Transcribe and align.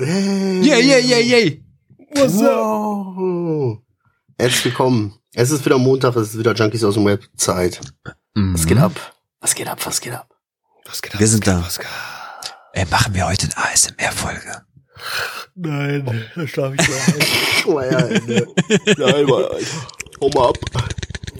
Hey. 0.00 0.60
Yeah, 0.62 0.78
yeah, 0.78 0.98
yeah, 0.98 1.18
yeah. 1.18 1.50
What's 2.12 2.38
wow. 2.40 3.82
Herzlich 4.38 4.66
willkommen. 4.66 5.18
Es 5.34 5.50
ist 5.50 5.64
wieder 5.64 5.76
Montag, 5.76 6.14
es 6.14 6.28
ist 6.28 6.38
wieder 6.38 6.54
Junkies 6.54 6.84
aus 6.84 6.94
dem 6.94 7.04
Web 7.04 7.24
Zeit. 7.36 7.80
Was 8.32 8.64
geht 8.64 8.78
ab? 8.78 8.92
Was 9.40 9.56
geht 9.56 9.66
ab? 9.66 9.84
Was 9.84 10.00
geht 10.00 10.12
ab? 10.12 10.28
Was 10.84 11.02
geht 11.02 11.14
ab? 11.14 11.20
Wir 11.20 11.26
sind 11.26 11.44
da. 11.48 11.60
Was 11.66 11.78
geht 11.78 11.88
ab? 11.88 12.70
Ey, 12.74 12.84
machen 12.88 13.12
wir 13.12 13.26
heute 13.26 13.48
eine 13.56 13.72
ASMR-Folge? 13.72 14.62
Nein, 15.56 16.24
da 16.36 16.46
schlafe 16.46 16.76
ich 16.78 16.86
gleich 16.86 17.08
ein. 17.08 17.66
oh. 17.66 17.80
Nein, 18.98 19.26
mal, 19.26 19.50
hau 20.20 20.28
mal 20.28 20.48
ab. 20.50 20.58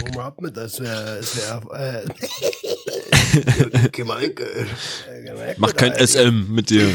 Hau 0.03 0.15
mal 0.17 0.25
ab 0.25 0.41
mit 0.41 0.57
das 0.57 0.79
das 0.79 1.37
wäre, 1.37 2.05
äh. 2.05 2.09
Geh 3.93 4.03
mal 4.03 4.21
weg. 4.21 4.43
Mach 5.59 5.77
kein 5.77 5.93
SM 5.95 6.53
mit 6.53 6.71
dir. 6.71 6.93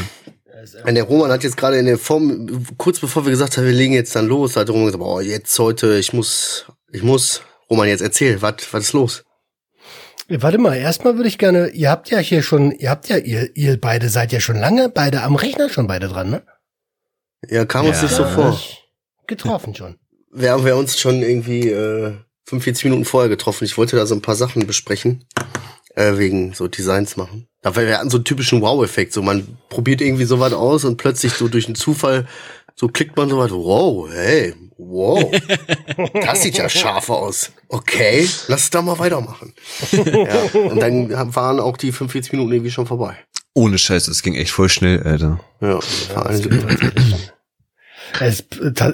Und 0.86 0.94
der 0.94 1.04
Roman 1.04 1.30
hat 1.30 1.42
jetzt 1.42 1.56
gerade 1.56 1.78
in 1.78 1.86
der 1.86 1.98
Form, 1.98 2.66
kurz 2.76 3.00
bevor 3.00 3.24
wir 3.24 3.30
gesagt 3.30 3.56
haben, 3.56 3.64
wir 3.64 3.72
legen 3.72 3.92
jetzt 3.92 4.14
dann 4.14 4.26
los, 4.26 4.56
hat 4.56 4.68
der 4.68 4.72
Roman 4.72 4.86
gesagt, 4.86 5.02
boah, 5.02 5.20
jetzt 5.20 5.58
heute, 5.58 5.98
ich 5.98 6.12
muss, 6.12 6.66
ich 6.92 7.02
muss, 7.02 7.42
Roman, 7.70 7.88
jetzt 7.88 8.02
erzähl, 8.02 8.40
was, 8.40 8.54
was 8.70 8.84
ist 8.84 8.92
los? 8.92 9.24
Warte 10.28 10.58
mal, 10.58 10.74
erstmal 10.74 11.16
würde 11.16 11.28
ich 11.28 11.38
gerne, 11.38 11.68
ihr 11.68 11.90
habt 11.90 12.10
ja 12.10 12.18
hier 12.18 12.42
schon, 12.42 12.72
ihr 12.72 12.88
habt 12.88 13.08
ja, 13.08 13.18
ihr, 13.18 13.54
ihr 13.56 13.78
beide 13.78 14.08
seid 14.08 14.32
ja 14.32 14.40
schon 14.40 14.56
lange 14.56 14.88
beide 14.88 15.22
am 15.22 15.36
Rechner 15.36 15.68
schon 15.68 15.86
beide 15.86 16.08
dran, 16.08 16.30
ne? 16.30 16.42
Ja, 17.48 17.66
kam 17.66 17.86
uns 17.86 18.00
nicht 18.00 18.14
so 18.14 18.24
vor. 18.24 18.58
Getroffen 19.26 19.74
schon. 19.74 19.96
Wir 20.32 20.52
haben 20.52 20.64
wir 20.64 20.76
uns 20.76 20.98
schon 20.98 21.20
irgendwie 21.20 21.68
äh, 21.68 22.14
45 22.46 22.84
Minuten 22.84 23.04
vorher 23.04 23.28
getroffen. 23.28 23.64
Ich 23.64 23.76
wollte 23.76 23.96
da 23.96 24.06
so 24.06 24.14
ein 24.14 24.22
paar 24.22 24.34
Sachen 24.34 24.66
besprechen, 24.66 25.24
äh, 25.94 26.16
wegen 26.16 26.52
so 26.54 26.68
Designs 26.68 27.16
machen. 27.16 27.46
Da 27.62 27.74
wir 27.74 27.98
hatten 27.98 28.10
so 28.10 28.18
einen 28.18 28.24
typischen 28.24 28.60
Wow-Effekt. 28.60 29.12
So 29.12 29.22
man 29.22 29.56
probiert 29.68 30.00
irgendwie 30.00 30.24
sowas 30.24 30.52
aus 30.52 30.84
und 30.84 30.96
plötzlich 30.96 31.32
so 31.32 31.48
durch 31.48 31.66
einen 31.66 31.76
Zufall 31.76 32.26
so 32.76 32.88
klickt 32.88 33.16
man 33.16 33.28
sowas. 33.28 33.50
Wow, 33.52 34.08
hey, 34.10 34.54
wow, 34.76 35.30
das 36.14 36.42
sieht 36.42 36.58
ja 36.58 36.68
scharf 36.68 37.08
aus. 37.08 37.52
Okay, 37.68 38.28
lass 38.48 38.64
es 38.64 38.70
da 38.70 38.82
mal 38.82 38.98
weitermachen. 38.98 39.54
ja, 39.92 40.60
und 40.60 40.80
dann 40.80 41.34
waren 41.34 41.60
auch 41.60 41.76
die 41.76 41.92
45 41.92 42.32
Minuten 42.32 42.52
irgendwie 42.52 42.70
schon 42.70 42.86
vorbei. 42.86 43.16
Ohne 43.54 43.78
Scheiß, 43.78 44.06
das 44.06 44.22
ging 44.22 44.34
echt 44.34 44.50
voll 44.50 44.68
schnell, 44.68 45.02
Alter. 45.04 45.38
Ja, 45.60 45.78
ja 46.14 46.30
es, 48.20 48.44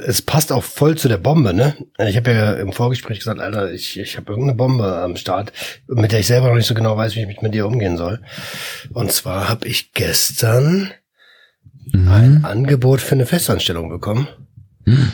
es 0.06 0.22
passt 0.22 0.52
auch 0.52 0.64
voll 0.64 0.96
zu 0.96 1.08
der 1.08 1.18
Bombe, 1.18 1.52
ne? 1.52 1.76
Ich 1.98 2.16
habe 2.16 2.32
ja 2.32 2.52
im 2.54 2.72
Vorgespräch 2.72 3.18
gesagt, 3.18 3.40
Alter, 3.40 3.72
ich, 3.72 3.98
ich 3.98 4.16
habe 4.16 4.32
irgendeine 4.32 4.56
Bombe 4.56 4.96
am 4.96 5.16
Start, 5.16 5.52
mit 5.86 6.12
der 6.12 6.20
ich 6.20 6.26
selber 6.26 6.48
noch 6.48 6.54
nicht 6.54 6.66
so 6.66 6.74
genau 6.74 6.96
weiß, 6.96 7.16
wie 7.16 7.22
ich 7.22 7.42
mit 7.42 7.54
dir 7.54 7.66
umgehen 7.66 7.96
soll. 7.96 8.20
Und 8.92 9.12
zwar 9.12 9.48
habe 9.48 9.66
ich 9.66 9.92
gestern 9.92 10.90
mhm. 11.92 12.08
ein 12.08 12.44
Angebot 12.44 13.00
für 13.00 13.14
eine 13.14 13.26
Festanstellung 13.26 13.88
bekommen. 13.88 14.28
Mhm. 14.84 15.12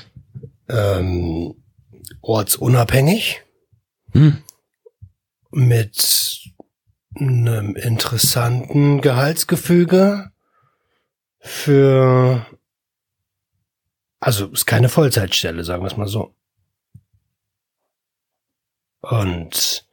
Ähm, 0.69 1.55
ortsunabhängig. 2.21 3.43
Mhm. 4.13 4.39
Mit 5.51 6.41
einem 7.19 7.77
interessanten 7.77 9.01
Gehaltsgefüge 9.01 10.31
für 11.39 12.47
also 14.27 14.47
ist 14.47 14.67
keine 14.67 14.89
Vollzeitstelle, 14.89 15.63
sagen 15.63 15.85
wir 15.85 15.87
es 15.87 15.97
mal 15.97 16.09
so. 16.09 16.35
Und 19.01 19.87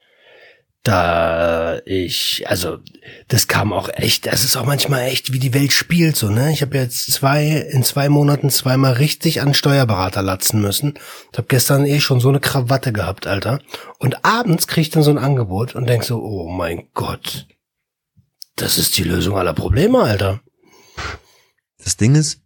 da 0.82 1.78
ich, 1.86 2.44
also 2.48 2.80
das 3.28 3.48
kam 3.48 3.72
auch 3.72 3.90
echt, 3.94 4.26
das 4.26 4.44
ist 4.44 4.56
auch 4.56 4.66
manchmal 4.66 5.04
echt, 5.04 5.34
wie 5.34 5.40
die 5.40 5.54
Welt 5.54 5.72
spielt 5.72 6.16
so, 6.16 6.32
ne? 6.32 6.52
Ich 6.52 6.64
habe 6.64 6.76
jetzt 6.76 7.12
zwei, 7.12 7.46
in 7.46 7.84
zwei 7.84 8.10
Monaten 8.10 8.50
zweimal 8.50 8.94
richtig 8.94 9.40
an 9.40 9.54
Steuerberater 9.54 10.24
latzen 10.24 10.62
müssen. 10.62 10.96
Ich 11.32 11.38
habe 11.38 11.48
gestern 11.48 11.86
eh 11.86 12.02
schon 12.02 12.20
so 12.20 12.30
eine 12.30 12.40
Krawatte 12.40 12.92
gehabt, 12.92 13.28
Alter. 13.28 13.62
Und 14.00 14.26
abends 14.26 14.66
krieg 14.66 14.82
ich 14.82 14.90
dann 14.90 15.04
so 15.04 15.12
ein 15.12 15.20
Angebot 15.20 15.76
und 15.76 15.88
denk 15.88 16.04
so, 16.04 16.24
oh 16.24 16.50
mein 16.50 16.88
Gott, 16.96 17.46
das 18.56 18.80
ist 18.80 18.98
die 18.98 19.04
Lösung 19.04 19.38
aller 19.38 19.54
Probleme, 19.54 20.02
Alter. 20.02 20.42
Das 21.78 21.98
Ding 21.98 22.16
ist, 22.16 22.43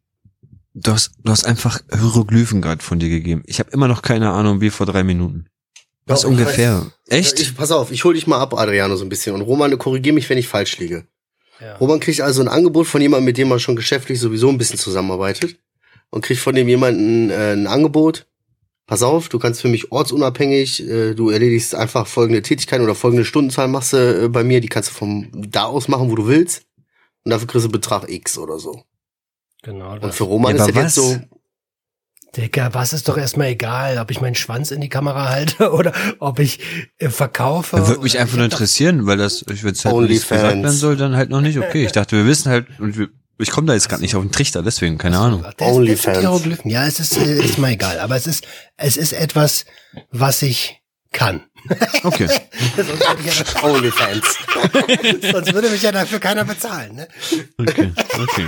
du 0.78 0.92
hast, 0.92 1.12
du 1.24 1.32
hast 1.32 1.46
einfach 1.46 1.80
Hieroglyphen 1.92 2.62
gerade 2.62 2.84
von 2.84 3.00
dir 3.00 3.10
gegeben. 3.10 3.44
Ich 3.46 3.60
habe 3.60 3.72
immer 3.72 3.88
noch 3.88 4.02
keine 4.02 4.32
Ahnung, 4.32 4.62
wie 4.62 4.70
vor 4.70 4.86
drei 4.86 5.04
Minuten. 5.04 5.48
Was 6.06 6.22
Doch, 6.22 6.30
ungefähr? 6.30 6.86
Weiß, 7.08 7.20
Echt? 7.20 7.40
Ich, 7.40 7.56
pass 7.56 7.72
auf, 7.72 7.92
ich 7.92 8.04
hol 8.04 8.14
dich 8.14 8.28
mal 8.28 8.40
ab, 8.40 8.54
Adriano, 8.54 8.96
so 8.96 9.04
ein 9.04 9.10
bisschen. 9.10 9.36
Und 9.36 9.42
Roman, 9.42 9.78
korrigier 9.78 10.14
mich, 10.14 10.30
wenn 10.30 10.38
ich 10.38 10.48
falsch 10.48 10.78
liege. 10.78 11.06
Ja. 11.60 11.76
Roman 11.78 12.00
kriegt 12.00 12.22
also 12.22 12.42
ein 12.42 12.48
Angebot 12.48 12.88
von 12.88 13.02
jemandem, 13.02 13.26
mit 13.26 13.38
dem 13.38 13.52
er 13.52 13.60
schon 13.60 13.76
geschäftlich 13.76 14.20
sowieso 14.20 14.50
ein 14.50 14.58
bisschen 14.58 14.78
zusammenarbeitet. 14.78 15.58
Und 16.10 16.22
kriegt 16.22 16.40
von 16.40 16.56
dem 16.56 16.70
jemanden 16.70 17.30
äh, 17.30 17.54
ein 17.54 17.68
Angebot. 17.68 18.28
Pass 18.86 19.04
auf, 19.04 19.28
du 19.28 19.38
kannst 19.38 19.62
für 19.62 19.68
mich 19.68 19.92
ortsunabhängig, 19.92 20.88
äh, 20.88 21.14
du 21.14 21.30
erledigst 21.30 21.76
einfach 21.76 22.08
folgende 22.08 22.42
Tätigkeiten 22.42 22.86
oder 22.86 22.96
folgende 22.96 23.26
Stundenzahl 23.26 23.68
machst 23.68 23.92
du 23.92 24.24
äh, 24.24 24.30
bei 24.30 24.46
mir, 24.46 24.62
die 24.62 24.70
kannst 24.70 24.92
du 24.92 24.94
vom 24.94 25.30
da 25.34 25.66
aus 25.66 25.90
machen, 25.90 26.10
wo 26.10 26.16
du 26.16 26.28
willst. 26.28 26.64
Und 27.26 27.32
dafür 27.32 27.48
kriegst 27.48 27.66
du 27.66 27.72
Betrag 27.72 28.10
X 28.10 28.38
oder 28.38 28.60
so. 28.60 28.86
Genau. 29.64 29.98
Und 30.00 30.14
für 30.14 30.24
Roman 30.24 30.56
ist 30.56 30.68
das 30.68 30.76
jetzt 30.76 30.96
so, 30.96 31.18
Digga, 32.36 32.74
was 32.74 32.94
ist 32.94 33.08
doch 33.08 33.18
erstmal 33.18 33.48
egal, 33.48 33.98
ob 33.98 34.12
ich 34.12 34.22
meinen 34.22 34.36
Schwanz 34.36 34.72
in 34.72 34.82
die 34.82 34.90
Kamera 34.90 35.30
halte 35.30 35.72
oder 35.74 35.94
ob 36.20 36.40
ich 36.40 36.60
äh, 37.00 37.10
verkaufe. 37.10 37.88
Würde 37.88 38.02
mich 38.02 38.20
einfach 38.20 38.36
nur 38.36 38.46
interessieren, 38.46 39.08
weil 39.08 39.18
das, 39.18 39.44
ich 39.52 39.64
würde 39.64 39.80
halt, 39.84 39.96
wenn 39.96 40.08
gesagt 40.08 40.44
werden 40.44 40.70
soll, 40.70 40.98
dann 40.98 41.16
halt 41.16 41.30
noch 41.30 41.42
nicht 41.42 41.58
okay. 41.58 41.86
Ich 41.86 41.92
dachte, 41.92 42.16
wir 42.16 42.26
wissen 42.26 42.52
halt, 42.52 42.68
und 42.80 42.98
wir, 42.98 43.10
ich 43.40 43.50
komme 43.52 43.68
da 43.68 43.74
jetzt 43.74 43.90
gerade 43.90 44.02
nicht 44.02 44.16
auf 44.16 44.24
den 44.24 44.32
Trichter, 44.32 44.62
deswegen, 44.62 44.98
keine 44.98 45.18
Ahnung. 45.18 45.46
Onlyfans. 45.60 46.62
Ja, 46.66 46.86
es 46.86 47.00
ist, 47.00 47.18
äh, 47.18 47.40
ist 47.40 47.58
mal 47.58 47.72
egal, 47.72 48.00
aber 48.00 48.16
es 48.16 48.28
ist, 48.28 48.46
es 48.78 48.98
ist 48.98 49.14
etwas, 49.14 49.66
was 50.12 50.42
ich 50.42 50.82
kann. 51.12 51.42
Okay. 52.04 52.30
Onlyfans. 53.64 54.38
Sonst 55.32 55.54
würde 55.54 55.70
mich 55.70 55.82
ja 55.82 55.92
dafür 55.92 56.20
keiner 56.20 56.46
bezahlen, 56.46 56.96
ne? 56.96 57.08
Okay, 57.58 57.92
okay. 58.18 58.46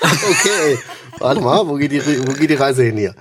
okay, 0.30 0.78
warte 1.18 1.40
mal, 1.40 1.66
wo 1.66 1.74
geht, 1.74 1.92
die, 1.92 2.02
wo 2.26 2.32
geht 2.32 2.50
die 2.50 2.54
Reise 2.54 2.84
hin 2.84 2.96
hier? 2.96 3.14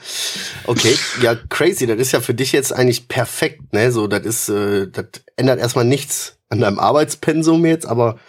Okay, 0.66 0.96
ja, 1.22 1.36
crazy, 1.36 1.88
das 1.88 1.98
ist 1.98 2.12
ja 2.12 2.22
für 2.22 2.34
dich 2.34 2.52
jetzt 2.52 2.74
eigentlich 2.74 3.08
perfekt, 3.08 3.74
ne? 3.74 3.92
So, 3.92 4.08
das 4.08 4.26
ist, 4.26 4.50
äh, 4.50 4.88
das 4.88 5.06
ändert 5.36 5.60
erstmal 5.60 5.86
nichts 5.86 6.38
an 6.50 6.60
deinem 6.60 6.80
Arbeitspensum 6.80 7.66
jetzt, 7.66 7.86
aber 7.86 8.20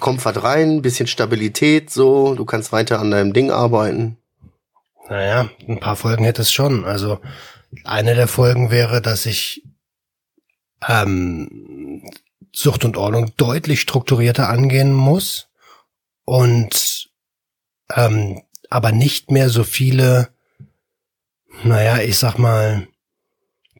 was 0.00 0.42
rein, 0.42 0.82
bisschen 0.82 1.06
Stabilität, 1.06 1.90
so, 1.90 2.34
du 2.34 2.44
kannst 2.44 2.72
weiter 2.72 2.98
an 2.98 3.10
deinem 3.10 3.32
Ding 3.32 3.50
arbeiten. 3.50 4.18
Naja, 5.08 5.48
ein 5.68 5.78
paar 5.78 5.96
Folgen 5.96 6.24
hätte 6.24 6.42
es 6.42 6.52
schon. 6.52 6.84
Also 6.84 7.20
eine 7.84 8.14
der 8.14 8.28
Folgen 8.28 8.70
wäre, 8.70 9.00
dass 9.00 9.26
ich 9.26 9.62
ähm, 10.86 12.02
Sucht 12.52 12.84
und 12.84 12.96
Ordnung 12.96 13.32
deutlich 13.36 13.80
strukturierter 13.80 14.48
angehen 14.48 14.92
muss 14.92 15.48
und 16.24 16.95
ähm, 17.94 18.42
aber 18.70 18.92
nicht 18.92 19.30
mehr 19.30 19.48
so 19.48 19.64
viele, 19.64 20.28
naja, 21.64 21.98
ich 21.98 22.18
sag 22.18 22.38
mal, 22.38 22.86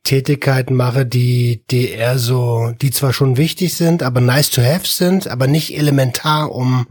Tätigkeiten 0.04 0.74
mache, 0.74 1.04
die, 1.04 1.64
die 1.70 1.90
eher 1.90 2.18
so, 2.18 2.72
die 2.80 2.92
zwar 2.92 3.12
schon 3.12 3.36
wichtig 3.36 3.74
sind, 3.74 4.02
aber 4.04 4.20
nice 4.20 4.50
to 4.50 4.62
have 4.62 4.86
sind, 4.86 5.26
aber 5.26 5.48
nicht 5.48 5.76
elementar, 5.76 6.52
um, 6.52 6.86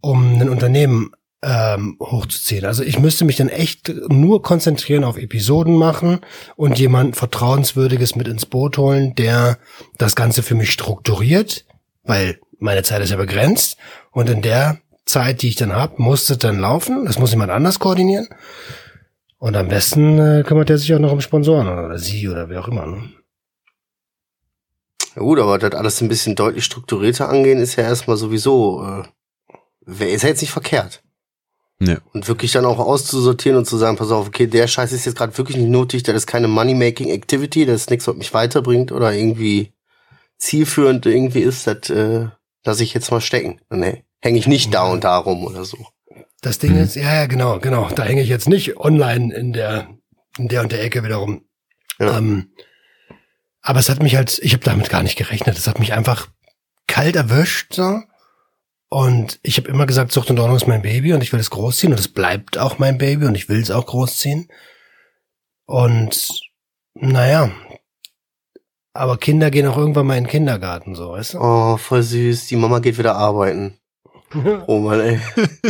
um 0.00 0.40
ein 0.40 0.48
Unternehmen 0.48 1.10
ähm, 1.42 1.98
hochzuziehen. 2.00 2.64
Also 2.64 2.82
ich 2.82 2.98
müsste 2.98 3.26
mich 3.26 3.36
dann 3.36 3.50
echt 3.50 3.92
nur 4.08 4.42
konzentrieren 4.42 5.04
auf 5.04 5.18
Episoden 5.18 5.76
machen 5.76 6.20
und 6.56 6.78
jemand 6.78 7.16
Vertrauenswürdiges 7.16 8.16
mit 8.16 8.28
ins 8.28 8.46
Boot 8.46 8.78
holen, 8.78 9.14
der 9.14 9.58
das 9.98 10.16
Ganze 10.16 10.42
für 10.42 10.54
mich 10.54 10.72
strukturiert, 10.72 11.66
weil 12.02 12.40
meine 12.58 12.82
Zeit 12.82 13.02
ist 13.02 13.10
ja 13.10 13.16
begrenzt 13.16 13.76
und 14.10 14.30
in 14.30 14.40
der 14.40 14.80
Zeit, 15.06 15.42
die 15.42 15.48
ich 15.48 15.56
dann 15.56 15.74
hab, 15.74 15.98
musste 15.98 16.36
dann 16.36 16.58
laufen. 16.58 17.06
Das 17.06 17.18
muss 17.18 17.30
jemand 17.30 17.52
anders 17.52 17.78
koordinieren. 17.78 18.28
Und 19.38 19.56
am 19.56 19.68
besten 19.68 20.18
äh, 20.18 20.42
kümmert 20.44 20.68
er 20.68 20.78
sich 20.78 20.92
auch 20.94 20.98
noch 20.98 21.12
um 21.12 21.20
Sponsoren 21.20 21.68
oder 21.68 21.98
sie 21.98 22.28
oder 22.28 22.48
wer 22.48 22.60
auch 22.60 22.68
immer. 22.68 22.86
Ne? 22.86 23.10
Ja 25.14 25.22
gut, 25.22 25.38
aber 25.38 25.58
das 25.58 25.72
alles 25.72 26.00
ein 26.00 26.08
bisschen 26.08 26.34
deutlich 26.34 26.64
strukturierter 26.64 27.28
angehen, 27.28 27.60
ist 27.60 27.76
ja 27.76 27.84
erstmal 27.84 28.16
sowieso, 28.16 28.84
äh, 29.86 30.12
ist 30.12 30.22
ja 30.22 30.30
jetzt 30.30 30.40
nicht 30.40 30.50
verkehrt. 30.50 31.02
Ja. 31.78 31.98
Und 32.14 32.26
wirklich 32.26 32.52
dann 32.52 32.64
auch 32.64 32.78
auszusortieren 32.78 33.58
und 33.58 33.66
zu 33.66 33.76
sagen, 33.76 33.98
pass 33.98 34.10
auf, 34.10 34.26
okay, 34.26 34.46
der 34.46 34.66
Scheiß 34.66 34.92
ist 34.92 35.04
jetzt 35.04 35.18
gerade 35.18 35.36
wirklich 35.36 35.58
nicht 35.58 35.68
nötig, 35.68 36.02
das 36.02 36.16
ist 36.16 36.26
keine 36.26 36.48
Money-Making-Activity, 36.48 37.66
das 37.66 37.82
ist 37.82 37.90
nichts, 37.90 38.08
was 38.08 38.16
mich 38.16 38.32
weiterbringt 38.32 38.92
oder 38.92 39.12
irgendwie 39.12 39.74
zielführend 40.38 41.04
irgendwie 41.04 41.40
ist, 41.40 41.66
das 41.66 41.90
äh, 41.90 42.28
lasse 42.64 42.82
ich 42.82 42.94
jetzt 42.94 43.10
mal 43.10 43.20
stecken. 43.20 43.60
Nee 43.68 44.05
hänge 44.20 44.38
ich 44.38 44.46
nicht 44.46 44.72
da 44.72 44.84
und 44.84 45.04
da 45.04 45.16
rum 45.16 45.44
oder 45.44 45.64
so. 45.64 45.78
Das 46.42 46.58
Ding 46.58 46.72
mhm. 46.72 46.82
ist, 46.82 46.96
ja, 46.96 47.14
ja, 47.14 47.26
genau, 47.26 47.58
genau. 47.58 47.88
Da 47.90 48.04
hänge 48.04 48.22
ich 48.22 48.28
jetzt 48.28 48.48
nicht 48.48 48.76
online 48.76 49.34
in 49.34 49.52
der, 49.52 49.88
in 50.38 50.48
der 50.48 50.62
und 50.62 50.72
der 50.72 50.82
Ecke 50.82 51.02
wiederum. 51.02 51.44
Ja. 51.98 52.18
Ähm, 52.18 52.52
aber 53.62 53.80
es 53.80 53.88
hat 53.88 54.02
mich 54.02 54.16
halt, 54.16 54.38
ich 54.42 54.52
habe 54.52 54.64
damit 54.64 54.90
gar 54.90 55.02
nicht 55.02 55.16
gerechnet. 55.16 55.58
Es 55.58 55.66
hat 55.66 55.80
mich 55.80 55.92
einfach 55.92 56.28
kalt 56.86 57.16
erwischt, 57.16 57.74
so. 57.74 58.00
Und 58.88 59.40
ich 59.42 59.56
habe 59.56 59.68
immer 59.68 59.86
gesagt, 59.86 60.12
Zucht 60.12 60.30
und 60.30 60.38
Ordnung 60.38 60.56
ist 60.56 60.68
mein 60.68 60.82
Baby 60.82 61.12
und 61.12 61.22
ich 61.22 61.32
will 61.32 61.40
es 61.40 61.50
großziehen 61.50 61.92
und 61.92 61.98
es 61.98 62.08
bleibt 62.08 62.58
auch 62.58 62.78
mein 62.78 62.98
Baby 62.98 63.26
und 63.26 63.34
ich 63.34 63.48
will 63.48 63.60
es 63.60 63.72
auch 63.72 63.86
großziehen. 63.86 64.48
Und 65.66 66.40
naja, 66.94 67.50
aber 68.92 69.18
Kinder 69.18 69.50
gehen 69.50 69.66
auch 69.66 69.76
irgendwann 69.76 70.06
mal 70.06 70.16
in 70.16 70.24
den 70.24 70.30
Kindergarten, 70.30 70.94
so, 70.94 71.10
weißt 71.10 71.34
du? 71.34 71.38
Oh, 71.40 71.76
voll 71.76 72.02
süß. 72.02 72.46
Die 72.46 72.56
Mama 72.56 72.78
geht 72.78 72.98
wieder 72.98 73.16
arbeiten. 73.16 73.78
Oh 74.66 74.78
Mann, 74.80 75.00
ey. 75.00 75.20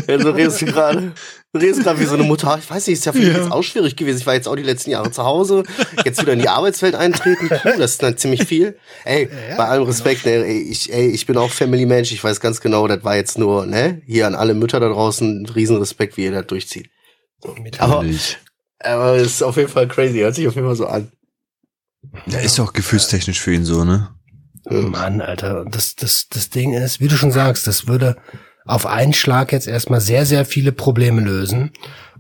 Ja, 0.08 0.18
so 0.20 0.30
redest 0.30 0.60
du 0.62 0.66
gerade. 0.66 1.12
Du 1.52 1.60
redest 1.60 1.82
gerade 1.82 1.98
wie 2.00 2.04
so 2.04 2.14
eine 2.14 2.22
Mutter. 2.24 2.58
Ich 2.58 2.68
weiß 2.70 2.86
nicht, 2.86 2.98
ist 2.98 3.06
ja 3.06 3.12
für 3.12 3.18
mich 3.18 3.28
Ja. 3.28 3.38
jetzt 3.38 3.52
auch 3.52 3.62
schwierig 3.62 3.96
gewesen. 3.96 4.18
Ich 4.18 4.26
war 4.26 4.34
jetzt 4.34 4.46
auch 4.48 4.56
die 4.56 4.62
letzten 4.62 4.90
Jahre 4.90 5.10
zu 5.10 5.24
Hause. 5.24 5.62
Jetzt 6.04 6.20
wieder 6.20 6.32
in 6.34 6.38
die 6.40 6.48
Arbeitswelt 6.48 6.94
eintreten. 6.94 7.48
Puh, 7.48 7.78
das 7.78 7.92
ist 7.92 8.02
dann 8.02 8.16
ziemlich 8.18 8.44
viel. 8.44 8.76
Ey, 9.04 9.28
Ja, 9.50 9.56
bei 9.56 9.64
allem 9.66 9.84
Respekt, 9.84 10.26
ne, 10.26 10.44
ey, 10.44 10.60
ich, 10.62 10.92
ey, 10.92 11.08
ich 11.08 11.24
bin 11.26 11.36
auch 11.38 11.50
Family-Mensch. 11.50 12.12
Ich 12.12 12.22
weiß 12.22 12.40
ganz 12.40 12.60
genau, 12.60 12.86
das 12.88 13.02
war 13.04 13.16
jetzt 13.16 13.38
nur, 13.38 13.66
ne, 13.66 14.02
hier 14.06 14.26
an 14.26 14.34
alle 14.34 14.54
Mütter 14.54 14.80
da 14.80 14.88
draußen, 14.88 15.46
Riesenrespekt, 15.46 16.16
wie 16.16 16.24
ihr 16.24 16.32
das 16.32 16.46
durchzieht. 16.46 16.90
Mit- 17.62 17.80
Aber-. 17.80 18.04
Aber 18.80 19.14
es 19.16 19.26
ist 19.26 19.42
auf 19.42 19.56
jeden 19.56 19.70
Fall 19.70 19.88
crazy. 19.88 20.18
Hört 20.18 20.34
sich 20.34 20.46
auf 20.46 20.54
jeden 20.54 20.66
Fall 20.66 20.76
so 20.76 20.86
an. 20.86 21.10
Ja, 22.26 22.38
ist 22.40 22.60
auch 22.60 22.72
gefühlstechnisch 22.72 23.40
für 23.40 23.52
ihn 23.54 23.64
so, 23.64 23.84
ne? 23.84 24.10
Mann, 24.68 25.20
Alter, 25.20 25.64
das, 25.70 25.94
das, 25.94 26.26
das 26.28 26.50
Ding 26.50 26.72
ist, 26.74 26.98
wie 27.00 27.06
du 27.08 27.16
schon 27.16 27.30
sagst, 27.30 27.66
das 27.68 27.86
würde 27.86 28.16
auf 28.66 28.86
einen 28.86 29.14
Schlag 29.14 29.52
jetzt 29.52 29.68
erstmal 29.68 30.00
sehr, 30.00 30.26
sehr 30.26 30.44
viele 30.44 30.72
Probleme 30.72 31.20
lösen. 31.20 31.72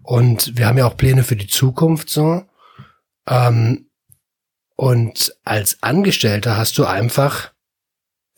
Und 0.02 0.56
wir 0.56 0.66
haben 0.66 0.78
ja 0.78 0.86
auch 0.86 0.96
Pläne 0.96 1.24
für 1.24 1.36
die 1.36 1.48
Zukunft 1.48 2.08
so. 2.08 2.44
Ähm, 3.28 3.90
und 4.76 5.34
als 5.44 5.82
Angestellter 5.82 6.56
hast 6.56 6.78
du 6.78 6.84
einfach 6.84 7.50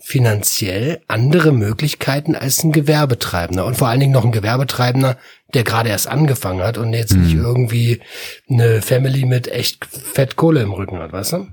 finanziell 0.00 1.02
andere 1.08 1.52
Möglichkeiten 1.52 2.34
als 2.34 2.62
ein 2.62 2.72
Gewerbetreibender. 2.72 3.66
Und 3.66 3.76
vor 3.76 3.88
allen 3.88 4.00
Dingen 4.00 4.12
noch 4.12 4.24
ein 4.24 4.32
Gewerbetreibender, 4.32 5.18
der 5.52 5.64
gerade 5.64 5.90
erst 5.90 6.06
angefangen 6.06 6.62
hat 6.62 6.78
und 6.78 6.92
jetzt 6.92 7.14
nicht 7.14 7.34
Mhm. 7.34 7.44
irgendwie 7.44 8.00
eine 8.48 8.80
Family 8.80 9.26
mit 9.26 9.48
echt 9.48 9.84
fett 9.84 10.36
Kohle 10.36 10.62
im 10.62 10.72
Rücken 10.72 10.98
hat, 10.98 11.12
weißt 11.12 11.32
du? 11.32 11.48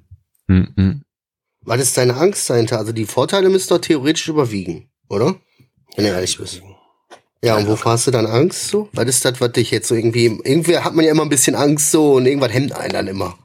Hm, 0.48 0.74
hm. 0.78 1.02
Was 1.62 1.82
ist 1.82 1.98
deine 1.98 2.16
Angst 2.16 2.48
dahinter? 2.50 2.78
Also 2.78 2.92
die 2.94 3.06
Vorteile 3.06 3.50
müssen 3.50 3.70
doch 3.70 3.80
theoretisch 3.80 4.28
überwiegen, 4.28 4.92
oder? 5.10 5.36
Wenn 5.96 6.06
du 6.06 6.12
ehrlich 6.12 6.38
bist. 6.38 6.62
Ja, 7.44 7.58
und 7.58 7.68
wovor 7.68 7.94
hast 7.94 8.08
du 8.08 8.12
dann 8.12 8.26
Angst 8.26 8.70
so? 8.70 8.90
Was 8.94 9.06
ist 9.06 9.24
das, 9.24 9.40
was 9.40 9.52
dich 9.52 9.72
jetzt 9.72 9.88
so 9.88 9.96
irgendwie, 9.96 10.26
irgendwie 10.26 10.80
hat 10.80 10.96
man 10.96 11.06
ja 11.06 11.12
immer 11.12 11.24
ein 11.24 11.30
bisschen 11.30 11.56
Angst 11.56 11.92
so 11.92 12.14
und 12.14 12.26
irgendwas 12.26 12.52
hemmt 12.52 12.74
einen 12.74 12.94
dann 12.94 13.08
immer. 13.08 13.38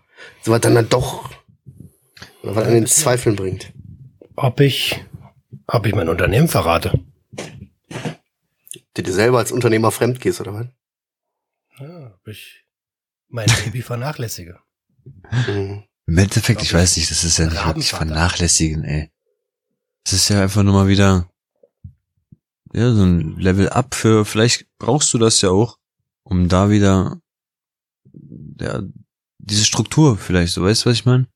So 0.42 0.52
was 0.52 0.60
dann 0.60 0.74
dann 0.74 0.88
doch, 0.88 1.30
oder 2.42 2.56
was 2.56 2.66
einen 2.66 2.78
in 2.78 2.86
Zweifeln 2.86 3.36
bringt. 3.36 3.72
ob 4.36 4.60
ich, 4.60 5.04
ob 5.66 5.86
ich 5.86 5.94
mein 5.94 6.08
Unternehmen 6.08 6.48
verrate. 6.48 6.98
Du 8.94 9.02
dir 9.02 9.12
selber 9.12 9.38
als 9.38 9.52
Unternehmer 9.52 9.90
fremd 9.90 10.20
gehst, 10.20 10.40
oder 10.40 10.54
was? 10.54 10.66
Ja, 11.78 12.14
ob 12.14 12.26
ich 12.26 12.64
mein 13.28 13.46
Baby 13.64 13.82
vernachlässige. 13.82 14.58
Mhm. 15.30 15.84
Im 16.06 16.18
Endeffekt, 16.18 16.62
ich 16.62 16.74
weiß 16.74 16.96
nicht, 16.96 17.10
das 17.10 17.22
ist 17.22 17.38
ja 17.38 17.46
nicht 17.46 17.64
wirklich 17.64 17.90
vernachlässigen, 17.90 18.84
ey. 18.84 19.10
Das 20.04 20.14
ist 20.14 20.28
ja 20.28 20.42
einfach 20.42 20.62
nur 20.62 20.74
mal 20.74 20.88
wieder, 20.88 21.29
ja, 22.72 22.92
so 22.92 23.02
ein 23.02 23.36
Level 23.38 23.68
up 23.68 23.94
für, 23.94 24.24
vielleicht 24.24 24.66
brauchst 24.78 25.12
du 25.14 25.18
das 25.18 25.40
ja 25.40 25.50
auch, 25.50 25.78
um 26.22 26.48
da 26.48 26.70
wieder, 26.70 27.20
ja, 28.60 28.82
diese 29.38 29.64
Struktur 29.64 30.16
vielleicht, 30.16 30.52
so 30.52 30.62
weißt 30.62 30.84
du, 30.84 30.90
was 30.90 30.96
ich 30.96 31.04
meine? 31.04 31.26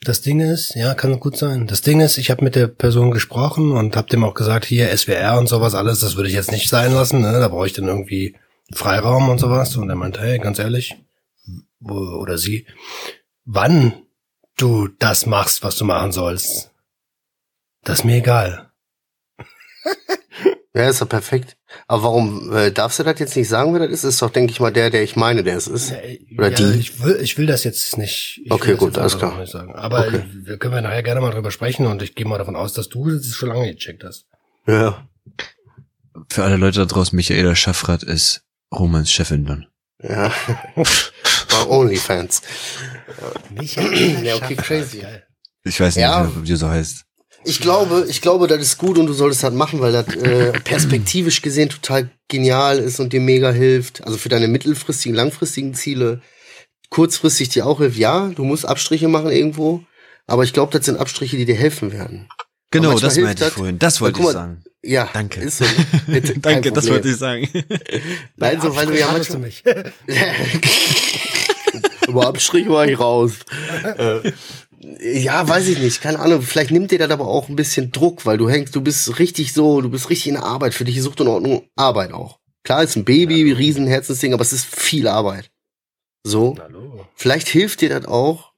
Das 0.00 0.20
Ding 0.20 0.40
ist, 0.40 0.74
ja, 0.74 0.94
kann 0.94 1.18
gut 1.18 1.36
sein. 1.36 1.66
Das 1.66 1.80
Ding 1.80 2.00
ist, 2.00 2.18
ich 2.18 2.30
habe 2.30 2.44
mit 2.44 2.54
der 2.54 2.68
Person 2.68 3.10
gesprochen 3.10 3.72
und 3.72 3.96
habe 3.96 4.08
dem 4.08 4.24
auch 4.24 4.34
gesagt, 4.34 4.64
hier 4.64 4.94
SWR 4.96 5.38
und 5.38 5.48
sowas 5.48 5.74
alles, 5.74 6.00
das 6.00 6.16
würde 6.16 6.28
ich 6.28 6.34
jetzt 6.34 6.52
nicht 6.52 6.68
sein 6.68 6.92
lassen. 6.92 7.22
Ne? 7.22 7.32
Da 7.32 7.48
brauche 7.48 7.66
ich 7.66 7.72
dann 7.72 7.88
irgendwie 7.88 8.36
Freiraum 8.72 9.28
und 9.28 9.38
sowas. 9.38 9.76
Und 9.76 9.88
er 9.88 9.96
meinte, 9.96 10.20
hey, 10.20 10.38
ganz 10.38 10.58
ehrlich, 10.58 10.96
oder 11.80 12.38
sie, 12.38 12.66
wann 13.44 13.94
du 14.56 14.88
das 14.88 15.26
machst, 15.26 15.62
was 15.62 15.76
du 15.76 15.84
machen 15.84 16.12
sollst, 16.12 16.70
das 17.82 18.00
ist 18.00 18.04
mir 18.04 18.16
egal. 18.16 18.70
Ja, 20.76 20.90
ist 20.90 21.00
doch 21.00 21.08
perfekt. 21.08 21.56
Aber 21.88 22.02
warum 22.02 22.54
äh, 22.54 22.70
darfst 22.70 22.98
du 22.98 23.02
das 23.02 23.18
jetzt 23.18 23.34
nicht 23.34 23.48
sagen, 23.48 23.72
wer 23.72 23.80
das 23.80 23.90
ist? 23.90 24.04
Ist 24.04 24.20
doch, 24.20 24.28
denke 24.30 24.50
ich 24.52 24.60
mal, 24.60 24.70
der, 24.70 24.90
der 24.90 25.02
ich 25.02 25.16
meine, 25.16 25.42
der 25.42 25.56
es 25.56 25.66
ist. 25.68 25.90
Ja, 25.90 25.96
Oder 26.36 26.50
ja, 26.50 26.56
die? 26.56 26.78
Ich 26.78 27.02
will, 27.02 27.18
ich 27.22 27.38
will 27.38 27.46
das 27.46 27.64
jetzt 27.64 27.96
nicht. 27.96 28.42
Ich 28.44 28.50
Okay, 28.52 28.76
gut, 28.76 28.98
alles 28.98 29.16
klar. 29.16 29.38
Nicht 29.40 29.52
sagen. 29.52 29.74
Aber 29.74 30.06
Okay. 30.06 30.22
wir 30.34 30.58
können 30.58 30.74
wir 30.74 30.82
nachher 30.82 31.02
gerne 31.02 31.22
mal 31.22 31.30
drüber 31.30 31.50
sprechen 31.50 31.86
und 31.86 32.02
ich 32.02 32.14
gehe 32.14 32.26
mal 32.26 32.36
davon 32.36 32.56
aus, 32.56 32.74
dass 32.74 32.90
du 32.90 33.08
das 33.10 33.26
schon 33.28 33.48
lange 33.48 33.72
gecheckt 33.72 34.04
hast. 34.04 34.26
Ja. 34.66 35.08
Für 36.30 36.44
alle 36.44 36.56
Leute 36.58 36.80
da 36.80 36.84
draußen, 36.84 37.16
Michaela 37.16 37.54
Schaffrath 37.56 38.02
ist 38.02 38.42
Romans 38.70 39.10
Chefin 39.10 39.46
dann. 39.46 39.66
Ja. 40.02 40.30
War 40.74 41.70
Onlyfans. 41.70 42.42
Michael 43.50 44.22
Ja, 44.26 44.34
okay, 44.36 44.56
Schaffrath, 44.56 44.66
crazy. 44.66 45.02
Ich 45.64 45.80
weiß 45.80 45.96
nicht, 45.96 46.02
Ja. 46.02 46.30
wie 46.36 46.46
du 46.48 46.56
so 46.58 46.68
heißt. 46.68 47.05
Ich 47.46 47.60
glaube, 47.60 48.06
ich 48.08 48.20
glaube, 48.20 48.46
das 48.48 48.60
ist 48.60 48.78
gut 48.78 48.98
und 48.98 49.06
du 49.06 49.12
solltest 49.12 49.42
das 49.42 49.54
machen, 49.54 49.80
weil 49.80 49.92
das 49.92 50.08
äh, 50.16 50.52
perspektivisch 50.64 51.42
gesehen 51.42 51.68
total 51.68 52.10
genial 52.28 52.78
ist 52.78 52.98
und 53.00 53.12
dir 53.12 53.20
mega 53.20 53.50
hilft. 53.50 54.04
Also 54.04 54.18
für 54.18 54.28
deine 54.28 54.48
mittelfristigen, 54.48 55.14
langfristigen 55.16 55.74
Ziele. 55.74 56.20
Kurzfristig 56.90 57.48
dir 57.50 57.66
auch 57.66 57.78
hilft. 57.78 57.98
Ja, 57.98 58.28
du 58.28 58.44
musst 58.44 58.66
Abstriche 58.66 59.08
machen 59.08 59.30
irgendwo. 59.30 59.82
Aber 60.26 60.42
ich 60.44 60.52
glaube, 60.52 60.76
das 60.76 60.86
sind 60.86 60.98
Abstriche, 60.98 61.36
die 61.36 61.44
dir 61.44 61.54
helfen 61.54 61.92
werden. 61.92 62.28
Genau, 62.72 62.88
manchmal 62.90 63.08
das 63.08 63.14
hilft 63.14 63.26
meinte 63.26 63.42
ich 63.44 63.48
das. 63.48 63.54
vorhin. 63.56 63.78
Das 63.78 64.00
wollte 64.00 64.12
Guck 64.14 64.20
ich 64.22 64.26
mal, 64.26 64.32
sagen. 64.32 64.64
Ja, 64.82 65.08
Danke. 65.12 65.40
Ist 65.40 65.58
so. 65.58 65.64
Bitte, 66.06 66.38
Danke, 66.40 66.72
das 66.72 66.88
wollte 66.88 67.08
ich 67.08 67.16
sagen. 67.16 67.48
Nein, 68.36 68.60
so, 68.60 68.74
weil 68.74 68.86
du 68.86 68.98
ja 68.98 69.10
Hattest 69.10 69.34
du 69.34 69.38
manchmal, 69.38 69.92
mich. 70.06 70.08
Über 72.08 72.26
Abstrich 72.28 72.68
war 72.68 72.86
ich 72.86 72.98
raus. 72.98 73.32
äh, 73.98 74.32
ja, 75.00 75.48
weiß 75.48 75.68
ich 75.68 75.78
nicht. 75.78 76.00
Keine 76.00 76.20
Ahnung. 76.20 76.42
Vielleicht 76.42 76.70
nimmt 76.70 76.90
dir 76.90 76.98
das 76.98 77.10
aber 77.10 77.26
auch 77.26 77.48
ein 77.48 77.56
bisschen 77.56 77.92
Druck, 77.92 78.24
weil 78.24 78.38
du 78.38 78.48
hängst, 78.48 78.74
du 78.74 78.80
bist 78.80 79.18
richtig 79.18 79.52
so, 79.52 79.80
du 79.80 79.90
bist 79.90 80.10
richtig 80.10 80.28
in 80.28 80.34
der 80.34 80.44
Arbeit. 80.44 80.74
Für 80.74 80.84
dich 80.84 80.96
ist 80.96 81.04
Sucht 81.04 81.20
und 81.20 81.28
Ordnung 81.28 81.68
Arbeit 81.76 82.12
auch. 82.12 82.38
Klar, 82.62 82.82
ist 82.82 82.96
ein 82.96 83.04
Baby, 83.04 83.52
riesen 83.52 83.86
Herzensding, 83.86 84.32
aber 84.32 84.42
es 84.42 84.52
ist 84.52 84.66
viel 84.66 85.08
Arbeit. 85.08 85.50
So. 86.24 86.56
Hallo. 86.60 87.06
Vielleicht 87.14 87.48
hilft 87.48 87.80
dir 87.80 87.88
das 87.88 88.06
auch, 88.06 88.52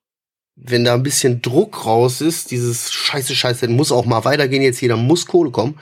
wenn 0.56 0.84
da 0.84 0.94
ein 0.94 1.02
bisschen 1.02 1.42
Druck 1.42 1.84
raus 1.86 2.20
ist, 2.20 2.50
dieses 2.50 2.92
Scheiße, 2.92 3.34
Scheiße, 3.34 3.68
muss 3.68 3.92
auch 3.92 4.06
mal 4.06 4.24
weitergehen, 4.24 4.62
jetzt 4.62 4.80
jeder 4.80 4.96
muss 4.96 5.26
Kohle 5.26 5.50
kommen. 5.50 5.78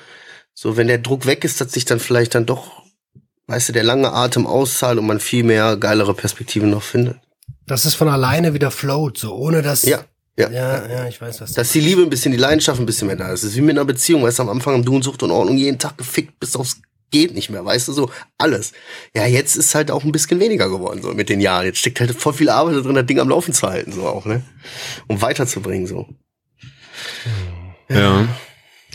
So, 0.55 0.77
wenn 0.77 0.89
der 0.89 0.99
Druck 0.99 1.27
weg 1.27 1.45
ist, 1.45 1.61
dass 1.61 1.73
sich 1.73 1.85
dann 1.85 2.01
vielleicht 2.01 2.35
dann 2.35 2.47
doch, 2.47 2.83
weißt 3.47 3.69
du, 3.69 3.73
der 3.73 3.85
lange 3.85 4.13
Atem 4.13 4.47
auszahlt 4.47 4.99
und 4.99 5.07
man 5.07 5.21
viel 5.21 5.45
mehr 5.45 5.77
geilere 5.77 6.15
Perspektiven 6.15 6.71
noch 6.71 6.83
findet. 6.83 7.19
Dass 7.67 7.85
es 7.85 7.95
von 7.95 8.09
alleine 8.09 8.55
wieder 8.55 8.71
float, 8.71 9.19
so 9.19 9.35
ohne 9.35 9.62
dass. 9.62 9.83
Ja, 9.83 10.05
ja. 10.38 10.50
Ja, 10.50 10.88
ja, 10.88 11.09
ich 11.09 11.21
weiß 11.21 11.40
was. 11.40 11.52
Dass 11.52 11.73
die 11.73 11.81
Liebe 11.81 12.02
ein 12.02 12.11
bisschen, 12.11 12.33
die 12.33 12.38
Leidenschaft 12.38 12.78
ein 12.78 12.87
bisschen 12.87 13.07
mehr 13.07 13.16
da 13.16 13.33
ist. 13.33 13.43
Es 13.43 13.50
ist 13.50 13.57
wie 13.57 13.62
mit 13.62 13.76
einer 13.76 13.85
Beziehung, 13.85 14.23
weißt 14.23 14.38
du, 14.38 14.43
am 14.45 14.49
Anfang 14.50 14.75
haben 14.75 14.85
du 14.85 14.95
und 14.95 15.02
Sucht 15.02 15.23
und 15.23 15.31
Ordnung 15.31 15.57
jeden 15.57 15.78
Tag 15.78 15.97
gefickt 15.99 16.38
bis 16.40 16.57
aufs 16.57 16.81
geht 17.11 17.35
nicht 17.35 17.50
mehr, 17.50 17.64
weißt 17.64 17.88
du, 17.88 17.93
so 17.93 18.11
alles. 18.37 18.73
Ja, 19.14 19.26
jetzt 19.26 19.57
ist 19.57 19.75
halt 19.75 19.90
auch 19.90 20.05
ein 20.05 20.12
bisschen 20.12 20.40
weniger 20.40 20.69
geworden, 20.69 21.02
so 21.02 21.14
mit 21.14 21.28
den 21.28 21.40
Jahren. 21.40 21.66
Jetzt 21.66 21.78
steckt 21.78 22.00
halt 22.00 22.14
voll 22.14 22.33
viel 22.33 22.50
Arbeit 22.50 22.76
da 22.76 22.81
drin, 22.81 22.95
das 22.95 23.07
Ding 23.07 23.21
am 23.21 23.28
Laufen 23.28 23.55
zu 23.55 23.66
halten, 23.69 23.93
so 23.93 24.07
auch, 24.07 24.25
ne? 24.25 24.43
Um 25.07 25.23
weiterzubringen, 25.23 25.87
so. 25.87 26.09
Ja. 27.88 28.26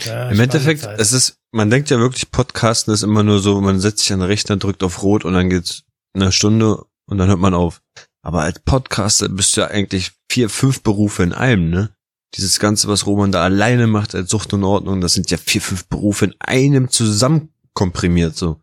Ja, 0.04 0.30
Im 0.30 0.40
Endeffekt, 0.40 0.82
Zeit. 0.82 0.98
es 1.00 1.12
ist, 1.12 1.38
man 1.52 1.70
denkt 1.70 1.90
ja 1.90 1.98
wirklich, 1.98 2.30
Podcasten 2.30 2.92
ist 2.92 3.02
immer 3.02 3.22
nur 3.22 3.38
so, 3.38 3.60
man 3.60 3.78
setzt 3.78 4.00
sich 4.00 4.12
an 4.12 4.20
den 4.20 4.26
Rechner, 4.26 4.56
drückt 4.56 4.82
auf 4.82 5.02
Rot 5.02 5.24
und 5.24 5.32
dann 5.34 5.48
geht's 5.48 5.84
eine 6.14 6.32
Stunde 6.32 6.82
und 7.06 7.18
dann 7.18 7.28
hört 7.28 7.38
man 7.38 7.54
auf. 7.54 7.82
Aber 8.22 8.42
als 8.42 8.60
Podcaster 8.60 9.28
bist 9.28 9.56
du 9.56 9.62
ja 9.62 9.68
eigentlich 9.68 10.12
vier, 10.30 10.48
fünf 10.48 10.82
Berufe 10.82 11.22
in 11.22 11.32
einem, 11.32 11.70
ne? 11.70 11.90
Dieses 12.36 12.58
Ganze, 12.60 12.88
was 12.88 13.04
Roman 13.06 13.30
da 13.32 13.42
alleine 13.42 13.86
macht 13.86 14.14
als 14.14 14.30
Sucht 14.30 14.54
und 14.54 14.64
Ordnung, 14.64 15.00
das 15.02 15.12
sind 15.14 15.30
ja 15.30 15.36
vier, 15.36 15.60
fünf 15.60 15.86
Berufe 15.86 16.24
in 16.26 16.34
einem 16.38 16.88
zusammenkomprimiert, 16.88 18.36
so. 18.36 18.60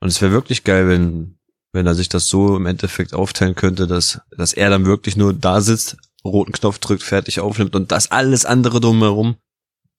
Und 0.00 0.08
es 0.08 0.20
wäre 0.20 0.32
wirklich 0.32 0.64
geil, 0.64 0.88
wenn, 0.88 1.38
wenn 1.72 1.86
er 1.86 1.94
sich 1.94 2.08
das 2.08 2.26
so 2.26 2.56
im 2.56 2.66
Endeffekt 2.66 3.14
aufteilen 3.14 3.54
könnte, 3.54 3.86
dass, 3.86 4.20
dass 4.36 4.52
er 4.52 4.70
dann 4.70 4.84
wirklich 4.86 5.16
nur 5.16 5.32
da 5.32 5.60
sitzt, 5.60 5.96
roten 6.24 6.52
Knopf 6.52 6.78
drückt, 6.78 7.02
fertig 7.04 7.38
aufnimmt 7.40 7.76
und 7.76 7.92
das 7.92 8.10
alles 8.10 8.44
andere 8.44 8.80
drumherum 8.80 9.36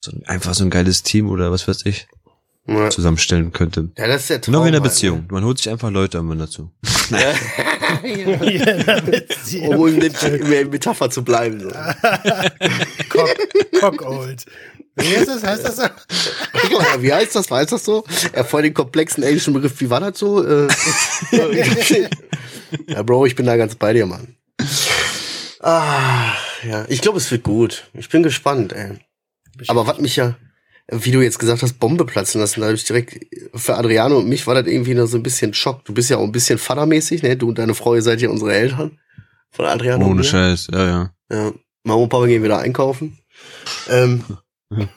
so 0.03 0.11
ein- 0.11 0.25
einfach 0.25 0.53
so 0.53 0.63
ein 0.65 0.69
geiles 0.69 1.03
Team 1.03 1.29
oder 1.29 1.51
was 1.51 1.65
weiß 1.67 1.85
ich 1.85 2.07
Ja, 2.67 2.89
zusammenstellen 2.89 3.53
könnte. 3.53 3.91
ja 3.97 4.07
das 4.07 4.21
ist 4.23 4.29
der 4.31 4.41
Traum. 4.41 4.53
Genau 4.53 4.63
wie 4.65 4.67
in 4.69 4.73
halt, 4.73 4.83
Beziehung. 4.83 5.25
Man 5.31 5.43
holt 5.45 5.57
sich 5.59 5.69
einfach 5.69 5.91
Leute 5.91 6.17
immer 6.17 6.35
dazu. 6.35 6.71
Ne? 7.13 7.35
Ja, 9.51 9.77
um 9.77 9.87
in 9.87 9.99
der 9.99 10.65
Metapher 10.65 11.09
zu 11.09 11.23
bleiben, 11.23 11.59
so. 11.61 11.69
Cock, 13.09 13.29
Cockold. 13.79 14.45
Wie 14.95 15.17
heißt 15.17 15.27
das? 15.27 15.43
Heißt 15.43 15.65
das 15.65 15.77
so? 15.77 15.83
Wie 16.99 17.13
heißt 17.13 17.35
das? 17.35 17.49
Weiß 17.49 17.67
das 17.67 17.83
so? 17.83 18.03
Er 18.31 18.45
voll 18.45 18.63
den 18.63 18.73
komplexen 18.73 19.23
englischen 19.23 19.53
Begriff. 19.53 19.79
Wie 19.79 19.89
war 19.89 19.99
das 19.99 20.19
so? 20.19 20.45
Äh, 20.45 20.67
ja, 22.87 23.01
Bro, 23.03 23.25
ich 23.25 23.35
bin 23.35 23.45
da 23.45 23.57
ganz 23.57 23.75
bei 23.75 23.93
dir, 23.93 24.05
Mann. 24.05 24.35
Ah, 25.61 26.33
ja, 26.67 26.85
ich 26.89 27.01
glaube, 27.01 27.17
es 27.17 27.31
wird 27.31 27.43
gut. 27.43 27.89
Ich 27.93 28.09
bin 28.09 28.21
gespannt, 28.21 28.73
ey. 28.73 28.99
Aber 29.67 29.87
was 29.87 29.99
mich 29.99 30.15
ja, 30.15 30.35
wie 30.91 31.11
du 31.11 31.21
jetzt 31.21 31.39
gesagt 31.39 31.63
hast, 31.63 31.79
Bombe 31.79 32.05
platzen 32.05 32.41
lassen. 32.41 32.59
Da 32.59 32.67
habe 32.67 32.75
ich 32.75 32.83
direkt, 32.83 33.25
für 33.55 33.75
Adriano 33.75 34.17
und 34.17 34.27
mich 34.27 34.45
war 34.47 34.55
das 34.55 34.67
irgendwie 34.67 34.93
noch 34.93 35.07
so 35.07 35.17
ein 35.17 35.23
bisschen 35.23 35.53
Schock. 35.53 35.85
Du 35.85 35.93
bist 35.93 36.09
ja 36.09 36.17
auch 36.17 36.23
ein 36.23 36.31
bisschen 36.31 36.59
vatermäßig, 36.59 37.23
ne? 37.23 37.37
Du 37.37 37.49
und 37.49 37.57
deine 37.57 37.73
Frau, 37.73 37.95
ihr 37.95 38.01
seid 38.01 38.21
ja 38.21 38.29
unsere 38.29 38.53
Eltern. 38.53 38.99
Von 39.51 39.65
Adriano. 39.65 40.05
Ohne 40.05 40.15
mir. 40.15 40.23
Scheiß, 40.23 40.67
ja, 40.71 40.85
ja. 40.85 41.13
Ja. 41.31 41.51
Mama 41.83 42.01
und 42.01 42.09
Papa 42.09 42.25
gehen 42.25 42.43
wieder 42.43 42.59
einkaufen. 42.59 43.17
Ähm, 43.89 44.23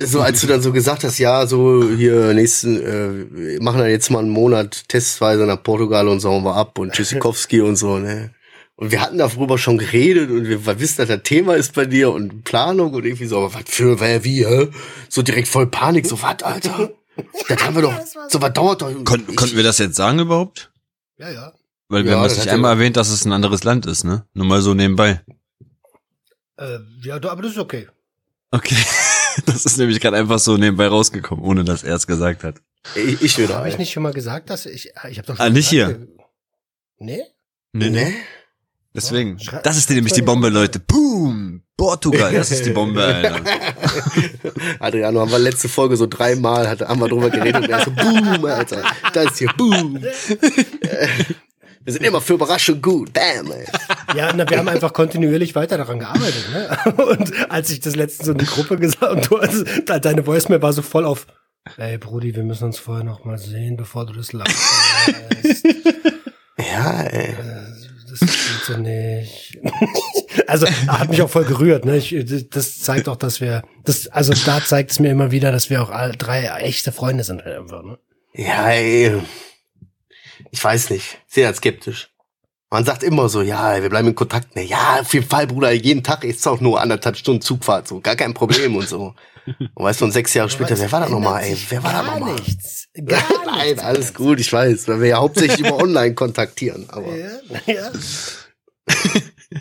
so 0.00 0.20
als 0.20 0.40
du 0.40 0.46
dann 0.46 0.62
so 0.62 0.72
gesagt 0.72 1.04
hast, 1.04 1.18
ja, 1.18 1.46
so 1.46 1.88
hier 1.90 2.32
nächsten, 2.34 2.80
äh, 2.80 3.26
wir 3.30 3.62
machen 3.62 3.80
dann 3.80 3.90
jetzt 3.90 4.10
mal 4.10 4.20
einen 4.20 4.30
Monat 4.30 4.88
testweise 4.88 5.44
nach 5.44 5.62
Portugal 5.62 6.08
und 6.08 6.20
so 6.20 6.30
hauen 6.30 6.44
wir 6.44 6.54
ab 6.54 6.78
und 6.78 6.92
Tschüssikowski 6.94 7.60
und 7.60 7.76
so, 7.76 7.98
ne? 7.98 8.30
Und 8.78 8.90
wir 8.92 9.00
hatten 9.00 9.16
darüber 9.18 9.56
schon 9.56 9.78
geredet 9.78 10.30
und 10.30 10.46
wir 10.48 10.66
wir 10.66 10.80
wissen, 10.80 10.98
dass 10.98 11.08
das 11.08 11.22
Thema 11.22 11.54
ist 11.54 11.72
bei 11.74 11.86
dir 11.86 12.10
und 12.12 12.44
Planung 12.44 12.92
und 12.92 13.04
irgendwie 13.06 13.24
so, 13.26 13.38
aber 13.38 13.54
was 13.54 13.62
für, 13.66 13.98
wer, 14.00 14.22
wie, 14.22 14.44
hä? 14.46 14.68
So 15.08 15.22
direkt 15.22 15.48
voll 15.48 15.66
Panik, 15.66 16.06
so, 16.06 16.20
was, 16.22 16.42
Alter? 16.42 16.92
Das 17.48 17.64
haben 17.64 17.74
wir 17.74 17.80
doch, 17.80 17.98
so, 18.28 18.42
was 18.42 18.52
dauert 18.52 18.82
doch. 18.82 18.92
Kon 19.04 19.24
Ich- 19.26 19.36
konnten 19.36 19.56
wir 19.56 19.62
das 19.62 19.78
jetzt 19.78 19.96
sagen 19.96 20.18
überhaupt? 20.18 20.70
Ja, 21.16 21.30
ja. 21.30 21.52
Weil 21.88 22.04
wir 22.04 22.10
Ja, 22.10 22.16
haben 22.18 22.24
das 22.24 22.34
das 22.36 22.44
nicht 22.44 22.52
einmal 22.52 22.74
erwähnt, 22.74 22.98
dass 22.98 23.08
es 23.08 23.24
ein 23.24 23.32
anderes 23.32 23.64
Land 23.64 23.86
ist, 23.86 24.04
ne? 24.04 24.26
Nur 24.34 24.44
mal 24.44 24.60
so 24.60 24.74
nebenbei. 24.74 25.22
Äh, 26.58 26.78
ja, 27.02 27.14
aber 27.16 27.40
das 27.42 27.52
ist 27.52 27.58
okay. 27.58 27.88
Okay. 28.50 28.76
Das 29.44 29.66
ist 29.66 29.76
nämlich 29.76 30.00
gerade 30.00 30.16
einfach 30.16 30.38
so 30.38 30.56
nebenbei 30.56 30.86
rausgekommen, 30.86 31.44
ohne 31.44 31.62
dass 31.62 31.82
er 31.82 31.94
es 31.96 32.06
gesagt 32.06 32.42
hat. 32.42 32.56
Ich, 32.94 33.20
ich 33.20 33.38
wieder. 33.38 33.56
Habe 33.56 33.68
ich 33.68 33.76
nicht 33.76 33.92
schon 33.92 34.02
mal 34.02 34.14
gesagt, 34.14 34.48
dass 34.48 34.64
ich, 34.64 34.92
ich 35.10 35.18
habe 35.18 35.26
doch 35.26 35.38
Ah, 35.38 35.50
nicht 35.50 35.68
gesagt, 35.70 36.00
Nee? 36.98 37.22
Nee, 37.72 37.90
Ne? 37.90 38.14
Deswegen. 38.96 39.38
Schrei- 39.38 39.60
Das 39.62 39.76
ist 39.76 39.88
nämlich 39.90 40.12
die 40.14 40.22
Bombe, 40.22 40.48
Leute. 40.48 40.80
Boom! 40.80 41.62
Portugal, 41.76 42.32
das 42.32 42.50
ist 42.50 42.64
die 42.64 42.70
Bombe, 42.70 43.04
Alter. 43.04 43.40
Adriano, 44.80 45.20
haben 45.20 45.30
wir 45.30 45.38
letzte 45.38 45.68
Folge 45.68 45.96
so 45.96 46.06
dreimal, 46.06 46.68
hat, 46.68 46.80
haben 46.80 47.00
wir 47.00 47.08
drüber 47.08 47.28
geredet 47.30 47.62
und 47.64 47.68
er 47.70 47.84
so, 47.84 47.90
boom, 47.90 48.44
Alter, 48.46 48.82
da 49.12 49.22
ist 49.22 49.36
hier, 49.38 49.50
boom. 49.58 49.96
Äh, 49.98 50.06
wir 51.84 51.92
sind 51.92 52.02
immer 52.04 52.22
für 52.22 52.32
Überraschung 52.34 52.80
gut, 52.80 53.12
bam, 53.12 53.52
ey. 53.52 53.66
Ja, 54.16 54.32
na, 54.34 54.48
wir 54.48 54.56
haben 54.58 54.68
einfach 54.68 54.92
kontinuierlich 54.94 55.54
weiter 55.54 55.76
daran 55.76 55.98
gearbeitet. 55.98 56.46
Ne? 56.50 56.94
Und 57.04 57.50
als 57.50 57.68
ich 57.68 57.80
das 57.80 57.94
letztens 57.94 58.24
so 58.26 58.32
in 58.32 58.38
die 58.38 58.46
Gruppe 58.46 58.78
gesagt 58.78 59.12
und 59.12 59.30
du, 59.30 59.36
also, 59.36 59.62
de- 59.64 60.00
deine 60.00 60.26
Voicemail 60.26 60.62
war 60.62 60.72
so 60.72 60.80
voll 60.80 61.04
auf, 61.04 61.26
ey 61.76 61.98
Brudi, 61.98 62.34
wir 62.34 62.42
müssen 62.44 62.64
uns 62.64 62.78
vorher 62.78 63.04
noch 63.04 63.24
mal 63.26 63.36
sehen, 63.36 63.76
bevor 63.76 64.06
du 64.06 64.14
das 64.14 64.30
verlässt. 64.30 65.66
Ja, 66.58 67.02
ey. 67.02 67.34
Das 68.20 68.30
geht 68.30 68.64
so 68.66 68.76
nicht. 68.76 69.58
Also 70.46 70.66
hat 70.68 71.08
mich 71.08 71.22
auch 71.22 71.30
voll 71.30 71.44
gerührt. 71.44 71.86
Ne? 71.86 71.96
Ich, 71.96 72.14
das 72.50 72.80
zeigt 72.80 73.08
auch, 73.08 73.16
dass 73.16 73.40
wir, 73.40 73.64
das, 73.84 74.06
also 74.08 74.32
da 74.44 74.62
zeigt 74.62 74.92
es 74.92 75.00
mir 75.00 75.10
immer 75.10 75.30
wieder, 75.32 75.50
dass 75.50 75.70
wir 75.70 75.82
auch 75.82 75.90
alle 75.90 76.12
drei 76.12 76.44
echte 76.60 76.92
Freunde 76.92 77.24
sind 77.24 77.44
halt 77.44 77.56
einfach. 77.56 77.82
Ne? 77.82 77.98
Ja, 78.34 78.68
ey. 78.68 79.20
Ich 80.50 80.62
weiß 80.62 80.90
nicht, 80.90 81.18
sehr 81.26 81.52
skeptisch. 81.54 82.10
Man 82.70 82.84
sagt 82.84 83.04
immer 83.04 83.28
so, 83.28 83.42
ja, 83.42 83.80
wir 83.80 83.88
bleiben 83.88 84.08
in 84.08 84.14
Kontakt. 84.14 84.56
Ne, 84.56 84.64
ja, 84.64 84.98
auf 85.00 85.14
jeden 85.14 85.28
Fall, 85.28 85.46
Bruder, 85.46 85.70
jeden 85.70 86.02
Tag 86.02 86.24
ist 86.24 86.46
auch 86.48 86.60
nur 86.60 86.80
anderthalb 86.80 87.16
Stunden 87.16 87.40
Zugfahrt, 87.40 87.86
so, 87.86 88.00
gar 88.00 88.16
kein 88.16 88.34
Problem 88.34 88.74
und 88.76 88.88
so. 88.88 89.14
Und 89.74 89.84
weißt 89.84 90.00
du, 90.00 90.06
und 90.06 90.10
sechs 90.12 90.34
Jahre 90.34 90.50
später, 90.50 90.76
wer 90.76 90.90
war 90.90 91.00
das 91.00 91.10
nochmal, 91.10 91.44
ey? 91.44 91.56
Wer 91.68 91.82
war 91.84 91.92
Gar 91.92 92.18
nochmal? 92.18 92.34
nichts. 92.34 92.88
Gar 92.94 93.22
Nein, 93.46 93.66
nichts. 93.68 93.82
alles 93.82 94.14
gut, 94.14 94.40
ich 94.40 94.52
weiß, 94.52 94.88
weil 94.88 95.00
wir 95.00 95.08
ja 95.08 95.18
hauptsächlich 95.18 95.60
über 95.60 95.76
online 95.76 96.14
kontaktieren, 96.14 96.86
aber. 96.88 97.14
Ja, 97.14 97.30
ja. 97.66 97.90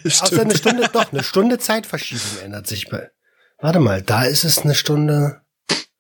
Außer 0.06 0.42
eine 0.42 0.56
Stunde, 0.58 0.90
doch, 0.92 1.12
eine 1.12 1.24
Stunde 1.24 1.60
Zeitverschiebung 1.60 2.44
ändert 2.44 2.66
sich 2.66 2.90
bei. 2.90 3.12
Warte 3.60 3.80
mal, 3.80 4.02
da 4.02 4.24
ist 4.24 4.44
es 4.44 4.60
eine 4.60 4.74
Stunde 4.74 5.42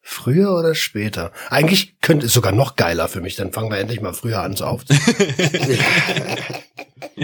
früher 0.01 0.55
oder 0.55 0.73
später. 0.73 1.31
Eigentlich 1.49 1.99
könnte 2.01 2.25
es 2.25 2.33
sogar 2.33 2.51
noch 2.51 2.75
geiler 2.75 3.07
für 3.07 3.21
mich, 3.21 3.35
dann 3.35 3.53
fangen 3.53 3.69
wir 3.69 3.77
endlich 3.77 4.01
mal 4.01 4.13
früher 4.13 4.41
an 4.41 4.55
zu 4.55 4.65
aufzunehmen. 4.65 5.05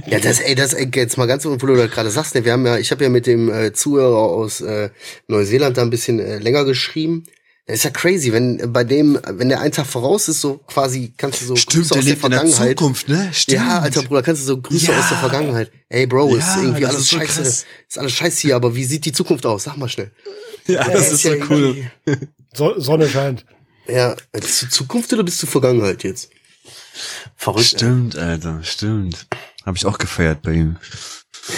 Ja, 0.08 0.20
das, 0.20 0.40
ey, 0.40 0.56
das, 0.56 0.74
ey, 0.74 0.90
jetzt 0.96 1.18
mal 1.18 1.28
ganz, 1.28 1.46
wo 1.46 1.56
du 1.56 1.76
das 1.76 1.92
gerade 1.92 2.10
sagst, 2.10 2.36
ne, 2.36 2.46
wir 2.46 2.54
haben 2.54 2.66
ja, 2.66 2.78
ich 2.78 2.92
habe 2.92 3.04
ja 3.04 3.10
mit 3.10 3.28
dem 3.28 3.52
äh, 3.52 3.74
Zuhörer 3.74 4.18
aus 4.18 4.62
äh, 4.62 4.90
Neuseeland 5.28 5.78
da 5.78 5.82
ein 5.82 5.90
bisschen 5.90 6.20
äh, 6.20 6.38
länger 6.40 6.66
geschrieben. 6.66 7.24
Das 7.68 7.78
ist 7.78 7.84
ja 7.84 7.90
crazy, 7.92 8.34
wenn 8.34 8.60
äh, 8.60 8.68
bei 8.68 8.84
dem, 8.84 9.20
wenn 9.28 9.50
der 9.50 9.62
einen 9.62 9.72
Tag 9.72 9.86
voraus 9.86 10.28
ist, 10.28 10.42
so 10.42 10.58
quasi, 10.68 11.14
kannst 11.16 11.42
du 11.42 11.46
so 11.46 11.54
Grüße 11.54 11.96
aus 11.98 12.06
der 12.06 12.18
Vergangenheit. 12.18 12.78
Zukunft, 12.78 13.08
ne? 13.08 13.30
Stimmt. 13.34 13.62
Ja, 13.62 13.80
alter 13.80 14.02
Bruder, 14.04 14.24
kannst 14.24 14.42
du 14.42 14.46
so 14.48 14.62
Grüße 14.62 14.92
Ja. 14.92 15.00
aus 15.00 15.10
der 15.10 15.18
Vergangenheit. 15.20 15.72
Ey, 15.90 16.08
Bro, 16.08 16.36
ist 16.36 16.48
Ja, 16.48 16.62
irgendwie 16.64 16.82
das 16.82 16.90
alles 16.92 17.02
ist 17.04 17.10
so 17.12 17.18
scheiße. 17.18 17.42
krass. 17.44 17.66
Ist 17.88 17.98
alles 18.00 18.12
scheiße 18.14 18.42
hier, 18.42 18.56
aber 18.56 18.76
wie 18.76 18.84
sieht 18.84 19.06
die 19.06 19.12
Zukunft 19.14 19.46
aus? 19.46 19.64
Sag 19.64 19.78
mal 19.78 19.88
schnell. 19.90 20.12
Ja, 20.68 20.84
das 20.90 21.12
ist 21.12 21.22
so 21.24 21.34
ja 21.34 21.46
cool. 21.50 21.92
So, 22.54 22.80
Sonne 22.80 23.08
scheint. 23.10 23.46
Ja, 23.88 24.16
bist 24.32 24.62
du 24.64 24.70
Zukunft 24.70 25.12
oder 25.14 25.24
bist 25.24 25.42
du 25.42 25.48
Vergangenheit 25.48 26.04
jetzt? 26.04 26.30
Verrückt. 27.36 27.74
ey. 27.74 27.78
Stimmt, 27.80 28.16
Alter, 28.18 28.60
stimmt. 28.64 29.28
Habe 29.66 29.78
ich 29.78 29.86
auch 29.86 29.98
gefeiert 29.98 30.42
bei 30.42 30.54
ihm. 30.54 30.78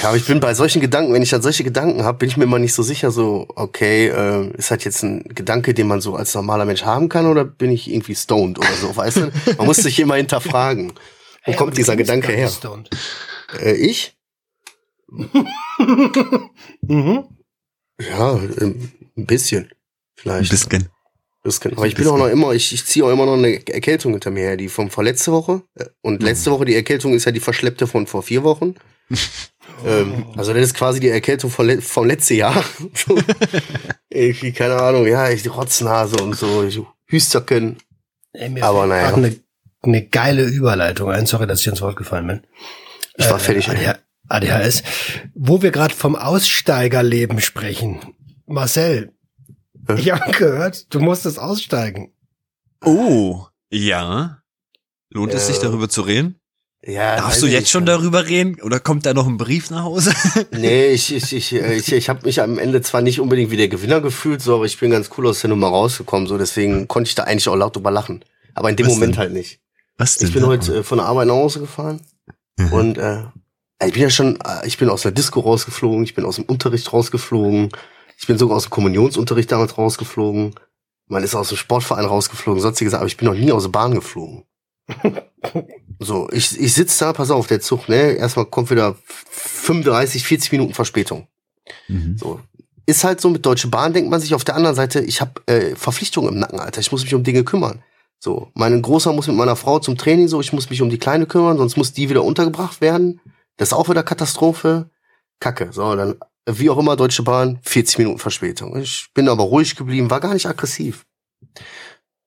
Ja, 0.01 0.09
aber 0.09 0.17
ich 0.17 0.25
bin 0.25 0.39
bei 0.39 0.53
solchen 0.53 0.81
Gedanken, 0.81 1.13
wenn 1.13 1.21
ich 1.21 1.29
dann 1.29 1.41
solche 1.41 1.63
Gedanken 1.63 2.03
habe, 2.03 2.19
bin 2.19 2.29
ich 2.29 2.37
mir 2.37 2.45
immer 2.45 2.59
nicht 2.59 2.73
so 2.73 2.83
sicher, 2.83 3.11
so, 3.11 3.47
okay, 3.55 4.07
äh, 4.07 4.47
ist 4.57 4.71
halt 4.71 4.85
jetzt 4.85 5.03
ein 5.03 5.23
Gedanke, 5.23 5.73
den 5.73 5.87
man 5.87 5.99
so 5.99 6.15
als 6.15 6.33
normaler 6.35 6.65
Mensch 6.65 6.83
haben 6.83 7.09
kann, 7.09 7.25
oder 7.25 7.43
bin 7.43 7.71
ich 7.71 7.91
irgendwie 7.91 8.15
stoned 8.15 8.59
oder 8.59 8.73
so, 8.79 8.95
weißt 8.95 9.17
du? 9.17 9.31
Man 9.57 9.67
muss 9.67 9.77
sich 9.77 9.99
immer 9.99 10.15
hinterfragen. 10.15 10.91
Wo 10.91 10.97
Hey, 11.41 11.55
kommt 11.55 11.77
dieser 11.77 11.97
Gedanke 11.97 12.31
her? 12.31 12.49
Äh, 13.59 13.73
ich? 13.73 14.17
Mhm. 16.81 17.23
Ja, 17.99 18.35
ähm, 18.35 18.91
ein 19.15 19.25
bisschen. 19.25 19.65
Ein 19.65 19.71
Vielleicht. 20.15 20.51
Bisschen. 21.43 21.71
bisschen. 21.71 21.77
Aber 21.77 21.87
ich 21.87 21.95
bin 21.95 22.07
auch 22.07 22.17
noch 22.17 22.27
immer, 22.27 22.53
ich, 22.53 22.73
ich 22.73 22.85
ziehe 22.85 23.05
auch 23.05 23.11
immer 23.11 23.25
noch 23.25 23.33
eine 23.37 23.65
Erkältung 23.67 24.13
hinter 24.13 24.31
mir 24.31 24.41
her, 24.41 24.57
die 24.57 24.69
vom 24.69 24.89
vorletzte 24.89 25.31
Woche. 25.31 25.61
Äh, 25.75 25.85
Und 26.01 26.23
letzte 26.23 26.51
Woche, 26.51 26.65
die 26.65 26.75
Erkältung 26.75 27.13
ist 27.13 27.25
ja 27.25 27.31
die 27.31 27.39
verschleppte 27.39 27.87
von 27.87 28.07
vor 28.07 28.23
vier 28.23 28.43
Wochen. 28.43 28.75
ähm, 29.85 30.25
also 30.37 30.53
das 30.53 30.63
ist 30.63 30.73
quasi 30.75 30.99
die 30.99 31.09
Erkältung 31.09 31.51
le 31.59 31.81
vom 31.81 32.07
letzten 32.07 32.35
Jahr. 32.35 32.63
Irgendwie, 34.09 34.51
keine 34.51 34.75
Ahnung, 34.81 35.07
ja, 35.07 35.29
ich 35.29 35.43
die 35.43 35.49
Rotznase 35.49 36.17
und 36.17 36.35
so, 36.35 36.63
ich 36.63 36.79
Hüsterken. 37.07 37.77
Ey, 38.33 38.61
Aber 38.61 38.87
naja. 38.87 39.13
Eine, 39.13 39.35
eine 39.83 40.05
geile 40.07 40.43
Überleitung 40.43 41.11
ein. 41.11 41.25
Sorry, 41.25 41.45
dass 41.45 41.61
ich 41.61 41.67
ins 41.67 41.81
Wort 41.81 41.95
gefallen 41.95 42.27
bin. 42.27 42.41
Ich 43.17 43.29
war 43.29 43.39
fertig. 43.39 43.67
ey. 43.67 43.93
ADH 44.29 44.55
ADHS. 44.55 44.83
Wo 45.35 45.61
wir 45.61 45.71
gerade 45.71 45.93
vom 45.93 46.15
Aussteigerleben 46.15 47.41
sprechen. 47.41 47.99
Marcel? 48.47 49.11
Ich 49.97 50.11
habe 50.11 50.31
gehört, 50.31 50.93
du 50.93 50.99
musstest 50.99 51.39
aussteigen. 51.39 52.13
Oh, 52.83 53.45
ja. 53.71 54.39
Lohnt 55.09 55.33
es 55.33 55.43
Äh, 55.43 55.53
sich 55.53 55.59
darüber 55.59 55.89
zu 55.89 56.01
reden? 56.01 56.39
Ja, 56.85 57.15
Darfst 57.15 57.41
du 57.41 57.47
jetzt 57.47 57.69
schon 57.69 57.85
darüber 57.85 58.27
reden? 58.27 58.59
Oder 58.61 58.79
kommt 58.81 59.05
da 59.05 59.13
noch 59.13 59.25
ein 59.27 59.37
Brief 59.37 59.69
nach 59.69 59.83
Hause? 59.83 60.13
Nee, 60.51 60.87
ich, 60.87 61.13
ich, 61.15 61.31
ich, 61.31 61.53
äh, 61.53 61.75
ich, 61.75 61.91
ich 61.93 62.09
habe 62.09 62.25
mich 62.25 62.41
am 62.41 62.57
Ende 62.59 62.81
zwar 62.81 63.01
nicht 63.01 63.21
unbedingt 63.21 63.51
wie 63.51 63.57
der 63.57 63.69
Gewinner 63.69 64.01
gefühlt, 64.01 64.41
so, 64.41 64.55
aber 64.55 64.65
ich 64.65 64.77
bin 64.79 64.91
ganz 64.91 65.09
cool 65.17 65.27
aus 65.27 65.39
der 65.41 65.49
Nummer 65.49 65.67
rausgekommen, 65.69 66.27
so, 66.27 66.37
deswegen 66.37 66.87
konnte 66.89 67.07
ich 67.07 67.15
da 67.15 67.23
eigentlich 67.23 67.47
auch 67.47 67.55
laut 67.55 67.75
drüber 67.75 67.91
lachen. 67.91 68.25
Aber 68.53 68.69
in 68.69 68.75
dem 68.75 68.87
Was 68.87 68.93
Moment 68.95 69.13
denn? 69.13 69.19
halt 69.19 69.33
nicht. 69.33 69.61
Was 69.97 70.17
denn? 70.17 70.27
Ich 70.27 70.33
bin 70.33 70.45
heute 70.45 70.79
äh, 70.79 70.83
von 70.83 70.97
der 70.97 71.07
Arbeit 71.07 71.27
nach 71.27 71.35
Hause 71.35 71.59
gefahren 71.61 72.01
Mhm. 72.59 72.73
und 72.73 72.97
äh, 72.99 73.23
ich 73.85 73.93
bin 73.93 74.03
ja 74.03 74.09
schon, 74.11 74.37
äh, 74.45 74.67
ich 74.67 74.77
bin 74.77 74.89
aus 74.89 75.01
der 75.03 75.11
Disco 75.11 75.39
rausgeflogen, 75.39 76.03
ich 76.03 76.13
bin 76.13 76.23
aus 76.25 76.35
dem 76.35 76.45
Unterricht 76.45 76.91
rausgeflogen, 76.93 77.69
ich 78.17 78.27
bin 78.27 78.37
sogar 78.37 78.57
aus 78.57 78.63
dem 78.63 78.71
Kommunionsunterricht 78.71 79.51
damals 79.51 79.77
rausgeflogen, 79.77 80.55
man 81.07 81.23
ist 81.23 81.35
aus 81.35 81.49
dem 81.49 81.57
Sportverein 81.57 82.05
rausgeflogen, 82.05 82.61
sonstige 82.61 82.89
Sachen, 82.89 83.01
aber 83.01 83.07
ich 83.07 83.17
bin 83.17 83.27
noch 83.27 83.35
nie 83.35 83.51
aus 83.51 83.63
der 83.63 83.69
Bahn 83.69 83.93
geflogen. 83.93 84.45
so, 85.99 86.29
ich, 86.31 86.59
ich 86.59 86.73
sitze 86.73 87.05
da, 87.05 87.13
pass 87.13 87.31
auf, 87.31 87.47
der 87.47 87.61
Zug, 87.61 87.89
ne, 87.89 88.13
erstmal 88.13 88.45
kommt 88.45 88.69
wieder 88.69 88.95
35, 89.29 90.25
40 90.25 90.51
Minuten 90.51 90.73
Verspätung. 90.73 91.27
Mhm. 91.87 92.17
So. 92.17 92.39
Ist 92.85 93.03
halt 93.03 93.21
so 93.21 93.29
mit 93.29 93.45
Deutsche 93.45 93.69
Bahn, 93.69 93.93
denkt 93.93 94.09
man 94.09 94.19
sich 94.19 94.35
auf 94.35 94.43
der 94.43 94.55
anderen 94.55 94.75
Seite, 94.75 95.01
ich 95.01 95.21
habe 95.21 95.41
äh, 95.45 95.75
Verpflichtungen 95.75 96.33
im 96.33 96.39
Nacken, 96.39 96.59
Alter. 96.59 96.81
Ich 96.81 96.91
muss 96.91 97.03
mich 97.03 97.15
um 97.15 97.23
Dinge 97.23 97.43
kümmern. 97.45 97.81
So, 98.19 98.51
mein 98.55 98.81
Großer 98.81 99.13
muss 99.13 99.27
mit 99.27 99.35
meiner 99.35 99.55
Frau 99.55 99.79
zum 99.79 99.97
Training, 99.97 100.27
so, 100.27 100.41
ich 100.41 100.53
muss 100.53 100.69
mich 100.69 100.81
um 100.81 100.89
die 100.89 100.97
Kleine 100.97 101.25
kümmern, 101.25 101.57
sonst 101.57 101.77
muss 101.77 101.93
die 101.93 102.09
wieder 102.09 102.23
untergebracht 102.23 102.81
werden. 102.81 103.21
Das 103.57 103.69
ist 103.69 103.73
auch 103.73 103.89
wieder 103.89 104.03
Katastrophe. 104.03 104.89
Kacke. 105.39 105.69
So, 105.71 105.95
dann, 105.95 106.15
wie 106.45 106.69
auch 106.69 106.77
immer, 106.77 106.95
Deutsche 106.95 107.23
Bahn, 107.23 107.59
40 107.63 107.99
Minuten 107.99 108.19
Verspätung. 108.19 108.75
Ich 108.77 109.07
bin 109.13 109.29
aber 109.29 109.43
ruhig 109.43 109.75
geblieben, 109.75 110.09
war 110.09 110.19
gar 110.19 110.33
nicht 110.33 110.45
aggressiv. 110.45 111.05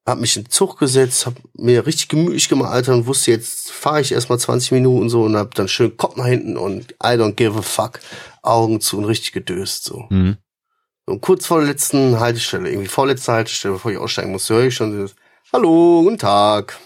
Hab 0.06 0.20
mich 0.20 0.37
in 0.37 0.44
den 0.44 0.50
Zug 0.50 0.78
gesetzt, 0.78 1.26
hab 1.26 1.35
mir 1.54 1.85
richtig 1.85 2.08
gemütlich 2.08 2.49
gemacht, 2.49 2.70
Alter, 2.70 2.94
und 2.94 3.06
wusste, 3.06 3.32
jetzt 3.32 3.73
fahre 3.73 4.00
ich 4.00 4.12
erstmal 4.12 4.38
20 4.38 4.73
Minuten 4.73 5.08
so 5.08 5.25
und 5.25 5.37
hab 5.37 5.54
dann 5.54 5.68
schön 5.68 5.96
Kopf 5.96 6.16
nach 6.16 6.26
hinten 6.26 6.56
und 6.56 6.92
I 7.02 7.16
don't 7.16 7.32
give 7.32 7.58
a 7.58 7.62
fuck. 7.62 7.99
Augen 8.42 8.80
zu 8.80 8.99
und 8.99 9.04
richtig 9.04 9.32
gedöst, 9.32 9.85
so. 9.85 10.06
Mhm. 10.11 10.37
Und 11.06 11.20
kurz 11.20 11.46
vor 11.46 11.58
der 11.58 11.68
letzten 11.68 12.18
Haltestelle, 12.20 12.70
irgendwie 12.70 12.88
vorletzte 12.88 13.32
Haltestelle, 13.32 13.75
bevor 13.75 13.90
ich 13.90 13.99
aussteigen 13.99 14.32
musste, 14.32 14.54
höre 14.54 14.66
ich 14.66 14.75
schon 14.75 14.92
dieses, 14.92 15.16
Hallo, 15.52 16.02
guten 16.02 16.18
Tag. 16.18 16.78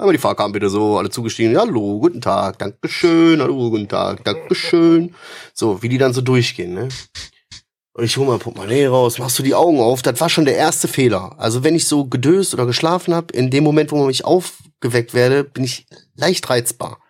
Einmal 0.00 0.12
die 0.12 0.20
Fahrkarten 0.20 0.52
bitte 0.52 0.70
so, 0.70 0.96
alle 0.96 1.10
zugestiegen. 1.10 1.58
Hallo, 1.58 1.98
guten 1.98 2.20
Tag, 2.20 2.60
Dankeschön, 2.60 3.42
hallo, 3.42 3.68
guten 3.68 3.88
Tag, 3.88 4.22
Dankeschön. 4.22 5.12
So, 5.52 5.82
wie 5.82 5.88
die 5.88 5.98
dann 5.98 6.12
so 6.12 6.20
durchgehen, 6.20 6.72
ne? 6.72 6.86
Und 7.94 8.04
ich 8.04 8.16
hole 8.16 8.28
mein 8.28 8.38
Portemonnaie 8.38 8.86
raus, 8.86 9.18
machst 9.18 9.40
du 9.40 9.42
die 9.42 9.56
Augen 9.56 9.80
auf. 9.80 10.02
Das 10.02 10.20
war 10.20 10.28
schon 10.28 10.44
der 10.44 10.54
erste 10.54 10.86
Fehler. 10.86 11.34
Also 11.36 11.64
wenn 11.64 11.74
ich 11.74 11.88
so 11.88 12.04
gedöst 12.04 12.54
oder 12.54 12.64
geschlafen 12.64 13.12
habe, 13.12 13.32
in 13.32 13.50
dem 13.50 13.64
Moment, 13.64 13.90
wo 13.90 13.96
man 13.96 14.06
mich 14.06 14.24
aufgeweckt 14.24 15.14
werde, 15.14 15.42
bin 15.42 15.64
ich 15.64 15.88
leicht 16.14 16.48
reizbar. 16.48 17.00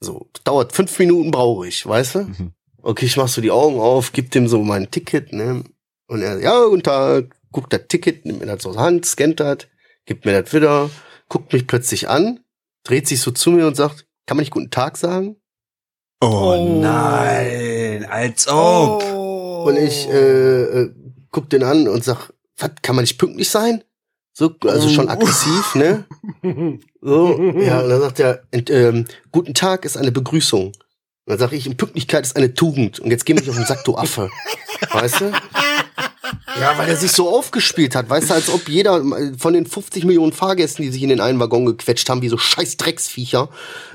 So, 0.00 0.30
dauert 0.42 0.72
fünf 0.72 0.98
Minuten 0.98 1.30
brauche 1.30 1.68
ich, 1.68 1.86
weißt 1.86 2.14
du? 2.14 2.18
Mhm. 2.20 2.52
Okay, 2.80 3.04
ich 3.04 3.18
mach 3.18 3.28
so 3.28 3.42
die 3.42 3.50
Augen 3.50 3.78
auf, 3.78 4.12
gib 4.12 4.30
dem 4.30 4.48
so 4.48 4.62
mein 4.62 4.90
Ticket, 4.90 5.34
ne? 5.34 5.64
Und 6.06 6.22
er, 6.22 6.40
ja, 6.40 6.64
guten 6.64 6.82
Tag, 6.82 7.36
guckt 7.52 7.74
das 7.74 7.82
Ticket, 7.88 8.24
nimmt 8.24 8.40
mir 8.40 8.46
das 8.46 8.64
aus 8.64 8.72
der 8.72 8.82
Hand, 8.82 9.04
scannt 9.04 9.38
das, 9.38 9.58
gibt 10.06 10.24
mir 10.24 10.40
das 10.40 10.54
wieder, 10.54 10.88
guckt 11.28 11.52
mich 11.52 11.66
plötzlich 11.66 12.08
an, 12.08 12.40
dreht 12.84 13.06
sich 13.08 13.20
so 13.20 13.30
zu 13.30 13.50
mir 13.50 13.66
und 13.66 13.76
sagt, 13.76 14.06
kann 14.26 14.36
man 14.36 14.42
nicht 14.42 14.52
guten 14.52 14.70
Tag 14.70 14.96
sagen? 14.96 15.36
Oh, 16.20 16.54
Oh. 16.56 16.80
nein, 16.80 18.04
als 18.08 18.48
ob. 18.48 19.02
Und 19.66 19.76
ich 19.76 20.08
äh, 20.08 20.62
äh, 20.82 20.94
guck 21.30 21.50
den 21.50 21.62
an 21.62 21.88
und 21.88 22.04
sag, 22.04 22.32
was, 22.56 22.70
kann 22.82 22.96
man 22.96 23.02
nicht 23.02 23.18
pünktlich 23.18 23.50
sein? 23.50 23.82
So, 24.32 24.54
also 24.64 24.88
schon 24.88 25.08
Oh. 25.08 25.10
aggressiv, 25.12 25.74
ne? 25.74 26.04
So, 27.00 27.38
ja, 27.60 27.80
und 27.82 27.88
dann 27.90 28.00
sagt 28.00 28.18
er, 28.18 28.42
ent, 28.50 28.68
ähm, 28.70 29.04
guten 29.30 29.54
Tag 29.54 29.84
ist 29.84 29.96
eine 29.96 30.10
Begrüßung. 30.10 30.66
Und 30.68 30.74
dann 31.26 31.38
sag 31.38 31.52
ich, 31.52 31.64
Pünktlichkeit 31.76 32.24
ist 32.24 32.34
eine 32.36 32.52
Tugend. 32.54 32.98
Und 32.98 33.10
jetzt 33.12 33.24
geh 33.26 33.34
mich 33.34 33.48
auf 33.48 33.54
den 33.54 33.64
Sack, 33.64 33.84
du 33.84 33.96
Affe. 33.96 34.28
Weißt 34.90 35.20
du? 35.20 35.32
Ja, 36.60 36.76
weil 36.78 36.88
er 36.88 36.96
sich 36.96 37.12
so 37.12 37.28
aufgespielt 37.28 37.94
hat, 37.94 38.08
weißt 38.08 38.30
du, 38.30 38.34
als 38.34 38.48
ob 38.48 38.68
jeder 38.68 39.02
von 39.38 39.52
den 39.52 39.66
50 39.66 40.04
Millionen 40.04 40.32
Fahrgästen, 40.32 40.84
die 40.84 40.90
sich 40.90 41.02
in 41.02 41.10
den 41.10 41.20
einen 41.20 41.38
Waggon 41.38 41.66
gequetscht 41.66 42.08
haben, 42.08 42.22
wie 42.22 42.28
so 42.30 42.38
scheiß 42.38 42.78
Drecksviecher, 42.78 43.50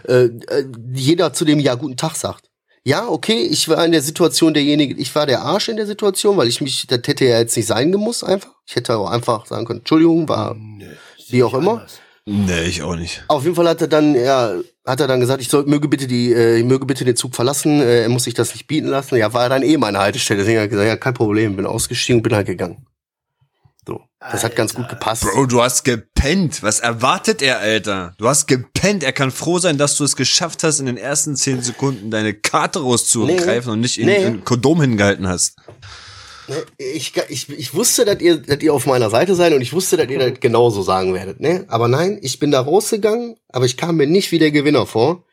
äh, 0.07 0.25
äh, 0.25 0.65
jeder 0.93 1.33
zu 1.33 1.43
dem 1.43 1.59
Ja 1.59 1.73
guten 1.75 1.97
Tag 1.97 2.15
sagt. 2.15 2.49
Ja, 2.83 3.07
okay, 3.07 3.41
ich 3.43 3.67
war 3.67 3.83
in 3.85 3.91
der 3.91 4.01
Situation 4.01 4.53
derjenige, 4.53 4.95
ich 4.95 5.13
war 5.15 5.25
der 5.25 5.41
Arsch 5.41 5.69
in 5.69 5.75
der 5.77 5.85
Situation, 5.87 6.37
weil 6.37 6.47
ich 6.47 6.61
mich, 6.61 6.85
das 6.87 7.01
hätte 7.05 7.25
ja 7.25 7.39
jetzt 7.39 7.55
nicht 7.57 7.67
sein 7.67 7.91
gemusst 7.91 8.23
einfach. 8.23 8.51
Ich 8.67 8.75
hätte 8.75 8.95
auch 8.97 9.09
einfach 9.09 9.45
sagen 9.47 9.65
können, 9.65 9.79
Entschuldigung, 9.79 10.29
war 10.29 10.55
Nö, 10.55 10.85
Wie 11.29 11.43
auch 11.43 11.53
immer. 11.53 11.73
anders. 11.73 11.99
Nee, 12.25 12.63
ich 12.65 12.83
auch 12.83 12.95
nicht. 12.95 13.23
auf 13.27 13.43
jeden 13.43 13.55
Fall 13.55 13.67
hat 13.67 13.81
er 13.81 13.87
dann, 13.87 14.13
ja, 14.15 14.53
hat 14.85 14.99
er 14.99 15.07
dann 15.07 15.19
gesagt, 15.19 15.41
ich 15.41 15.47
soll, 15.49 15.65
möge 15.65 15.87
bitte 15.87 16.07
die, 16.07 16.33
äh, 16.33 16.63
möge 16.63 16.85
bitte 16.85 17.05
den 17.05 17.15
Zug 17.15 17.35
verlassen, 17.35 17.81
äh, 17.81 18.03
er 18.03 18.09
muss 18.09 18.23
sich 18.23 18.33
das 18.33 18.53
nicht 18.53 18.67
bieten 18.67 18.87
lassen. 18.87 19.15
Ja, 19.17 19.33
war 19.33 19.47
dann 19.49 19.61
eh 19.63 19.77
meine 19.77 19.99
Haltestelle. 19.99 20.39
Deswegen 20.39 20.57
hat 20.57 20.65
er 20.65 20.69
gesagt, 20.69 20.87
ja, 20.87 20.97
kein 20.97 21.13
Problem, 21.13 21.55
bin 21.55 21.65
ausgestiegen 21.65 22.19
und 22.19 22.23
bin 22.23 22.33
halt 22.33 22.47
gegangen. 22.47 22.85
So. 23.87 24.01
Das 24.19 24.43
hat 24.43 24.55
ganz 24.55 24.75
gut 24.75 24.85
Alter. 24.85 24.95
gepasst. 24.97 25.23
Bro, 25.23 25.47
du 25.47 25.61
hast 25.63 25.83
gepennt. 25.83 26.61
Was 26.61 26.79
erwartet 26.79 27.41
er, 27.41 27.59
Alter? 27.59 28.13
Du 28.19 28.27
hast 28.27 28.45
gepennt. 28.47 29.03
Er 29.03 29.11
kann 29.13 29.31
froh 29.31 29.57
sein, 29.57 29.79
dass 29.79 29.95
du 29.97 30.03
es 30.03 30.15
geschafft 30.15 30.63
hast, 30.63 30.79
in 30.79 30.85
den 30.85 30.97
ersten 30.97 31.35
zehn 31.35 31.61
Sekunden 31.63 32.11
deine 32.11 32.33
Karte 32.35 32.79
rauszugreifen 32.81 33.71
und 33.71 33.79
nicht 33.81 33.99
in, 33.99 34.05
Nee. 34.05 34.23
in 34.23 34.43
Kondom 34.45 34.81
hingehalten 34.81 35.27
hast. 35.27 35.55
Ne, 36.47 36.63
Ich, 36.77 37.13
ich, 37.29 37.49
ich 37.49 37.73
wusste, 37.73 38.05
dass 38.05 38.19
ihr, 38.21 38.37
dass 38.37 38.61
ihr 38.61 38.73
auf 38.73 38.85
meiner 38.85 39.09
Seite 39.09 39.35
seid 39.35 39.53
und 39.53 39.61
ich 39.61 39.73
wusste, 39.73 39.97
dass 39.97 40.09
ihr 40.09 40.19
das 40.19 40.39
genauso 40.39 40.81
sagen 40.81 41.13
werdet. 41.13 41.39
Ne? 41.39 41.65
Aber 41.67 41.87
nein, 41.87 42.19
ich 42.21 42.39
bin 42.39 42.51
da 42.51 42.61
rausgegangen, 42.61 43.35
aber 43.49 43.65
ich 43.65 43.77
kam 43.77 43.97
mir 43.97 44.07
nicht 44.07 44.31
wie 44.31 44.39
der 44.39 44.51
Gewinner 44.51 44.85
vor. 44.85 45.25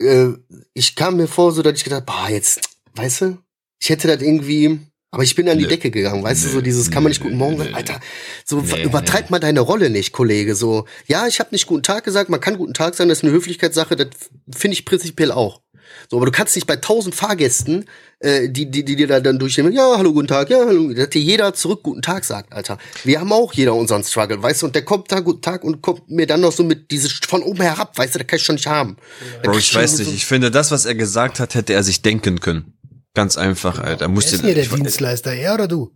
Äh, 0.00 0.28
ich 0.74 0.96
kam 0.96 1.16
mir 1.16 1.26
vor, 1.28 1.52
so 1.52 1.62
dass 1.62 1.74
ich 1.78 1.84
gedacht, 1.84 2.06
boah, 2.06 2.28
jetzt, 2.30 2.60
weißt 2.94 3.20
du, 3.22 3.38
ich 3.80 3.88
hätte 3.88 4.08
das 4.08 4.22
irgendwie, 4.22 4.78
aber 5.10 5.22
ich 5.22 5.34
bin 5.34 5.48
an 5.48 5.58
die 5.58 5.64
Nö. 5.64 5.70
Decke 5.70 5.90
gegangen, 5.90 6.22
weißt 6.22 6.44
du, 6.44 6.48
Nö, 6.48 6.52
so 6.54 6.60
dieses 6.60 6.90
kann 6.90 7.02
man 7.02 7.10
nicht 7.10 7.22
guten 7.22 7.36
Morgen 7.36 7.58
sagen. 7.58 7.74
Alter, 7.74 8.00
so 8.44 8.60
Nee, 8.60 8.82
übertreib 8.82 9.24
nee. 9.24 9.30
mal 9.30 9.38
deine 9.40 9.60
Rolle 9.60 9.90
nicht, 9.90 10.12
Kollege, 10.12 10.54
so, 10.54 10.86
ja, 11.06 11.26
ich 11.26 11.40
habe 11.40 11.50
nicht 11.52 11.66
guten 11.66 11.82
Tag 11.82 12.04
gesagt, 12.04 12.30
man 12.30 12.40
kann 12.40 12.56
guten 12.58 12.74
Tag 12.74 12.94
sagen, 12.94 13.08
das 13.08 13.18
ist 13.18 13.24
eine 13.24 13.32
Höflichkeitssache, 13.32 13.96
das 13.96 14.08
finde 14.54 14.74
ich 14.74 14.84
prinzipiell 14.84 15.32
auch. 15.32 15.62
So, 16.08 16.16
aber 16.18 16.26
du 16.26 16.32
kannst 16.32 16.54
nicht 16.54 16.66
bei 16.66 16.76
tausend 16.76 17.14
Fahrgästen, 17.14 17.86
äh, 18.20 18.48
die, 18.48 18.70
die, 18.70 18.84
die 18.84 18.96
dir 18.96 19.06
da 19.06 19.18
dann 19.20 19.38
durchnehmen, 19.38 19.72
ja, 19.72 19.94
hallo, 19.96 20.12
guten 20.12 20.28
Tag, 20.28 20.50
ja, 20.50 20.58
hallo, 20.66 20.92
dass 20.92 21.08
dir 21.10 21.20
jeder 21.22 21.54
zurück 21.54 21.82
guten 21.82 22.02
Tag 22.02 22.24
sagt, 22.24 22.52
Alter. 22.52 22.78
Wir 23.04 23.18
haben 23.20 23.32
auch 23.32 23.52
jeder 23.54 23.74
unseren 23.74 24.04
Struggle, 24.04 24.42
weißt 24.42 24.62
du, 24.62 24.66
und 24.66 24.74
der 24.74 24.84
kommt 24.84 25.10
da 25.10 25.20
guten 25.20 25.40
Tag 25.42 25.64
und 25.64 25.80
kommt 25.82 26.08
mir 26.10 26.26
dann 26.26 26.40
noch 26.42 26.52
so 26.52 26.62
mit 26.62 26.90
dieses 26.90 27.12
von 27.26 27.42
oben 27.42 27.62
herab, 27.62 27.96
weißt 27.96 28.14
du, 28.14 28.18
das 28.18 28.26
kann 28.26 28.36
ich 28.38 28.44
schon 28.44 28.56
nicht 28.56 28.66
haben. 28.66 28.96
Da 29.42 29.50
Bro, 29.50 29.58
ich 29.58 29.66
schon 29.68 29.82
weiß 29.82 29.96
so- 29.96 30.02
nicht. 30.04 30.14
Ich 30.14 30.26
finde, 30.26 30.50
das, 30.50 30.70
was 30.70 30.84
er 30.84 30.94
gesagt 30.94 31.40
hat, 31.40 31.54
hätte 31.54 31.72
er 31.72 31.82
sich 31.82 32.02
denken 32.02 32.40
können. 32.40 32.74
Ganz 33.14 33.36
einfach, 33.38 33.78
Alter. 33.80 34.08
Wer 34.08 34.18
ist 34.18 34.32
denn 34.32 34.40
hier 34.42 34.54
der 34.54 34.64
ich- 34.64 34.70
Dienstleister, 34.70 35.32
er 35.32 35.54
oder 35.54 35.66
du? 35.66 35.90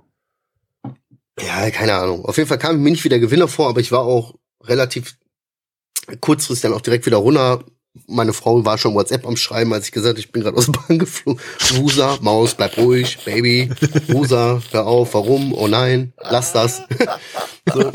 Ja, 1.41 1.71
keine 1.71 1.95
Ahnung. 1.95 2.25
Auf 2.25 2.37
jeden 2.37 2.49
Fall 2.49 2.59
kam 2.59 2.77
ich 2.77 2.83
mir 2.83 2.91
nicht 2.91 3.05
wie 3.05 3.09
der 3.09 3.19
Gewinner 3.21 3.49
vor, 3.49 3.69
aber 3.69 3.81
ich 3.81 3.93
war 3.93 4.01
auch 4.01 4.35
relativ 4.65 5.17
kurzfristig 6.21 6.63
dann 6.63 6.73
auch 6.73 6.81
direkt 6.81 7.07
wieder 7.07 7.17
runter. 7.19 7.65
Meine 8.09 8.33
Frau 8.33 8.65
war 8.65 8.77
schon 8.77 8.95
WhatsApp 8.95 9.25
am 9.27 9.37
Schreiben, 9.37 9.73
als 9.73 9.87
ich 9.87 9.93
gesagt 9.93 10.11
habe, 10.15 10.21
ich 10.21 10.33
bin 10.33 10.43
gerade 10.43 10.57
aus 10.57 10.67
der 10.67 10.73
Bahn 10.73 10.99
geflogen. 10.99 11.41
Wusa, 11.75 12.19
Maus, 12.21 12.55
bleib 12.55 12.77
ruhig, 12.77 13.19
Baby. 13.25 13.71
Wusa, 14.09 14.61
hör 14.73 14.87
auf, 14.87 15.15
warum? 15.15 15.53
Oh 15.55 15.69
nein, 15.69 16.13
lass 16.21 16.53
das. 16.53 16.83
so. 17.73 17.93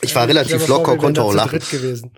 Ich 0.00 0.14
war 0.14 0.26
relativ 0.26 0.66
locker, 0.68 0.96
konnte 0.96 1.22
auch 1.22 1.34
lachen. 1.34 1.60
gewesen. 1.70 2.12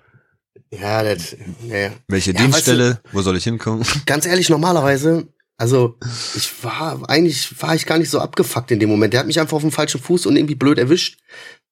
Ja, 0.70 1.02
das, 1.02 1.36
ja. 1.68 1.90
Welche 2.06 2.32
Ja, 2.32 2.40
Dienststelle? 2.40 3.00
Wo 3.10 3.20
soll 3.22 3.36
ich 3.36 3.44
hinkommen? 3.44 3.84
ganz 4.06 4.24
ehrlich, 4.26 4.48
normalerweise, 4.48 5.26
also 5.56 5.98
ich 6.36 6.52
war, 6.62 7.00
eigentlich 7.08 7.60
war 7.60 7.74
ich 7.74 7.84
gar 7.86 7.98
nicht 7.98 8.10
so 8.10 8.20
abgefuckt 8.20 8.70
in 8.70 8.78
dem 8.78 8.88
Moment. 8.88 9.12
Der 9.12 9.20
hat 9.20 9.26
mich 9.26 9.40
einfach 9.40 9.56
auf 9.56 9.62
dem 9.62 9.72
falschen 9.72 10.00
Fuß 10.00 10.26
und 10.26 10.36
irgendwie 10.36 10.54
blöd 10.54 10.78
erwischt. 10.78 11.18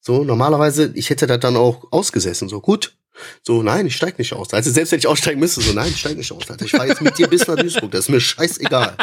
So, 0.00 0.24
normalerweise, 0.24 0.90
ich 0.94 1.10
hätte 1.10 1.28
das 1.28 1.38
dann 1.40 1.56
auch 1.56 1.84
ausgesessen. 1.92 2.48
So, 2.48 2.60
gut. 2.60 2.96
So, 3.42 3.62
nein, 3.62 3.86
ich 3.86 3.96
steig 3.96 4.18
nicht 4.18 4.32
aus. 4.32 4.52
Also 4.54 4.70
selbst 4.70 4.92
wenn 4.92 4.98
ich 4.98 5.06
aussteigen 5.06 5.40
müsste, 5.40 5.60
so, 5.60 5.72
nein, 5.72 5.88
ich 5.88 5.98
steig 6.00 6.16
nicht 6.16 6.32
aus. 6.32 6.48
Alter. 6.50 6.64
Ich 6.64 6.70
fahre 6.72 6.86
jetzt 6.88 7.00
mit 7.02 7.18
dir 7.18 7.26
bis 7.28 7.46
nach 7.46 7.56
Duisburg. 7.56 7.90
Das 7.90 8.00
ist 8.00 8.08
mir 8.10 8.20
scheißegal. 8.20 8.96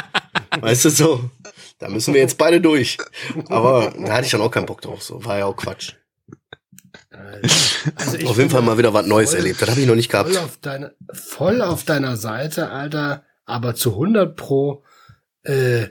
Weißt 0.60 0.86
du, 0.86 0.90
so. 0.90 1.30
Da 1.80 1.90
müssen 1.90 2.14
wir 2.14 2.22
jetzt 2.22 2.38
beide 2.38 2.62
durch. 2.62 2.98
Aber 3.50 3.94
da 3.98 4.14
hatte 4.14 4.26
ich 4.26 4.32
dann 4.32 4.42
auch 4.42 4.52
keinen 4.52 4.66
Bock 4.66 4.82
drauf. 4.82 5.04
So, 5.04 5.24
war 5.26 5.38
ja 5.38 5.46
auch 5.46 5.56
Quatsch. 5.58 5.94
Also 7.96 8.18
ich 8.18 8.28
auf 8.28 8.38
jeden 8.38 8.50
Fall 8.50 8.62
mal 8.62 8.78
wieder 8.78 8.94
was 8.94 9.06
Neues 9.06 9.30
voll- 9.32 9.40
erlebt. 9.40 9.62
Das 9.62 9.70
habe 9.70 9.80
ich 9.82 9.88
noch 9.88 9.96
nicht 9.96 10.12
Voll 10.12 10.24
gehabt. 10.32 10.46
auf, 10.46 10.58
deine, 10.62 10.96
voll 11.14 11.62
auf 11.62 11.84
deiner 11.84 12.18
Seite, 12.18 12.70
Alter, 12.70 13.24
aber 13.46 13.76
zu 13.76 13.92
100 13.92 14.36
pro, 14.36 14.84
äh, 15.44 15.88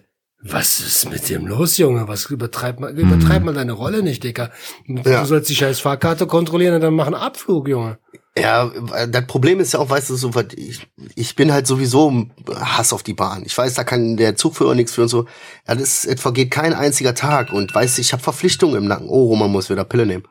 was 0.46 0.78
ist 0.80 1.10
mit 1.10 1.28
dem 1.30 1.46
los, 1.46 1.78
Junge? 1.78 2.06
Was 2.06 2.26
übertreibt 2.26 2.78
man, 2.78 2.96
übertreib 2.96 3.42
mal 3.44 3.54
deine 3.54 3.72
Rolle 3.72 4.02
nicht, 4.02 4.22
Dicker. 4.24 4.50
Du 4.86 5.08
Ja. 5.10 5.24
sollst 5.24 5.48
die 5.50 5.54
scheiß 5.56 5.80
Fahrkarte 5.80 6.26
kontrollieren 6.26 6.74
und 6.74 6.80
dann 6.82 6.94
mach 6.94 7.06
einen 7.06 7.14
Abflug, 7.14 7.66
Junge. 7.68 7.98
Ja, 8.36 8.70
das 9.08 9.26
Problem 9.26 9.60
ist 9.60 9.72
ja 9.74 9.78
auch, 9.78 9.88
weißt 9.88 10.10
du, 10.10 10.16
so, 10.16 10.34
was 10.34 10.46
ich, 10.56 10.86
ich 11.14 11.36
bin 11.36 11.52
halt 11.52 11.66
sowieso 11.68 12.08
im 12.08 12.30
Hass 12.52 12.92
auf 12.92 13.02
die 13.04 13.14
Bahn. 13.14 13.44
Ich 13.46 13.56
weiß, 13.56 13.74
da 13.74 13.84
kann 13.84 14.16
der 14.16 14.34
Zugführer 14.36 14.74
nichts 14.74 14.92
für 14.92 15.02
und 15.02 15.08
so. 15.08 15.26
Ja, 15.68 15.76
das, 15.76 16.04
es 16.04 16.20
vergeht 16.20 16.50
kein 16.50 16.74
einziger 16.74 17.14
Tag 17.14 17.52
und 17.52 17.72
weißt 17.74 17.96
du, 17.96 18.00
ich 18.02 18.12
habe 18.12 18.22
Verpflichtungen 18.22 18.76
im 18.76 18.86
Nacken. 18.86 19.08
Oh, 19.08 19.26
Roman 19.28 19.50
muss 19.52 19.70
wieder 19.70 19.84
Pille 19.84 20.04
nehmen. 20.04 20.24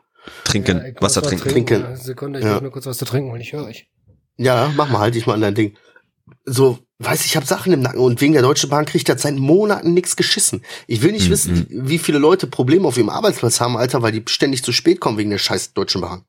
Trinken, 0.44 0.78
Ja, 0.78 1.02
Wasser 1.02 1.22
was 1.22 1.28
trinken. 1.28 1.48
Trinken. 1.48 1.84
Eine 1.84 1.96
Sekunde, 1.96 2.38
ich 2.40 2.44
Ja. 2.44 2.52
muss 2.52 2.62
nur 2.62 2.70
kurz 2.72 2.86
was 2.86 2.98
zu 2.98 3.04
trinken 3.06 3.30
holen, 3.30 3.40
ich 3.40 3.52
höre 3.52 3.64
euch. 3.64 3.88
Ja, 4.36 4.70
mach 4.76 4.90
mal, 4.90 4.98
halt 5.00 5.14
dich 5.14 5.26
mal 5.26 5.34
an 5.34 5.40
dein 5.40 5.54
Ding. 5.54 5.74
So, 6.44 6.78
weiß 7.04 7.20
ich, 7.20 7.26
ich 7.26 7.36
habe 7.36 7.46
Sachen 7.46 7.72
im 7.72 7.80
Nacken 7.80 8.00
und 8.00 8.20
wegen 8.20 8.32
der 8.32 8.42
Deutschen 8.42 8.70
Bahn 8.70 8.84
kriegt 8.84 9.08
das 9.08 9.22
seit 9.22 9.36
Monaten 9.36 9.94
nichts 9.94 10.16
geschissen. 10.16 10.62
Ich 10.86 11.02
will 11.02 11.12
nicht 11.12 11.26
Mhm. 11.26 11.30
wissen, 11.32 11.66
wie 11.70 11.98
viele 11.98 12.18
Leute 12.18 12.46
Probleme 12.46 12.86
auf 12.88 12.96
ihrem 12.96 13.08
Arbeitsplatz 13.10 13.60
haben, 13.60 13.76
Alter, 13.76 14.02
weil 14.02 14.12
die 14.12 14.22
ständig 14.28 14.62
zu 14.62 14.72
spät 14.72 15.00
kommen 15.00 15.18
wegen 15.18 15.30
der 15.30 15.38
scheiß 15.38 15.72
Deutschen 15.74 16.00
Bahn. 16.00 16.24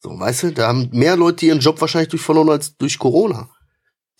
So, 0.00 0.10
weißt 0.18 0.42
du, 0.44 0.52
da 0.52 0.68
haben 0.68 0.88
mehr 0.92 1.16
Leute 1.16 1.46
ihren 1.46 1.58
Job 1.60 1.80
wahrscheinlich 1.80 2.08
durch 2.10 2.22
verloren 2.22 2.50
als 2.50 2.76
durch 2.76 2.98
Corona. 2.98 3.50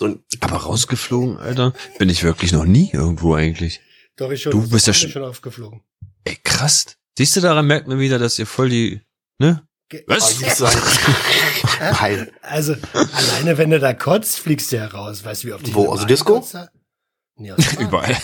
So, 0.01 0.19
Aber 0.41 0.57
rausgeflogen, 0.57 1.39
Alter? 1.39 1.73
Bin 1.99 2.09
ich 2.09 2.23
wirklich 2.25 2.53
noch 2.53 2.65
nie 2.65 2.91
irgendwo 2.93 3.35
eigentlich. 3.35 3.81
Doch, 4.17 4.31
ich 4.31 4.43
schon. 4.43 4.53
Du 4.53 4.69
bist 4.69 4.87
ja 4.87 4.93
schon 4.95 5.23
aufgeflogen. 5.25 5.83
Ey, 6.25 6.37
krass. 6.43 6.87
Siehst 7.17 7.37
du, 7.37 7.41
daran 7.41 7.67
merkt 7.67 7.89
man 7.89 7.99
wieder, 7.99 8.19
dass 8.19 8.39
ihr 8.39 8.47
voll 8.47 8.69
die, 8.69 9.01
ne? 9.39 9.67
Was? 10.07 10.42
Also, 10.42 10.46
ich 10.46 10.53
sag- 10.55 12.01
Heil. 12.01 12.31
Also, 12.42 12.74
alleine 12.92 13.57
wenn 13.59 13.70
du 13.70 13.79
da 13.81 13.94
kotzt, 13.94 14.38
fliegst 14.38 14.72
du 14.72 14.77
ja 14.77 14.87
raus. 14.87 15.24
Weißt 15.24 15.44
du, 15.44 15.48
wie 15.48 15.53
oft 15.55 15.66
ich 15.66 15.74
Wo, 15.74 15.90
also 15.90 16.05
Disco? 16.07 16.44
Nee, 17.40 17.53
aus. 17.53 17.59
Überall. 17.79 18.16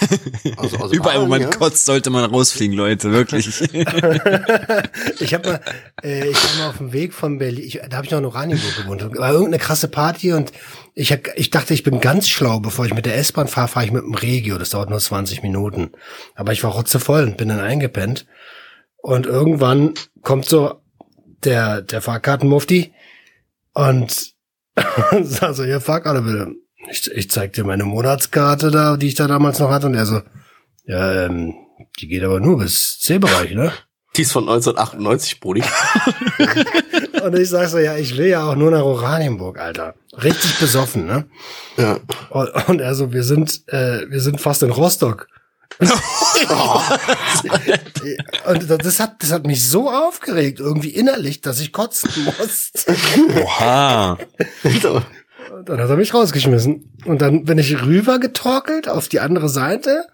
Also- 0.57 0.77
also 0.79 0.93
Überall, 0.93 1.19
wo 1.19 1.21
Bahn, 1.23 1.29
man 1.31 1.41
ja. 1.43 1.51
kotzt, 1.51 1.85
sollte 1.85 2.11
man 2.11 2.25
rausfliegen, 2.25 2.77
Leute, 2.77 3.13
wirklich. 3.13 3.47
ich 5.21 5.35
habe 5.35 5.49
mal, 5.49 5.61
äh, 6.03 6.29
ich 6.31 6.37
war 6.37 6.57
mal 6.59 6.71
auf 6.71 6.79
dem 6.79 6.93
Weg 6.93 7.15
von 7.15 7.39
Berlin, 7.39 7.65
ich, 7.65 7.81
da 7.89 7.97
habe 7.97 8.07
ich 8.07 8.11
noch 8.11 8.19
in 8.19 8.25
Oranienburg 8.25 8.77
gewohnt. 8.77 9.03
War 9.17 9.31
irgendeine 9.31 9.59
krasse 9.59 9.87
Party 9.87 10.33
und 10.33 10.51
ich, 10.95 11.13
hab, 11.13 11.21
ich 11.37 11.51
dachte, 11.51 11.75
ich 11.75 11.85
bin 11.85 12.01
ganz 12.01 12.29
schlau. 12.29 12.59
Bevor 12.61 12.87
ich 12.87 12.95
mit 12.95 13.07
der 13.07 13.17
S-Bahn 13.17 13.47
fahre, 13.47 13.69
fahre 13.69 13.87
ich 13.87 13.93
mit 13.93 14.03
dem 14.03 14.15
Regio. 14.15 14.59
Das 14.59 14.71
dauert 14.71 14.91
nur 14.91 14.99
20 14.99 15.43
Minuten. 15.43 15.93
Aber 16.35 16.53
ich 16.53 16.65
war 16.65 16.73
rotzevoll 16.73 17.23
und 17.23 17.37
bin 17.37 17.49
dann 17.49 17.61
eingepennt. 17.61 18.27
Und 18.97 19.27
irgendwann 19.27 19.95
kommt 20.23 20.47
so 20.47 20.81
der, 21.45 21.83
der 21.83 22.03
Fahrkartenmufti 22.03 22.93
und 23.73 24.35
sagt 25.23 25.57
so, 25.57 25.65
hier 25.65 25.81
Fahrkarte 25.81 26.23
bitte. 26.23 26.55
Ich, 26.91 27.11
ich 27.11 27.31
zeig 27.31 27.53
dir 27.55 27.65
meine 27.65 27.85
Monatskarte 27.85 28.71
da, 28.71 28.97
die 28.97 29.09
ich 29.09 29.15
da 29.15 29.27
damals 29.27 29.59
noch 29.59 29.71
hatte. 29.71 29.87
Und 29.87 29.95
er 29.95 30.07
so, 30.07 30.21
ja, 30.85 31.25
ähm, 31.25 31.55
die 31.99 32.09
geht 32.09 32.23
aber 32.23 32.41
nur 32.41 32.59
bis 32.59 33.01
C-Bereich, 33.01 33.55
ne? 33.55 33.73
Die 34.17 34.23
ist 34.23 34.33
von 34.33 34.45
1998, 34.45 35.41
Brudi. 35.41 35.63
Und 37.25 37.37
ich 37.37 37.49
sag 37.49 37.69
so, 37.69 37.79
ja, 37.79 37.97
ich 37.97 38.17
will 38.17 38.27
ja 38.27 38.49
auch 38.49 38.55
nur 38.55 38.71
nach 38.71 38.83
Oranienburg, 38.83 39.59
Alter. 39.59 39.95
Richtig 40.23 40.59
besoffen, 40.61 41.07
ne? 41.07 41.27
Ja. 41.77 41.99
Und, 42.31 42.69
und 42.69 42.81
er 42.81 42.95
so, 42.95 43.13
wir 43.13 43.25
sind, 43.25 43.63
äh, 43.69 44.09
wir 44.09 44.21
sind 44.21 44.41
fast 44.41 44.63
in 44.63 44.71
Rostock. 44.71 45.27
Und 48.47 48.69
das 48.71 49.01
hat, 49.01 49.23
das 49.23 49.33
hat 49.33 49.47
mich 49.47 49.67
so 49.69 49.91
aufgeregt, 49.91 50.61
irgendwie 50.61 50.91
innerlich, 50.91 51.41
dass 51.41 51.61
ich 51.61 51.73
kotzen 51.73 52.11
musste. 52.39 52.95
Oha. 53.43 54.19
So. 54.83 55.03
Und 55.57 55.69
dann 55.69 55.79
hat 55.81 55.91
er 55.91 55.97
mich 55.97 56.15
rausgeschmissen. 56.15 56.97
Und 57.05 57.21
dann 57.23 57.45
bin 57.45 57.59
ich 57.59 57.83
rüber 57.83 58.19
getorkelt 58.19 58.89
auf 58.89 59.09
die 59.09 59.21
andere 59.21 59.49
Seite, 59.49 60.07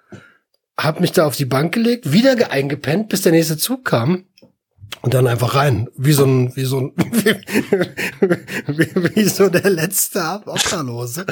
hab 0.79 1.01
mich 1.01 1.13
da 1.13 1.27
auf 1.27 1.37
die 1.37 1.45
Bank 1.45 1.73
gelegt, 1.75 2.13
wieder 2.13 2.37
ge- 2.37 2.47
eingepennt, 2.47 3.09
bis 3.09 3.23
der 3.23 3.33
nächste 3.33 3.57
Zug 3.57 3.85
kam. 3.85 4.25
Und 5.03 5.15
dann 5.15 5.27
einfach 5.29 5.55
rein. 5.55 5.89
Wie 5.97 6.13
so 6.13 6.25
ein, 6.27 6.55
wie 6.57 6.65
so 6.65 6.79
ein, 6.81 6.93
wie, 8.67 9.15
wie 9.17 9.25
so 9.25 9.49
der 9.49 9.71
letzte 9.71 10.21
Obdachlose. 10.45 11.27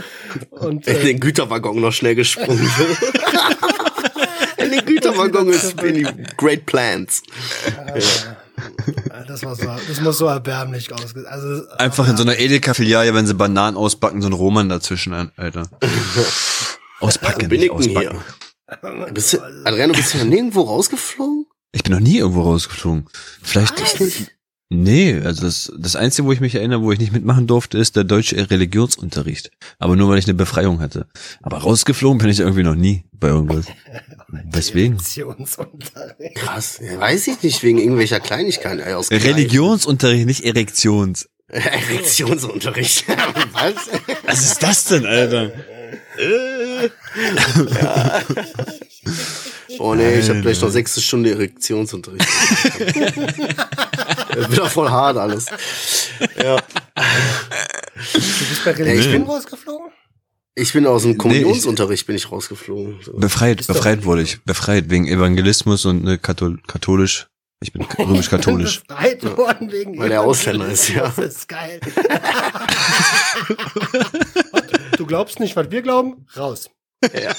Und, 0.50 0.86
In 0.86 0.96
äh, 0.96 1.04
den 1.04 1.20
Güterwaggon 1.20 1.80
noch 1.80 1.92
schnell 1.92 2.14
gesprungen. 2.14 2.70
In 5.08 5.14
Güterwaggon 5.14 5.48
ist 5.48 5.74
die 5.82 6.06
Great 6.36 6.66
Plans. 6.66 7.22
das 9.26 9.42
war 9.44 9.54
so, 9.56 9.64
das 9.88 10.00
muss 10.00 10.18
so 10.18 10.26
erbärmlich 10.26 10.92
ausgesehen. 10.92 11.26
Also, 11.26 11.68
Einfach 11.78 12.08
in 12.08 12.16
so 12.16 12.22
einer 12.22 12.38
Edeka-Filiale, 12.38 13.14
wenn 13.14 13.26
sie 13.26 13.34
Bananen 13.34 13.76
ausbacken, 13.76 14.22
so 14.22 14.28
ein 14.28 14.32
Roman 14.32 14.68
dazwischen, 14.68 15.30
Alter. 15.36 15.68
Auspacken, 17.00 17.48
Bin 17.48 17.60
nicht 17.60 17.72
ich 17.72 17.86
denn 17.86 17.96
auspacken. 17.96 18.22
hier? 19.04 19.12
Bist 19.12 19.32
du, 19.32 19.38
Adriano, 19.64 19.92
bist 19.94 20.14
du 20.14 20.18
noch 20.18 20.24
nirgendwo 20.24 20.62
rausgeflogen? 20.62 21.46
Ich 21.72 21.82
bin 21.82 21.92
noch 21.92 22.00
nie 22.00 22.18
irgendwo 22.18 22.42
rausgeflogen. 22.42 23.06
Vielleicht. 23.42 23.74
Nee, 24.70 25.18
also 25.24 25.42
das, 25.46 25.72
das 25.78 25.96
Einzige, 25.96 26.28
wo 26.28 26.32
ich 26.32 26.40
mich 26.40 26.54
erinnere, 26.54 26.82
wo 26.82 26.92
ich 26.92 26.98
nicht 26.98 27.12
mitmachen 27.12 27.46
durfte, 27.46 27.78
ist 27.78 27.96
der 27.96 28.04
deutsche 28.04 28.50
Religionsunterricht. 28.50 29.50
Aber 29.78 29.96
nur, 29.96 30.10
weil 30.10 30.18
ich 30.18 30.26
eine 30.26 30.34
Befreiung 30.34 30.80
hatte. 30.80 31.06
Aber 31.40 31.58
rausgeflogen 31.58 32.18
bin 32.18 32.28
ich 32.28 32.40
irgendwie 32.40 32.64
noch 32.64 32.74
nie 32.74 33.04
bei 33.12 33.28
irgendwas. 33.28 33.64
Weswegen? 34.28 34.98
Religionsunterricht. 34.98 36.34
Krass. 36.34 36.80
Ja, 36.82 37.00
weiß 37.00 37.28
ich 37.28 37.42
nicht, 37.42 37.62
wegen 37.62 37.78
irgendwelcher 37.78 38.20
Kleinigkeiten. 38.20 38.80
Ey, 38.80 38.92
aus 38.92 39.10
Religionsunterricht, 39.10 40.26
nicht 40.26 40.44
Erektions. 40.44 41.30
Erektionsunterricht. 41.48 43.06
Was? 43.52 43.74
Was 44.26 44.42
ist 44.42 44.62
das 44.62 44.84
denn, 44.84 45.06
Alter? 45.06 45.50
Oh 49.78 49.94
nee, 49.94 50.18
ich 50.18 50.28
habe 50.28 50.42
gleich 50.42 50.60
noch 50.60 50.70
sechste 50.70 51.00
Stunde 51.00 51.30
Erektionsunterricht. 51.30 52.26
das 54.38 54.50
wird 54.50 54.60
doch 54.60 54.70
voll 54.70 54.90
hart 54.90 55.16
alles. 55.16 55.46
Ja. 56.36 56.56
Du 56.56 58.20
bist 58.20 58.64
bei 58.64 58.72
Religion 58.72 59.22
rausgeflogen? 59.24 59.90
Ich 60.54 60.72
bin 60.72 60.86
aus 60.86 61.02
dem 61.02 61.16
Kommunionsunterricht 61.16 62.06
bin 62.06 62.16
ich 62.16 62.32
rausgeflogen. 62.32 62.98
So. 63.02 63.12
Befreit, 63.12 63.66
befreit 63.66 64.04
wurde 64.04 64.22
ich. 64.22 64.42
Befreit 64.42 64.90
wegen 64.90 65.06
Evangelismus 65.06 65.86
und 65.86 66.02
ne, 66.02 66.18
Kathol 66.18 66.60
katholisch. 66.66 67.28
Ich 67.60 67.72
bin 67.72 67.82
römisch-katholisch. 67.82 68.82
Befreit 68.88 69.36
worden 69.36 69.72
wegen 69.72 69.98
Weil 69.98 70.12
er 70.12 70.22
Ausländer 70.22 70.68
ist, 70.68 70.88
ja. 70.88 71.12
Das 71.16 71.18
ist 71.18 71.48
geil. 71.48 71.80
du 74.96 75.06
glaubst 75.06 75.40
nicht, 75.40 75.56
was 75.56 75.70
wir 75.70 75.82
glauben? 75.82 76.26
Raus. 76.36 76.70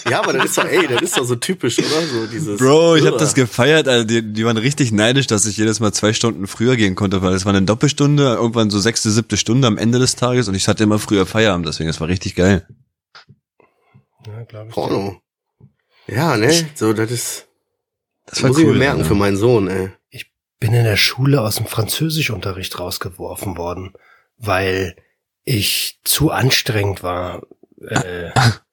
Ja, 0.09 0.21
aber 0.21 0.33
das 0.33 0.45
ist 0.45 0.57
doch, 0.57 0.65
ey, 0.65 0.87
das 0.87 1.01
ist 1.01 1.17
doch 1.17 1.25
so 1.25 1.35
typisch, 1.35 1.79
oder? 1.79 2.01
So 2.07 2.27
dieses. 2.27 2.59
Bro, 2.59 2.95
ich 2.95 3.05
habe 3.05 3.17
das 3.17 3.33
gefeiert, 3.33 3.89
Alter. 3.89 4.05
Die, 4.05 4.21
die 4.21 4.45
waren 4.45 4.55
richtig 4.55 4.93
neidisch, 4.93 5.27
dass 5.27 5.45
ich 5.45 5.57
jedes 5.57 5.81
Mal 5.81 5.91
zwei 5.91 6.13
Stunden 6.13 6.47
früher 6.47 6.77
gehen 6.77 6.95
konnte, 6.95 7.21
weil 7.21 7.33
es 7.33 7.45
war 7.45 7.53
eine 7.53 7.65
Doppelstunde, 7.65 8.35
irgendwann 8.35 8.69
so 8.69 8.79
sechste, 8.79 9.11
siebte 9.11 9.35
Stunde 9.35 9.67
am 9.67 9.77
Ende 9.77 9.99
des 9.99 10.15
Tages 10.15 10.47
und 10.47 10.55
ich 10.55 10.69
hatte 10.69 10.83
immer 10.83 10.97
früher 10.97 11.25
Feierabend, 11.25 11.67
deswegen, 11.67 11.87
das 11.87 11.99
war 11.99 12.07
richtig 12.07 12.35
geil. 12.35 12.65
Ja, 14.25 14.43
glaub 14.43 14.67
ich. 14.67 14.73
Porno. 14.73 15.21
Ja, 16.07 16.37
ne? 16.37 16.51
So, 16.75 16.93
das 16.93 17.11
ist. 17.11 17.47
Das 18.27 18.41
war 18.41 18.49
muss 18.49 18.59
ich 18.59 18.65
cool. 18.65 18.73
mir 18.73 18.79
merken 18.79 18.97
Alter. 18.99 19.09
für 19.09 19.15
meinen 19.15 19.37
Sohn, 19.37 19.67
ey. 19.67 19.91
bin 20.59 20.73
in 20.73 20.83
der 20.85 20.97
Schule 20.97 21.41
aus 21.41 21.55
dem 21.55 21.65
Französischunterricht 21.65 22.79
rausgeworfen 22.79 23.57
worden, 23.57 23.93
weil 24.37 24.95
ich 25.43 25.99
zu 26.03 26.31
anstrengend 26.31 27.03
war. 27.03 27.41
Äh, 27.81 28.31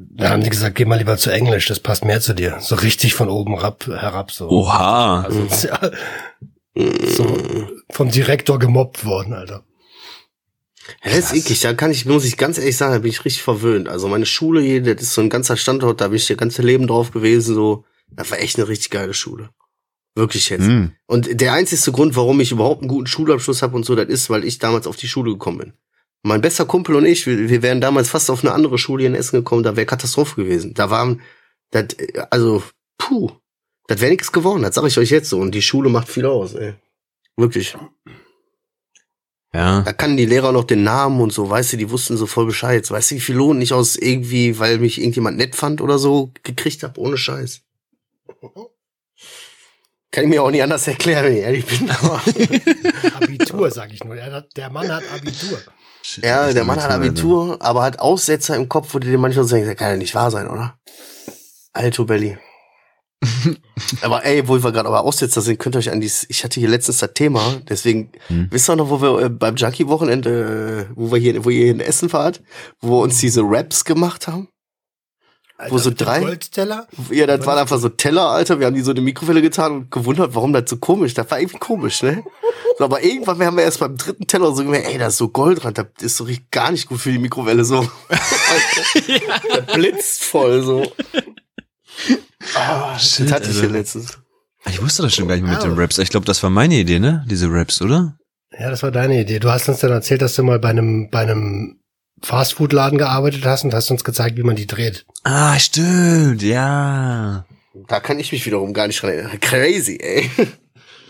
da 0.00 0.30
haben 0.30 0.44
die 0.44 0.50
gesagt, 0.50 0.76
geh 0.76 0.84
mal 0.84 0.96
lieber 0.98 1.16
zu 1.16 1.30
Englisch, 1.30 1.66
das 1.66 1.80
passt 1.80 2.04
mehr 2.04 2.20
zu 2.20 2.32
dir. 2.32 2.58
So 2.60 2.76
richtig 2.76 3.14
von 3.14 3.28
oben 3.28 3.54
herab, 3.54 3.84
herab 3.86 4.30
so. 4.30 4.48
Oha. 4.48 5.22
Also, 5.22 5.46
ja, 5.66 5.90
so 6.76 7.68
vom 7.90 8.10
Direktor 8.10 8.58
gemobbt 8.60 9.04
worden, 9.04 9.32
Alter. 9.32 9.64
Ja, 11.04 11.16
das 11.16 11.32
ist 11.32 11.34
eklig, 11.34 11.60
da 11.60 11.74
kann 11.74 11.90
ich, 11.90 12.06
muss 12.06 12.24
ich 12.24 12.36
ganz 12.36 12.58
ehrlich 12.58 12.76
sagen, 12.76 12.92
da 12.92 12.98
bin 13.00 13.10
ich 13.10 13.24
richtig 13.24 13.42
verwöhnt. 13.42 13.88
Also 13.88 14.08
meine 14.08 14.24
Schule 14.24 14.60
hier, 14.60 14.82
das 14.82 15.02
ist 15.02 15.14
so 15.14 15.20
ein 15.20 15.30
ganzer 15.30 15.56
Standort, 15.56 16.00
da 16.00 16.08
bin 16.08 16.16
ich 16.16 16.26
das 16.26 16.36
ganze 16.36 16.62
Leben 16.62 16.86
drauf 16.86 17.10
gewesen, 17.10 17.54
so. 17.54 17.84
Das 18.10 18.30
war 18.30 18.38
echt 18.38 18.56
eine 18.56 18.68
richtig 18.68 18.90
geile 18.90 19.12
Schule. 19.12 19.50
Wirklich 20.14 20.48
jetzt. 20.48 20.64
Hm. 20.64 20.92
Und 21.06 21.40
der 21.40 21.52
einzigste 21.52 21.92
Grund, 21.92 22.16
warum 22.16 22.40
ich 22.40 22.52
überhaupt 22.52 22.80
einen 22.80 22.88
guten 22.88 23.06
Schulabschluss 23.06 23.62
habe 23.62 23.76
und 23.76 23.84
so, 23.84 23.94
das 23.94 24.08
ist, 24.08 24.30
weil 24.30 24.44
ich 24.44 24.58
damals 24.58 24.86
auf 24.86 24.96
die 24.96 25.08
Schule 25.08 25.32
gekommen 25.32 25.58
bin. 25.58 25.72
Mein 26.22 26.40
bester 26.40 26.66
Kumpel 26.66 26.96
und 26.96 27.06
ich, 27.06 27.26
wir, 27.26 27.48
wir 27.48 27.62
wären 27.62 27.80
damals 27.80 28.10
fast 28.10 28.30
auf 28.30 28.44
eine 28.44 28.52
andere 28.52 28.78
Schule 28.78 29.02
hier 29.02 29.10
in 29.10 29.14
Essen 29.14 29.36
gekommen, 29.36 29.62
da 29.62 29.76
wäre 29.76 29.86
Katastrophe 29.86 30.36
gewesen. 30.36 30.74
Da 30.74 30.90
waren, 30.90 31.22
das, 31.70 31.86
also, 32.30 32.62
puh, 32.98 33.30
das 33.86 34.00
wäre 34.00 34.10
nichts 34.10 34.32
geworden, 34.32 34.62
das 34.62 34.74
sage 34.74 34.88
ich 34.88 34.98
euch 34.98 35.10
jetzt 35.10 35.30
so. 35.30 35.38
Und 35.38 35.54
die 35.54 35.62
Schule 35.62 35.88
macht 35.88 36.08
viel 36.08 36.26
aus, 36.26 36.54
ey. 36.54 36.74
Wirklich. 37.36 37.76
Ja. 39.54 39.80
Da 39.82 39.92
kannten 39.92 40.18
die 40.18 40.26
Lehrer 40.26 40.52
noch 40.52 40.64
den 40.64 40.82
Namen 40.82 41.20
und 41.20 41.32
so, 41.32 41.48
weißt 41.48 41.72
du, 41.72 41.76
die 41.78 41.90
wussten 41.90 42.16
so 42.16 42.26
voll 42.26 42.46
Bescheid. 42.46 42.88
Weißt 42.90 43.10
du, 43.10 43.14
wie 43.14 43.20
viel 43.20 43.36
Lohn 43.36 43.62
ich 43.62 43.72
aus 43.72 43.96
irgendwie, 43.96 44.58
weil 44.58 44.78
mich 44.78 44.98
irgendjemand 44.98 45.38
nett 45.38 45.54
fand 45.54 45.80
oder 45.80 45.98
so, 45.98 46.32
gekriegt 46.42 46.82
habe, 46.82 47.00
ohne 47.00 47.16
Scheiß. 47.16 47.62
Kann 50.10 50.24
ich 50.24 50.30
mir 50.30 50.42
auch 50.42 50.50
nicht 50.50 50.62
anders 50.62 50.86
erklären, 50.86 51.24
wenn 51.26 51.36
ich 51.36 51.42
ehrlich 51.42 51.66
bin. 51.66 51.90
Abitur, 53.14 53.70
sag 53.70 53.92
ich 53.92 54.02
nur. 54.04 54.16
Der, 54.16 54.42
der 54.42 54.70
Mann 54.70 54.90
hat 54.90 55.04
Abitur. 55.12 55.58
Ja, 56.22 56.52
der 56.52 56.64
Mann 56.64 56.82
hat 56.82 56.90
Abitur, 56.90 57.58
aber 57.60 57.82
hat 57.82 57.98
Aussetzer 57.98 58.56
im 58.56 58.68
Kopf, 58.68 58.94
wo 58.94 58.98
du 58.98 59.08
dir 59.08 59.18
manchmal 59.18 59.44
so 59.44 59.54
denkst, 59.54 59.68
das 59.68 59.76
kann 59.76 59.90
ja 59.90 59.96
nicht 59.96 60.14
wahr 60.14 60.30
sein, 60.30 60.48
oder? 60.48 60.78
Alto 61.72 62.04
Belly. 62.04 62.38
aber 64.02 64.24
ey, 64.24 64.46
wo 64.46 64.62
wir 64.62 64.72
gerade 64.72 64.88
aber 64.88 65.02
Aussetzer 65.02 65.40
sind, 65.40 65.58
könnt 65.58 65.74
ihr 65.74 65.80
euch 65.80 65.90
an 65.90 66.00
dieses, 66.00 66.24
ich 66.28 66.44
hatte 66.44 66.60
hier 66.60 66.68
letztens 66.68 66.98
das 66.98 67.14
Thema, 67.14 67.60
deswegen, 67.68 68.12
Hm. 68.28 68.48
wisst 68.50 68.70
ihr 68.70 68.76
noch, 68.76 68.90
wo 68.90 69.02
wir 69.02 69.26
äh, 69.26 69.28
beim 69.28 69.56
Junkie-Wochenende, 69.56 70.86
äh, 70.90 70.92
wo 70.94 71.10
wir 71.10 71.18
hier, 71.18 71.44
wo 71.44 71.50
ihr 71.50 71.70
in 71.70 71.80
Essen 71.80 72.12
wart, 72.12 72.42
wo 72.80 72.90
wir 72.90 73.02
uns 73.02 73.18
diese 73.18 73.42
Raps 73.42 73.84
gemacht 73.84 74.28
haben? 74.28 74.48
Alter, 75.60 75.72
Wo 75.74 75.78
so 75.78 75.90
drei- 75.90 76.20
Goldteller? 76.20 76.86
Ja, 77.10 77.26
das 77.26 77.44
waren 77.44 77.58
einfach 77.58 77.78
so 77.80 77.88
Teller, 77.88 78.28
Alter. 78.28 78.60
Wir 78.60 78.66
haben 78.66 78.74
die 78.76 78.80
so 78.80 78.90
in 78.92 78.96
die 78.96 79.02
Mikrowelle 79.02 79.42
getan 79.42 79.72
und 79.72 79.90
gewundert, 79.90 80.34
warum 80.36 80.52
das 80.52 80.70
so 80.70 80.76
komisch. 80.76 81.14
Das 81.14 81.28
war 81.32 81.40
irgendwie 81.40 81.58
komisch, 81.58 82.00
ne? 82.04 82.22
So, 82.78 82.84
aber 82.84 83.02
irgendwann 83.02 83.40
haben 83.44 83.56
wir 83.56 83.64
erst 83.64 83.80
beim 83.80 83.96
dritten 83.96 84.28
Teller 84.28 84.54
so 84.54 84.62
gemerkt, 84.62 84.86
ey, 84.86 84.98
da 84.98 85.08
ist 85.08 85.16
so 85.16 85.28
Gold 85.28 85.64
dran, 85.64 85.74
das 85.74 85.86
ist 86.00 86.16
so 86.16 86.24
richtig 86.24 86.52
gar 86.52 86.70
nicht 86.70 86.86
gut 86.88 87.00
für 87.00 87.10
die 87.10 87.18
Mikrowelle 87.18 87.64
so. 87.64 87.88
das 88.08 89.74
blitzt 89.74 90.22
voll 90.24 90.62
so. 90.62 90.92
Ah, 92.54 92.92
das 92.94 93.10
Shit, 93.16 93.32
hatte 93.32 93.46
ich 93.50 93.54
hier 93.56 93.62
Alter. 93.64 93.72
letztens. 93.78 94.18
Ich 94.68 94.80
wusste 94.80 95.02
das 95.02 95.14
schon 95.14 95.26
gar 95.26 95.34
nicht 95.34 95.44
mehr 95.44 95.54
mit 95.54 95.62
den 95.64 95.72
Ah. 95.72 95.76
Raps. 95.80 95.98
Ich 95.98 96.10
glaube, 96.10 96.26
das 96.26 96.40
war 96.42 96.50
meine 96.50 96.76
Idee, 96.76 96.98
ne? 97.00 97.24
Diese 97.28 97.48
Raps, 97.50 97.82
oder? 97.82 98.16
Ja, 98.58 98.70
das 98.70 98.82
war 98.82 98.90
deine 98.92 99.20
Idee. 99.20 99.38
Du 99.40 99.50
hast 99.50 99.68
uns 99.68 99.80
dann 99.80 99.90
erzählt, 99.90 100.22
dass 100.22 100.34
du 100.36 100.42
mal 100.44 100.58
bei 100.58 100.68
einem, 100.70 101.10
bei 101.10 101.20
einem 101.20 101.80
Fastfood-Laden 102.22 102.98
gearbeitet 102.98 103.44
hast 103.44 103.64
und 103.64 103.74
hast 103.74 103.90
uns 103.90 104.04
gezeigt, 104.04 104.36
wie 104.36 104.42
man 104.42 104.56
die 104.56 104.66
dreht. 104.66 105.06
Ah, 105.24 105.58
stimmt, 105.58 106.42
ja. 106.42 107.44
Da 107.86 108.00
kann 108.00 108.18
ich 108.18 108.32
mich 108.32 108.44
wiederum 108.46 108.72
gar 108.72 108.86
nicht 108.88 109.02
erinnern. 109.02 109.38
Crazy, 109.40 109.98
ey. 110.00 110.30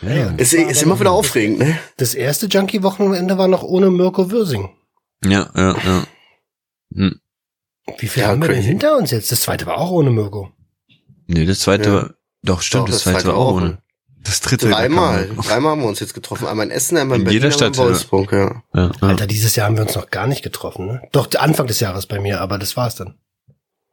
Ja, 0.03 0.31
Ist, 0.37 0.53
ist 0.53 0.83
immer 0.83 1.01
wieder 1.01 1.11
aufregend, 1.11 1.59
ne? 1.59 1.79
Das 1.97 2.15
erste 2.15 2.47
Junkie-Wochenende 2.47 3.37
war 3.39 3.49
noch 3.49 3.63
ohne 3.65 3.91
Mirko 3.91 4.31
Würsing. 4.31 4.71
ja, 5.25 5.51
ja. 5.57 5.77
ja. 5.85 6.05
Hm. 6.95 7.21
Wie 7.99 8.07
viel 8.07 8.23
Ja, 8.23 8.29
haben 8.29 8.41
wir 8.43 8.49
denn 8.49 8.63
hinter 8.63 8.97
uns 8.97 9.11
jetzt? 9.11 9.33
Das 9.33 9.41
zweite 9.41 9.67
war 9.67 9.79
auch 9.79 9.91
ohne 9.91 10.11
Mirko. 10.11 10.51
Nee, 11.27 11.47
das 11.47 11.61
zweite 11.61 11.89
Ja. 11.89 11.95
war, 11.95 12.15
doch, 12.43 12.63
stimmt, 12.63 12.89
Doch, 12.89 12.93
das, 12.93 13.03
zweite 13.03 13.27
war 13.29 13.37
auch 13.37 13.55
ohne. 13.55 13.79
Das 14.25 14.41
dritte. 14.41 14.69
Dreimal. 14.69 15.31
Dreimal 15.37 15.73
haben 15.73 15.81
wir 15.83 15.89
uns 15.89 16.01
jetzt 16.01 16.15
getroffen. 16.15 16.47
Einmal 16.47 16.67
in 16.67 16.73
Essen, 16.73 16.97
einmal 16.99 17.17
in, 17.17 17.23
In 17.23 17.25
Berlin, 17.27 17.43
jeder 17.43 17.55
einmal 17.55 17.69
in 17.69 17.75
Stadt, 17.75 17.77
ja. 17.85 17.91
Wolfsburg, 17.91 18.33
ja. 18.33 18.63
Ja, 18.75 18.91
ja. 19.01 19.09
Alter, 19.09 19.27
dieses 19.27 19.57
Jahr 19.57 19.67
haben 19.67 19.77
wir 19.77 19.85
uns 19.85 19.95
noch 19.95 20.11
gar 20.11 20.27
nicht 20.27 20.43
getroffen, 20.43 20.87
ne? 20.87 21.03
Doch, 21.13 21.29
Anfang 21.39 21.67
des 21.67 21.81
Jahres 21.81 22.07
bei 22.07 22.19
mir, 22.21 22.41
aber 22.41 22.59
das 22.59 22.77
war's 22.77 22.97
dann. 22.97 23.19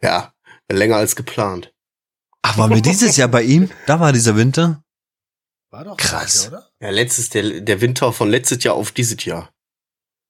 Ja, 0.01 0.33
länger 0.71 0.97
als 0.97 1.15
geplant. 1.15 1.73
Ach, 2.41 2.57
waren 2.57 2.73
wir 2.73 2.81
dieses 2.81 3.17
Jahr 3.17 3.27
bei 3.27 3.43
ihm? 3.43 3.69
Da 3.87 3.99
war 3.99 4.11
dieser 4.13 4.35
Winter? 4.35 4.83
War 5.71 5.83
doch 5.83 5.97
Krass. 5.97 6.47
oder? 6.49 6.69
Ja, 6.79 6.89
letztes, 6.89 7.29
der, 7.29 7.61
der 7.61 7.81
Winter 7.81 8.13
von 8.13 8.29
letztes 8.29 8.63
Jahr 8.63 8.75
auf 8.75 8.91
dieses 8.91 9.23
Jahr. 9.25 9.49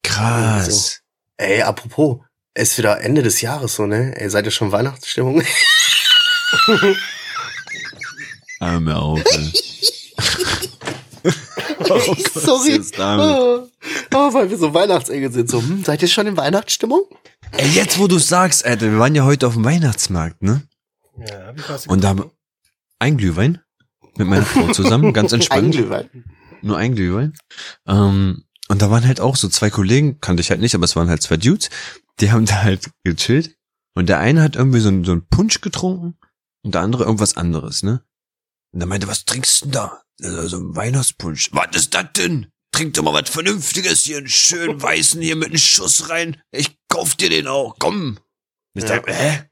Krass. 0.03 1.01
Ey, 1.37 1.61
apropos, 1.61 2.19
es 2.53 2.71
ist 2.71 2.77
wieder 2.77 3.01
Ende 3.01 3.21
des 3.21 3.41
Jahres 3.41 3.75
so, 3.75 3.85
ne? 3.85 4.13
Ey, 4.17 4.29
seid 4.29 4.45
ihr 4.45 4.51
schon 4.51 4.71
Weihnachtsstimmung? 4.71 5.41
Hör 8.59 8.79
mir 8.79 8.97
auf, 8.97 9.21
ey. 9.25 9.51
Sorry. 12.33 12.71
jetzt 12.71 12.97
damit? 12.97 13.25
Oh, 13.25 13.67
oh, 14.13 14.33
weil 14.33 14.49
wir 14.49 14.57
so 14.57 14.73
Weihnachtsengel 14.73 15.31
sind. 15.31 15.49
So, 15.49 15.61
hm, 15.61 15.83
seid 15.83 16.01
ihr 16.01 16.07
schon 16.07 16.27
in 16.27 16.37
Weihnachtsstimmung? 16.37 17.01
Ey, 17.51 17.69
jetzt 17.69 17.99
wo 17.99 18.07
du 18.07 18.17
sagst, 18.19 18.65
Alter, 18.65 18.91
wir 18.91 18.99
waren 18.99 19.15
ja 19.15 19.23
heute 19.23 19.47
auf 19.47 19.53
dem 19.53 19.63
Weihnachtsmarkt, 19.65 20.41
ne? 20.41 20.63
Ja, 21.17 21.47
hab 21.47 21.57
ich 21.57 21.69
was 21.69 21.87
Und 21.87 22.03
da 22.03 22.15
ein 22.99 23.17
Glühwein 23.17 23.61
mit 24.17 24.27
meiner 24.27 24.45
Frau 24.45 24.71
zusammen, 24.71 25.13
ganz 25.13 25.31
entspannt. 25.31 25.73
Glühwein. 25.73 26.09
nur 26.61 26.77
ein 26.77 26.95
Glühwein. 26.95 27.33
Ähm, 27.87 28.43
und 28.67 28.81
da 28.81 28.89
waren 28.89 29.05
halt 29.05 29.21
auch 29.21 29.35
so 29.35 29.47
zwei 29.47 29.69
Kollegen, 29.69 30.19
kannte 30.21 30.41
ich 30.41 30.49
halt 30.49 30.59
nicht, 30.61 30.73
aber 30.75 30.85
es 30.85 30.95
waren 30.95 31.09
halt 31.09 31.21
zwei 31.21 31.37
Dudes, 31.37 31.69
die 32.19 32.31
haben 32.31 32.45
da 32.45 32.63
halt 32.63 32.89
gechillt. 33.03 33.55
Und 33.93 34.09
der 34.09 34.19
eine 34.19 34.41
hat 34.41 34.55
irgendwie 34.55 34.79
so, 34.79 34.89
einen- 34.89 35.05
so 35.05 35.11
einen 35.13 35.27
Punsch 35.27 35.61
getrunken 35.61 36.17
und 36.63 36.73
der 36.75 36.81
andere 36.81 37.03
irgendwas 37.03 37.37
anderes, 37.37 37.83
ne? 37.83 38.01
Und 38.75 38.79
der 38.81 38.87
meinte, 38.87 39.07
was 39.07 39.23
trinkst 39.23 39.61
du 39.61 39.65
denn 39.67 39.71
da? 39.71 40.01
Also 40.21 40.47
so 40.49 40.57
ein 40.57 40.75
Weihnachtspunsch. 40.75 41.49
Was 41.53 41.73
ist 41.77 41.93
das 41.93 42.07
denn? 42.17 42.47
Trink 42.73 42.93
doch 42.95 43.03
mal 43.03 43.13
was 43.13 43.29
Vernünftiges 43.29 44.03
hier, 44.03 44.17
einen 44.17 44.27
schönen 44.27 44.81
weißen 44.81 45.21
hier 45.21 45.37
mit 45.37 45.47
einem 45.47 45.57
Schuss 45.57 46.09
rein. 46.09 46.41
Ich 46.51 46.75
kauf 46.89 47.15
dir 47.15 47.29
den 47.29 47.47
auch, 47.47 47.77
komm. 47.79 48.19
Ich 48.73 48.83
Ja. 48.83 48.97
dachte, 48.97 49.13
hä? 49.13 49.43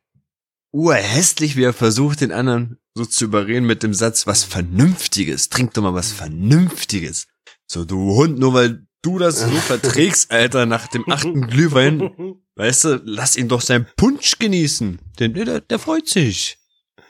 Urhässlich, 0.74 1.56
wie 1.56 1.64
er 1.64 1.72
versucht, 1.72 2.20
den 2.20 2.34
anderen 2.34 2.80
so 2.96 3.06
zu 3.06 3.24
überreden 3.24 3.66
mit 3.66 3.82
dem 3.82 3.94
Satz, 3.94 4.28
was 4.28 4.44
Vernünftiges. 4.44 5.48
Trink 5.48 5.74
doch 5.74 5.84
mal 5.84 5.94
was 5.94 6.12
Vernünftiges. 6.12 7.28
So, 7.66 7.86
du 7.86 8.16
Hund, 8.16 8.40
nur 8.40 8.54
weil 8.54 8.86
du 9.04 9.20
das 9.20 9.40
so 9.40 9.48
verträgst, 9.68 10.32
Alter, 10.32 10.66
nach 10.66 10.88
dem 10.88 11.10
achten 11.10 11.48
Glühwein, 11.48 12.12
weißt 12.56 12.84
du, 12.84 13.02
lass 13.06 13.38
ihn 13.38 13.48
doch 13.48 13.62
seinen 13.62 13.88
Punsch 13.96 14.38
genießen. 14.38 15.00
Denn 15.20 15.34
der, 15.34 15.62
der 15.62 15.80
freut 15.80 16.10
sich. 16.10 16.58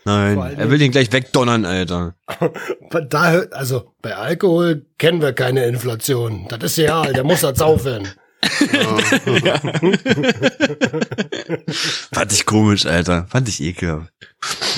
Nein, 0.06 0.38
er 0.58 0.70
will 0.70 0.78
den 0.80 0.92
gleich 0.92 1.12
wegdonnern, 1.12 1.66
Alter. 1.66 2.16
Da, 3.10 3.40
also 3.52 3.94
bei 4.02 4.16
Alkohol 4.16 4.86
kennen 4.98 5.22
wir 5.22 5.34
keine 5.34 5.66
Inflation. 5.66 6.48
Das 6.50 6.64
ist 6.64 6.78
real, 6.80 7.14
der 7.14 7.24
muss 7.24 7.42
das 7.42 7.58
saufen. 7.58 8.08
Fand 12.14 12.32
ich 12.34 12.46
komisch, 12.46 12.86
Alter. 12.86 13.26
Fand 13.28 13.48
ich 13.48 13.62
ekelhaft. 13.62 14.12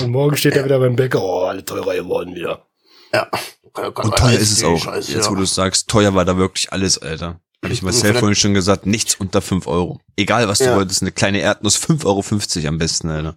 Und 0.00 0.12
morgen 0.12 0.36
steht 0.36 0.54
er 0.54 0.64
wieder 0.64 0.78
beim 0.78 0.94
Bäcker. 0.94 1.20
Oh, 1.20 1.46
alle 1.46 1.64
teurer 1.64 1.96
geworden 1.96 2.34
wieder. 2.34 2.66
Ja. 3.12 3.28
Und 3.74 4.16
teuer 4.16 4.38
ist 4.38 4.52
es 4.52 4.64
auch. 4.64 4.78
Scheiße, 4.78 5.12
Jetzt, 5.12 5.28
wo 5.28 5.32
ja. 5.32 5.38
du 5.38 5.42
es 5.42 5.54
sagst, 5.54 5.88
teuer 5.88 6.14
war 6.14 6.24
da 6.24 6.36
wirklich 6.36 6.72
alles, 6.72 6.98
Alter. 6.98 7.40
Habe 7.64 7.72
ich 7.74 7.82
Marcel 7.82 8.14
vorhin 8.14 8.36
schon 8.36 8.54
gesagt, 8.54 8.86
nichts 8.86 9.16
unter 9.16 9.42
5 9.42 9.66
Euro. 9.66 10.00
Egal, 10.16 10.46
was 10.46 10.58
du 10.58 10.66
Ja. 10.66 10.76
wolltest, 10.76 11.02
eine 11.02 11.10
kleine 11.10 11.40
Erdnuss, 11.40 11.76
5,50 11.76 12.58
Euro 12.58 12.68
am 12.68 12.78
besten, 12.78 13.10
Alter. 13.10 13.36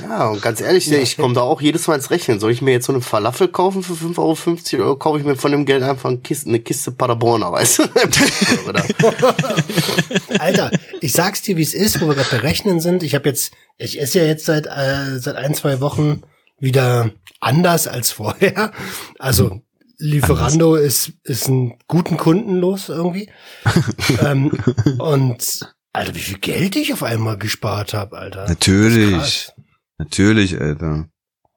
Ja, 0.00 0.28
und 0.28 0.40
ganz 0.40 0.60
ehrlich, 0.60 0.90
ich 0.90 1.16
komme 1.16 1.34
da 1.34 1.42
auch 1.42 1.60
jedes 1.60 1.86
Mal 1.86 1.96
ins 1.96 2.10
Rechnen. 2.10 2.40
Soll 2.40 2.52
ich 2.52 2.62
mir 2.62 2.70
jetzt 2.70 2.86
so 2.86 2.92
eine 2.92 3.02
Falafel 3.02 3.48
kaufen 3.48 3.82
für 3.82 3.92
5,50 3.92 4.78
Euro 4.78 4.90
oder 4.92 4.98
kaufe 4.98 5.18
ich 5.18 5.24
mir 5.26 5.36
von 5.36 5.50
dem 5.52 5.66
Geld 5.66 5.82
einfach 5.82 6.08
eine 6.08 6.18
Kiste, 6.18 6.48
eine 6.48 6.60
Kiste 6.60 6.92
Paderborner, 6.92 7.52
weißt 7.52 7.80
du? 7.80 7.82
Alter, 10.38 10.70
ich 11.00 11.12
sag's 11.12 11.42
dir, 11.42 11.56
wie 11.56 11.62
es 11.62 11.74
ist, 11.74 12.00
wo 12.00 12.08
wir 12.08 12.14
gerade 12.14 12.30
berechnen 12.30 12.80
sind. 12.80 13.02
Ich 13.02 13.14
habe 13.14 13.28
jetzt, 13.28 13.52
ich 13.78 14.00
esse 14.00 14.20
ja 14.20 14.24
jetzt 14.26 14.46
seit 14.46 14.66
äh, 14.66 15.18
seit 15.18 15.36
ein 15.36 15.54
zwei 15.54 15.80
Wochen 15.80 16.22
wieder 16.58 17.10
anders 17.40 17.86
als 17.88 18.10
vorher. 18.12 18.72
Also 19.18 19.60
Lieferando 19.98 20.76
ist 20.76 21.12
ist 21.22 21.48
ein 21.48 21.78
guten 21.88 22.16
Kunden 22.16 22.56
los 22.56 22.88
irgendwie. 22.88 23.30
ähm, 24.22 24.50
und 24.98 25.74
Alter, 25.92 26.14
wie 26.14 26.20
viel 26.20 26.38
Geld 26.38 26.76
ich 26.76 26.92
auf 26.92 27.02
einmal 27.02 27.38
gespart 27.38 27.94
habe, 27.94 28.18
Alter. 28.18 28.46
Natürlich. 28.48 29.48
Natürlich, 29.98 30.60
Alter. 30.60 31.08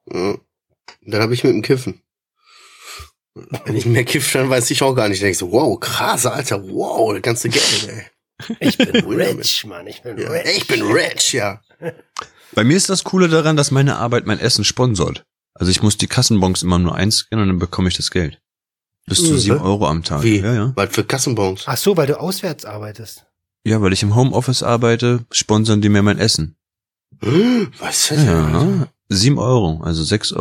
Dann 0.06 1.22
habe 1.22 1.34
ich 1.34 1.44
mit 1.44 1.52
dem 1.52 1.62
Kiffen. 1.62 2.00
Wenn 3.64 3.76
ich 3.76 3.86
mehr 3.86 4.04
kiff, 4.04 4.32
dann 4.32 4.50
weiß 4.50 4.70
ich 4.70 4.82
auch 4.82 4.94
gar 4.94 5.08
nicht. 5.08 5.22
Ich 5.22 5.38
so, 5.38 5.52
wow, 5.52 5.78
krass, 5.78 6.26
Alter, 6.26 6.62
wow, 6.68 7.12
das 7.12 7.22
ganze 7.22 7.48
Geld, 7.48 7.88
ey. 7.88 8.56
Ich 8.58 8.76
bin 8.78 8.90
rich, 9.06 9.64
Mann. 9.66 9.86
Ich 9.86 10.02
bin 10.02 10.18
Ja, 10.18 10.30
rich. 10.30 10.56
ich 10.58 10.66
bin 10.66 10.82
rich, 10.82 11.32
ja. 11.34 11.60
Bei 12.52 12.64
mir 12.64 12.76
ist 12.76 12.88
das 12.90 13.04
Coole 13.04 13.28
daran, 13.28 13.56
dass 13.56 13.70
meine 13.70 13.96
Arbeit 13.96 14.26
mein 14.26 14.40
Essen 14.40 14.64
sponsort. 14.64 15.24
Also 15.60 15.70
ich 15.70 15.82
muss 15.82 15.98
die 15.98 16.06
Kassenbons 16.06 16.62
immer 16.62 16.78
nur 16.78 16.94
einscannen 16.94 17.42
und 17.42 17.48
dann 17.50 17.58
bekomme 17.58 17.88
ich 17.88 17.94
das 17.96 18.10
Geld. 18.10 18.40
Bis 19.06 19.18
zu 19.22 19.32
Mhm. 19.34 19.38
sieben 19.38 19.58
Euro 19.60 19.86
am 19.88 20.02
Tag. 20.02 20.22
Wie? 20.22 20.38
Ja, 20.40 20.54
ja. 20.54 20.72
Was 20.74 20.90
für 20.94 21.04
Kassenbons? 21.04 21.64
Ach 21.66 21.76
so, 21.76 21.96
weil 21.98 22.06
du 22.06 22.18
auswärts 22.18 22.64
arbeitest. 22.64 23.26
Ja, 23.66 23.82
weil 23.82 23.92
ich 23.92 24.02
im 24.02 24.14
Homeoffice 24.14 24.62
arbeite, 24.62 25.26
sponsern 25.30 25.82
die 25.82 25.90
mir 25.90 26.00
mein 26.02 26.16
Essen. 26.18 26.56
Was 27.20 28.10
ist 28.10 28.10
das? 28.12 28.24
Ja, 28.24 28.42
denn? 28.46 28.78
ne? 28.78 28.88
Sieben 29.10 29.38
Euro, 29.38 29.82
also 29.82 30.02
6,87 30.02 30.36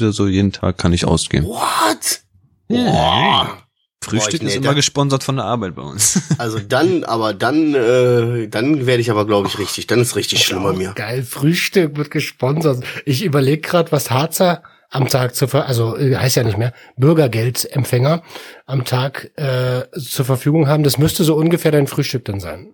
Euro 0.00 0.04
oder 0.08 0.12
so 0.12 0.26
jeden 0.26 0.52
Tag 0.52 0.76
kann 0.76 0.92
ich 0.92 1.06
ausgeben. 1.06 1.46
What? 1.46 2.20
Ja. 2.68 2.84
Boah. 2.84 3.63
Frühstück 4.04 4.40
Boah, 4.40 4.46
ist 4.46 4.56
immer 4.56 4.74
gesponsert 4.74 5.24
von 5.24 5.36
der 5.36 5.44
Arbeit 5.44 5.74
bei 5.74 5.82
uns. 5.82 6.20
Also 6.38 6.58
dann, 6.58 7.04
aber 7.04 7.32
dann, 7.32 7.74
äh, 7.74 8.48
dann 8.48 8.86
werde 8.86 9.00
ich 9.00 9.10
aber, 9.10 9.26
glaube 9.26 9.48
ich, 9.48 9.58
richtig. 9.58 9.86
Dann 9.86 10.00
ist 10.00 10.16
richtig 10.16 10.44
schlimm 10.44 10.62
bei 10.62 10.72
mir. 10.72 10.92
Geil, 10.94 11.22
Frühstück 11.22 11.96
wird 11.96 12.10
gesponsert. 12.10 12.84
Ich 13.04 13.24
überlege 13.24 13.60
gerade, 13.60 13.92
was 13.92 14.10
Harzer 14.10 14.62
am 14.90 15.08
Tag 15.08 15.34
zur 15.34 15.48
Ver 15.48 15.66
also 15.66 15.96
äh, 15.96 16.16
heißt 16.16 16.36
ja 16.36 16.44
nicht 16.44 16.58
mehr, 16.58 16.72
Bürgergeldempfänger 16.96 18.22
am 18.66 18.84
Tag 18.84 19.30
äh, 19.36 19.84
zur 19.98 20.24
Verfügung 20.24 20.68
haben. 20.68 20.84
Das 20.84 20.98
müsste 20.98 21.24
so 21.24 21.34
ungefähr 21.34 21.72
dein 21.72 21.86
Frühstück 21.86 22.24
dann 22.24 22.40
sein. 22.40 22.72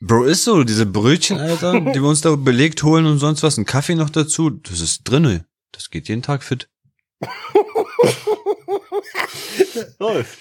Bro, 0.00 0.24
ist 0.24 0.44
so, 0.44 0.62
diese 0.64 0.86
Brötchen, 0.86 1.38
Alter, 1.38 1.80
die 1.80 2.00
wir 2.00 2.08
uns 2.08 2.20
da 2.20 2.34
belegt 2.36 2.82
holen 2.82 3.06
und 3.06 3.18
sonst 3.18 3.42
was, 3.42 3.58
ein 3.58 3.64
Kaffee 3.64 3.96
noch 3.96 4.10
dazu, 4.10 4.50
das 4.50 4.80
ist 4.80 5.02
drinne. 5.04 5.44
Das 5.72 5.90
geht 5.90 6.08
jeden 6.08 6.22
Tag 6.22 6.42
fit. 6.42 6.68
Läuft. 9.98 10.38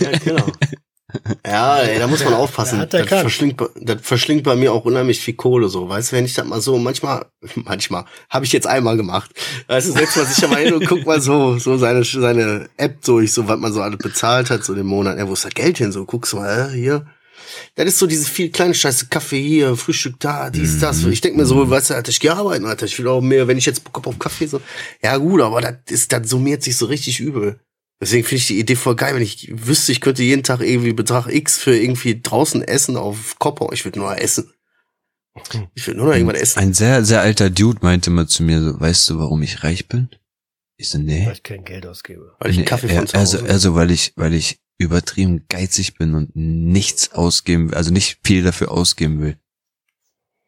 ja, 0.00 0.18
genau. 0.18 0.46
Ja, 1.46 1.78
ey, 1.78 1.98
da 1.98 2.08
muss 2.08 2.24
man 2.24 2.34
aufpassen. 2.34 2.78
Ja, 2.80 2.86
Das 2.86 3.08
verschlingt, 3.22 3.56
bei- 3.56 3.68
das 3.80 4.02
verschlingt 4.02 4.42
bei 4.42 4.56
mir 4.56 4.72
auch 4.72 4.84
unheimlich 4.84 5.20
viel 5.20 5.34
Kohle, 5.34 5.68
so. 5.68 5.88
Weißt 5.88 6.10
du, 6.12 6.16
wenn 6.16 6.24
ich 6.24 6.34
das 6.34 6.44
mal 6.46 6.60
so, 6.60 6.76
manchmal, 6.78 7.26
manchmal, 7.54 8.04
habe 8.28 8.44
ich 8.44 8.52
jetzt 8.52 8.66
einmal 8.66 8.96
gemacht. 8.96 9.30
Weißt 9.68 9.88
du, 9.88 9.92
setzt 9.92 10.16
man 10.16 10.26
sich 10.26 10.38
ja 10.38 10.48
mal 10.48 10.62
hin 10.62 10.74
und 10.74 10.86
guckt 10.86 11.06
mal 11.06 11.20
so, 11.20 11.58
so 11.58 11.78
seine, 11.78 12.04
seine 12.04 12.68
App 12.76 13.02
durch, 13.02 13.32
so, 13.32 13.46
was 13.48 13.58
man 13.58 13.72
so 13.72 13.82
alles 13.82 13.98
bezahlt 13.98 14.50
hat, 14.50 14.64
so 14.64 14.74
den 14.74 14.86
Monat. 14.86 15.16
Ja, 15.16 15.28
wo 15.28 15.32
ist 15.34 15.44
das 15.44 15.54
Geld 15.54 15.78
hin? 15.78 15.92
So, 15.92 16.04
guckst 16.04 16.32
du 16.32 16.38
mal, 16.38 16.70
äh, 16.70 16.74
hier. 16.74 17.06
Das 17.74 17.86
ist 17.86 17.98
so 17.98 18.06
diese 18.06 18.28
viel 18.28 18.50
kleine 18.50 18.74
Scheiße, 18.74 19.06
Kaffee 19.06 19.42
hier, 19.42 19.76
Frühstück 19.76 20.18
da, 20.20 20.50
dies, 20.50 20.80
das. 20.80 21.04
Ich 21.04 21.20
denk 21.20 21.36
mir 21.36 21.46
so, 21.46 21.68
weißt 21.70 21.90
du, 21.90 21.94
Alter, 21.94 22.10
ich 22.10 22.20
geh 22.20 22.30
arbeiten, 22.30 22.64
Alter, 22.66 22.86
ich 22.86 22.98
will 22.98 23.08
auch 23.08 23.20
mehr, 23.20 23.46
wenn 23.48 23.58
ich 23.58 23.66
jetzt 23.66 23.84
Bock 23.84 23.96
hab 23.96 24.06
auf 24.06 24.18
Kaffee, 24.18 24.46
so. 24.46 24.60
Ja, 25.02 25.16
gut, 25.16 25.40
aber 25.40 25.60
das 25.60 25.74
ist, 25.88 26.12
das 26.12 26.28
summiert 26.28 26.62
sich 26.62 26.76
so 26.76 26.86
richtig 26.86 27.20
übel. 27.20 27.60
Deswegen 28.00 28.24
finde 28.24 28.36
ich 28.40 28.46
die 28.48 28.58
Idee 28.58 28.76
voll 28.76 28.94
geil, 28.96 29.14
wenn 29.14 29.22
ich 29.22 29.50
wüsste, 29.66 29.90
ich 29.92 30.00
könnte 30.02 30.22
jeden 30.22 30.42
Tag 30.42 30.60
irgendwie 30.60 30.92
Betrag 30.92 31.28
X 31.28 31.56
für 31.56 31.74
irgendwie 31.76 32.20
draußen 32.20 32.62
essen 32.62 32.96
auf 32.96 33.38
Kopper. 33.38 33.68
Ich 33.72 33.84
würde 33.86 33.98
nur 34.00 34.20
essen. 34.20 34.52
Ich 35.74 35.86
würde 35.86 35.98
nur 36.00 36.08
noch 36.08 36.14
irgendwas 36.14 36.40
essen. 36.40 36.58
Ein 36.58 36.74
sehr, 36.74 37.04
sehr 37.04 37.20
alter 37.20 37.50
Dude 37.50 37.78
meinte 37.82 38.10
mal 38.10 38.26
zu 38.26 38.42
mir 38.42 38.60
so, 38.62 38.78
weißt 38.80 39.08
du, 39.10 39.18
warum 39.18 39.42
ich 39.42 39.62
reich 39.64 39.86
bin? 39.88 40.08
Ich 40.78 40.88
so, 40.90 40.98
nee. 40.98 41.24
Weil 41.26 41.32
ich 41.34 41.42
kein 41.42 41.64
Geld 41.64 41.86
ausgebe. 41.86 42.34
Weil 42.38 42.50
ich 42.50 42.56
einen 42.56 42.64
nee 42.64 42.68
Kaffee 42.68 42.88
er- 42.88 42.96
von 42.98 43.06
zu 43.06 43.16
also, 43.16 43.38
Hause. 43.38 43.48
also, 43.50 43.74
weil 43.74 43.90
ich, 43.90 44.12
weil 44.16 44.34
ich 44.34 44.58
übertrieben 44.78 45.46
geizig 45.48 45.94
bin 45.94 46.14
und 46.14 46.34
nichts 46.34 47.12
ausgeben, 47.12 47.72
also 47.74 47.90
nicht 47.92 48.18
viel 48.24 48.42
dafür 48.42 48.70
ausgeben 48.70 49.20
will. 49.20 49.38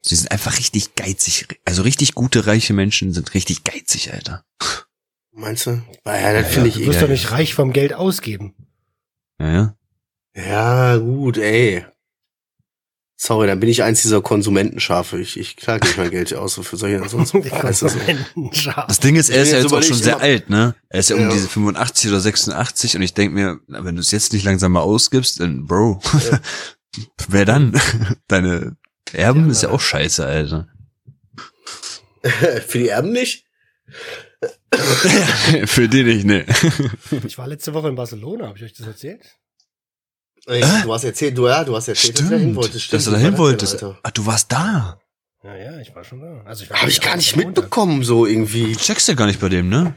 Sie 0.01 0.14
sind 0.14 0.31
einfach 0.31 0.59
richtig 0.59 0.95
geizig. 0.95 1.61
Also 1.64 1.83
richtig 1.83 2.14
gute, 2.14 2.47
reiche 2.47 2.73
Menschen 2.73 3.12
sind 3.12 3.35
richtig 3.35 3.64
geizig, 3.64 4.12
Alter. 4.12 4.45
Meinst 5.33 5.67
du? 5.67 5.83
Naja, 6.05 6.41
das 6.41 6.53
finde 6.53 6.69
ich 6.69 6.77
Du 6.77 6.87
wirst 6.87 7.03
doch 7.03 7.09
nicht 7.09 7.31
reich 7.31 7.55
vom 7.55 7.73
Geld 7.73 7.95
ausgeben. 7.95 8.55
Ja, 9.38 9.53
ja. 9.53 9.79
Ja, 10.35 10.97
gut, 10.97 11.38
ey. 11.38 11.85
Sorry, 13.20 13.48
dann 13.48 13.59
bin 13.59 13.68
ich 13.68 13.83
eins 13.83 14.02
dieser 14.02 14.22
Konsumentenschafe. 14.22 15.18
Ich, 15.18 15.37
ich 15.40 15.57
klage 15.57 15.85
nicht 15.88 15.98
mein 15.98 16.11
Geld 16.11 16.33
aus 16.35 16.54
für 16.54 16.76
solche 16.76 16.98
so. 17.09 17.16
Konsumentenschar. 17.16 18.87
Das 18.87 19.00
Ding 19.00 19.16
ist, 19.16 19.28
er 19.28 19.42
ist 19.42 19.50
ja 19.50 19.59
jetzt 19.59 19.72
auch 19.72 19.83
schon 19.83 19.96
sehr 19.96 20.20
alt, 20.20 20.48
ne? 20.48 20.76
Er 20.88 21.00
ist 21.00 21.11
ja 21.11 21.16
um 21.16 21.22
Ja. 21.22 21.33
diese 21.33 21.48
85 21.48 22.11
oder 22.11 22.20
86 22.20 22.94
und 22.94 23.02
ich 23.02 23.14
denk 23.14 23.35
mir, 23.35 23.59
na, 23.66 23.85
wenn 23.85 23.96
du 23.96 24.00
es 24.02 24.12
jetzt 24.12 24.33
nicht 24.33 24.44
langsam 24.44 24.70
mal 24.70 24.83
ausgibst, 24.83 25.40
dann 25.40 25.66
Bro, 25.66 26.00
wer 27.28 27.44
dann? 27.44 27.78
Deine 28.28 28.76
Erben 29.12 29.46
Ja, 29.46 29.50
ist 29.50 29.62
ja 29.64 29.70
auch 29.70 29.81
scheiße, 29.81 30.24
Alter. 30.24 30.68
für 32.68 32.78
die 32.78 32.88
Erben 32.88 33.11
nicht? 33.11 33.46
Für 35.64 35.88
die 35.88 36.04
nicht, 36.04 36.24
ne. 36.24 36.46
Ich 37.26 37.37
war 37.37 37.48
letzte 37.48 37.74
Woche 37.74 37.88
in 37.88 37.96
Barcelona, 37.96 38.46
habe 38.46 38.59
ich 38.59 38.64
euch 38.64 38.74
das 38.74 38.87
erzählt? 38.87 39.22
Ey, 40.48 40.62
Du 40.84 40.92
hast 40.92 41.04
erzählt, 41.04 41.37
du 41.37 41.46
ja, 41.46 41.62
du 41.64 41.76
hast 41.76 41.88
erzählt, 41.88 42.18
dass 42.18 42.24
du 42.26 42.30
da 42.30 42.37
hin 42.37 42.56
wolltest. 42.56 42.92
dass 42.92 43.04
du 43.04 43.11
da 43.11 43.18
Wie 43.18 43.22
hin 43.22 43.38
war 43.38 43.52
das 43.56 43.72
wolltest. 43.80 43.82
Ah, 44.02 44.11
du 44.12 44.26
warst 44.26 44.50
da. 44.52 44.98
Ja, 45.44 45.54
ja, 45.56 45.78
ich 45.80 45.94
war 45.94 46.02
schon 46.04 46.20
da. 46.20 46.42
Also 46.44 46.64
ich 46.64 46.70
war 46.70 46.82
Hab 46.82 46.88
ich 46.88 47.00
gar 47.00 47.16
nicht 47.16 47.37
mitbekommen, 47.37 48.02
so 48.02 48.26
irgendwie. 48.26 48.72
Du 48.72 48.78
checkst 48.78 49.06
ja 49.08 49.14
gar 49.14 49.26
nicht 49.26 49.40
bei 49.40 49.48
dem, 49.48 49.68
ne? 49.68 49.94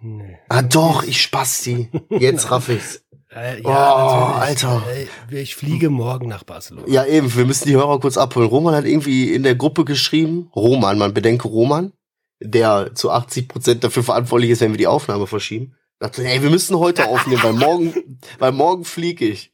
Nee. 0.00 0.38
Ah 0.48 0.62
doch, 0.62 1.02
ich 1.02 1.20
Spasti. 1.22 1.88
Jetzt 2.10 2.50
raff 2.50 2.68
ich's. 2.68 3.02
Äh, 3.30 3.60
Oh, 3.62 3.68
natürlich. 3.68 4.36
Alter. 4.42 4.82
Äh, 5.30 5.42
Ich 5.42 5.54
fliege 5.54 5.90
morgen 5.90 6.28
nach 6.28 6.44
Barcelona. 6.44 6.88
Ja, 6.88 7.04
eben, 7.04 7.34
wir 7.36 7.44
müssen 7.44 7.68
die 7.68 7.74
Hörer 7.76 8.00
kurz 8.00 8.16
abholen. 8.16 8.48
Roman 8.48 8.74
hat 8.74 8.86
irgendwie 8.86 9.34
in 9.34 9.42
der 9.42 9.54
Gruppe 9.54 9.84
geschrieben, 9.84 10.50
Roman, 10.56 10.96
man 10.96 11.12
bedenke 11.12 11.46
Roman, 11.46 11.92
der 12.40 12.94
zu 12.94 13.10
80 13.10 13.46
Prozent 13.48 13.84
dafür 13.84 14.02
verantwortlich 14.02 14.48
ist, 14.50 14.62
wenn 14.62 14.70
wir 14.72 14.78
die 14.78 14.86
Aufnahme 14.86 15.26
verschieben. 15.26 15.74
Dachte, 16.00 16.24
ey, 16.24 16.42
wir 16.42 16.50
müssen 16.50 16.78
heute 16.78 17.06
aufnehmen, 17.06 17.42
weil 17.42 17.52
morgen, 17.54 18.18
weil 18.38 18.52
morgen 18.52 18.84
fliege 18.84 19.24
ich. 19.26 19.52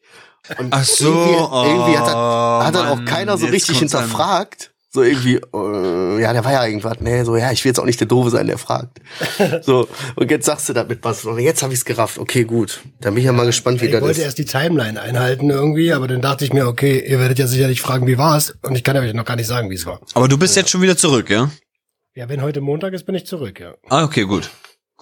Und 0.58 0.72
Ach 0.74 0.84
so. 0.84 1.06
Irgendwie, 1.06 1.70
irgendwie 1.70 1.98
hat, 1.98 2.06
das, 2.06 2.14
oh, 2.14 2.64
hat 2.64 2.74
dann 2.74 2.86
auch 2.88 3.04
keiner 3.06 3.38
so 3.38 3.46
richtig 3.46 3.78
kommt's 3.78 3.94
an. 3.94 4.02
hinterfragt. 4.02 4.70
So 4.90 5.02
irgendwie, 5.02 5.36
äh, 5.36 6.20
ja, 6.22 6.32
der 6.32 6.44
war 6.44 6.52
ja 6.52 6.64
irgendwas, 6.66 7.00
nee, 7.00 7.24
so, 7.24 7.34
ja, 7.36 7.50
ich 7.50 7.64
will 7.64 7.70
jetzt 7.70 7.80
auch 7.80 7.84
nicht 7.84 7.98
der 7.98 8.06
Doofe 8.06 8.30
sein, 8.30 8.46
der 8.46 8.58
fragt. 8.58 9.00
So, 9.62 9.88
und 10.14 10.30
jetzt 10.30 10.46
sagst 10.46 10.68
du 10.68 10.72
damit 10.72 11.00
was, 11.02 11.24
und 11.24 11.36
jetzt 11.40 11.64
habe 11.64 11.72
ich's 11.72 11.84
gerafft, 11.84 12.18
okay, 12.18 12.44
gut. 12.44 12.80
Dann 13.00 13.14
bin 13.14 13.22
ich 13.22 13.24
ja 13.26 13.32
mal 13.32 13.44
gespannt, 13.46 13.80
wie 13.80 13.86
Ich 13.86 13.90
das 13.90 14.02
wollte 14.02 14.20
ist. 14.20 14.24
erst 14.24 14.38
die 14.38 14.44
Timeline 14.44 15.00
einhalten 15.00 15.50
irgendwie, 15.50 15.92
aber 15.92 16.06
dann 16.06 16.20
dachte 16.20 16.44
ich 16.44 16.52
mir, 16.52 16.68
okay, 16.68 17.04
ihr 17.08 17.18
werdet 17.18 17.40
ja 17.40 17.48
sicherlich 17.48 17.80
fragen, 17.80 18.06
wie 18.06 18.18
war's? 18.18 18.54
Und 18.62 18.76
ich 18.76 18.84
kann 18.84 18.96
euch 18.96 19.12
noch 19.14 19.24
gar 19.24 19.34
nicht 19.34 19.48
sagen, 19.48 19.68
wie 19.68 19.74
es 19.74 19.84
war. 19.84 20.00
Aber 20.14 20.28
du 20.28 20.38
bist 20.38 20.54
jetzt 20.54 20.70
schon 20.70 20.82
wieder 20.82 20.96
zurück, 20.96 21.28
ja? 21.28 21.50
Ja, 22.14 22.28
wenn 22.28 22.40
heute 22.42 22.60
Montag 22.60 22.92
ist, 22.92 23.04
bin 23.04 23.16
ich 23.16 23.26
zurück, 23.26 23.58
ja. 23.58 23.74
Ah, 23.88 24.04
okay, 24.04 24.22
gut. 24.22 24.48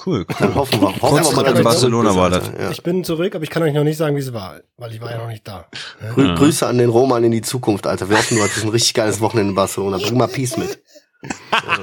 Cool. 0.05 0.25
Dann 0.39 0.55
hoffen 0.55 0.81
wir. 0.81 0.89
Hoffen 0.89 1.01
Kurz 1.01 1.37
wir 1.37 1.43
mal, 1.43 1.57
in 1.57 1.65
Barcelona 1.65 2.17
war 2.17 2.31
das. 2.31 2.51
Ja. 2.59 2.71
Ich 2.71 2.83
bin 2.83 3.05
zurück, 3.05 3.35
aber 3.35 3.45
ich 3.45 3.51
kann 3.51 3.63
euch 3.63 3.75
noch 3.75 3.85
nicht 3.85 3.99
sagen, 3.99 4.17
wie 4.17 4.21
es 4.21 4.33
war, 4.33 4.61
weil 4.79 4.93
ich 4.93 5.01
war 5.01 5.11
ja 5.11 5.19
noch 5.19 5.29
nicht 5.29 5.47
da. 5.47 5.67
Grü 6.15 6.35
Grüße 6.35 6.67
an 6.67 6.79
den 6.79 6.89
Roman 6.89 7.23
in 7.25 7.31
die 7.31 7.43
Zukunft, 7.43 7.87
Alter. 7.87 8.09
Wir 8.09 8.17
hoffen, 8.17 8.39
du 8.39 8.43
hattest 8.43 8.65
ein 8.65 8.71
richtig 8.71 8.95
geiles 8.95 9.21
Wochenende 9.21 9.51
in 9.51 9.55
Barcelona. 9.55 9.99
Bring 9.99 10.17
mal 10.17 10.29
Peace 10.29 10.57
mit. 10.57 10.83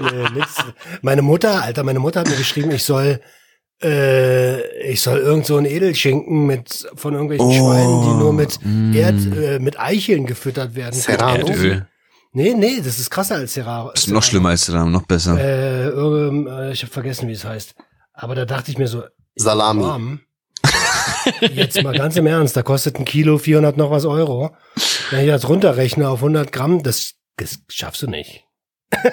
Nee, 0.02 0.40
nix. 0.40 0.56
Meine 1.02 1.22
Mutter, 1.22 1.64
Alter, 1.64 1.84
meine 1.84 2.00
Mutter 2.00 2.20
hat 2.20 2.28
mir 2.28 2.36
geschrieben, 2.36 2.72
ich 2.72 2.84
soll, 2.84 3.22
äh, 3.82 4.90
ich 4.92 5.00
soll 5.00 5.20
irgend 5.20 5.46
so 5.46 5.56
ein 5.56 5.64
Edelschinken 5.64 6.46
mit 6.46 6.90
von 6.96 7.14
irgendwelchen 7.14 7.48
Oh, 7.48 7.54
Schweinen, 7.54 8.02
die 8.02 8.22
nur 8.22 8.34
mit 8.34 8.60
mm. 8.62 8.94
Erd, 8.94 9.16
äh, 9.34 9.60
mit 9.60 9.80
Eicheln 9.80 10.26
gefüttert 10.26 10.76
werden. 10.76 10.94
Serrano. 10.94 11.48
Erdöl. 11.48 11.88
Nee, 12.34 12.54
nee, 12.54 12.82
das 12.84 13.00
ist 13.00 13.10
krasser 13.10 13.36
als 13.36 13.54
Serrano. 13.54 13.92
Ist 13.92 14.10
noch 14.10 14.24
schlimmer 14.24 14.50
als 14.50 14.66
der 14.66 14.84
noch 14.84 15.04
besser. 15.04 15.38
Äh, 15.40 15.88
äh, 15.88 16.72
ich 16.74 16.84
habe 16.84 16.92
vergessen, 16.92 17.30
wie 17.30 17.34
es 17.34 17.46
heißt. 17.46 17.76
Aber 18.22 18.36
da 18.36 18.46
dachte 18.46 18.70
ich 18.70 18.78
mir 18.78 18.88
so, 18.88 19.04
Salami. 19.36 19.82
Mom, 19.82 20.20
jetzt 21.54 21.82
mal 21.82 21.98
ganz 21.98 22.18
im 22.18 22.28
Ernst, 22.28 22.58
da 22.58 22.64
kostet 22.64 23.00
ein 23.00 23.06
Kilo 23.06 23.38
400 23.38 23.78
noch 23.78 23.92
was 23.92 24.06
Euro. 24.06 24.52
Wenn 25.10 25.22
ich 25.22 25.28
das 25.28 25.48
runterrechne 25.48 26.10
auf 26.10 26.20
100 26.20 26.52
Gramm, 26.52 26.84
das, 26.84 27.14
das 27.38 27.60
schaffst 27.70 28.02
du 28.02 28.08
nicht. 28.08 28.44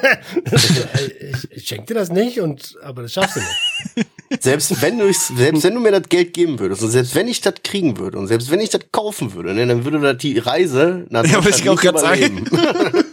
ich, 0.51 1.51
ich 1.53 1.69
schenke 1.69 1.87
dir 1.87 1.95
das 1.95 2.11
nicht, 2.11 2.41
und, 2.41 2.77
aber 2.83 3.03
das 3.03 3.13
schaffst 3.13 3.37
du 3.37 3.41
nicht. 3.41 4.43
Selbst 4.43 4.83
wenn 4.83 4.99
du 4.99 5.13
selbst 5.13 5.63
wenn 5.63 5.75
du 5.75 5.81
mir 5.81 5.93
das 5.93 6.09
Geld 6.09 6.35
geben 6.35 6.59
würdest 6.59 6.83
und 6.83 6.91
selbst 6.91 7.15
wenn 7.15 7.29
ich 7.29 7.43
das 7.43 7.55
kriegen 7.63 7.99
würde 7.99 8.19
und 8.19 8.27
selbst 8.27 8.51
wenn 8.51 8.59
ich 8.59 8.71
das 8.71 8.81
kaufen 8.91 9.35
würde, 9.35 9.55
ne, 9.55 9.67
dann 9.67 9.85
würde 9.85 10.01
das 10.01 10.17
die 10.17 10.39
Reise 10.39 11.07
nach 11.11 11.25
Ja, 11.25 11.45
wollte 11.45 11.61
ich 11.61 11.69
auch 11.69 11.81
nicht 11.81 11.83
grad 11.83 12.01
sagen. 12.01 12.45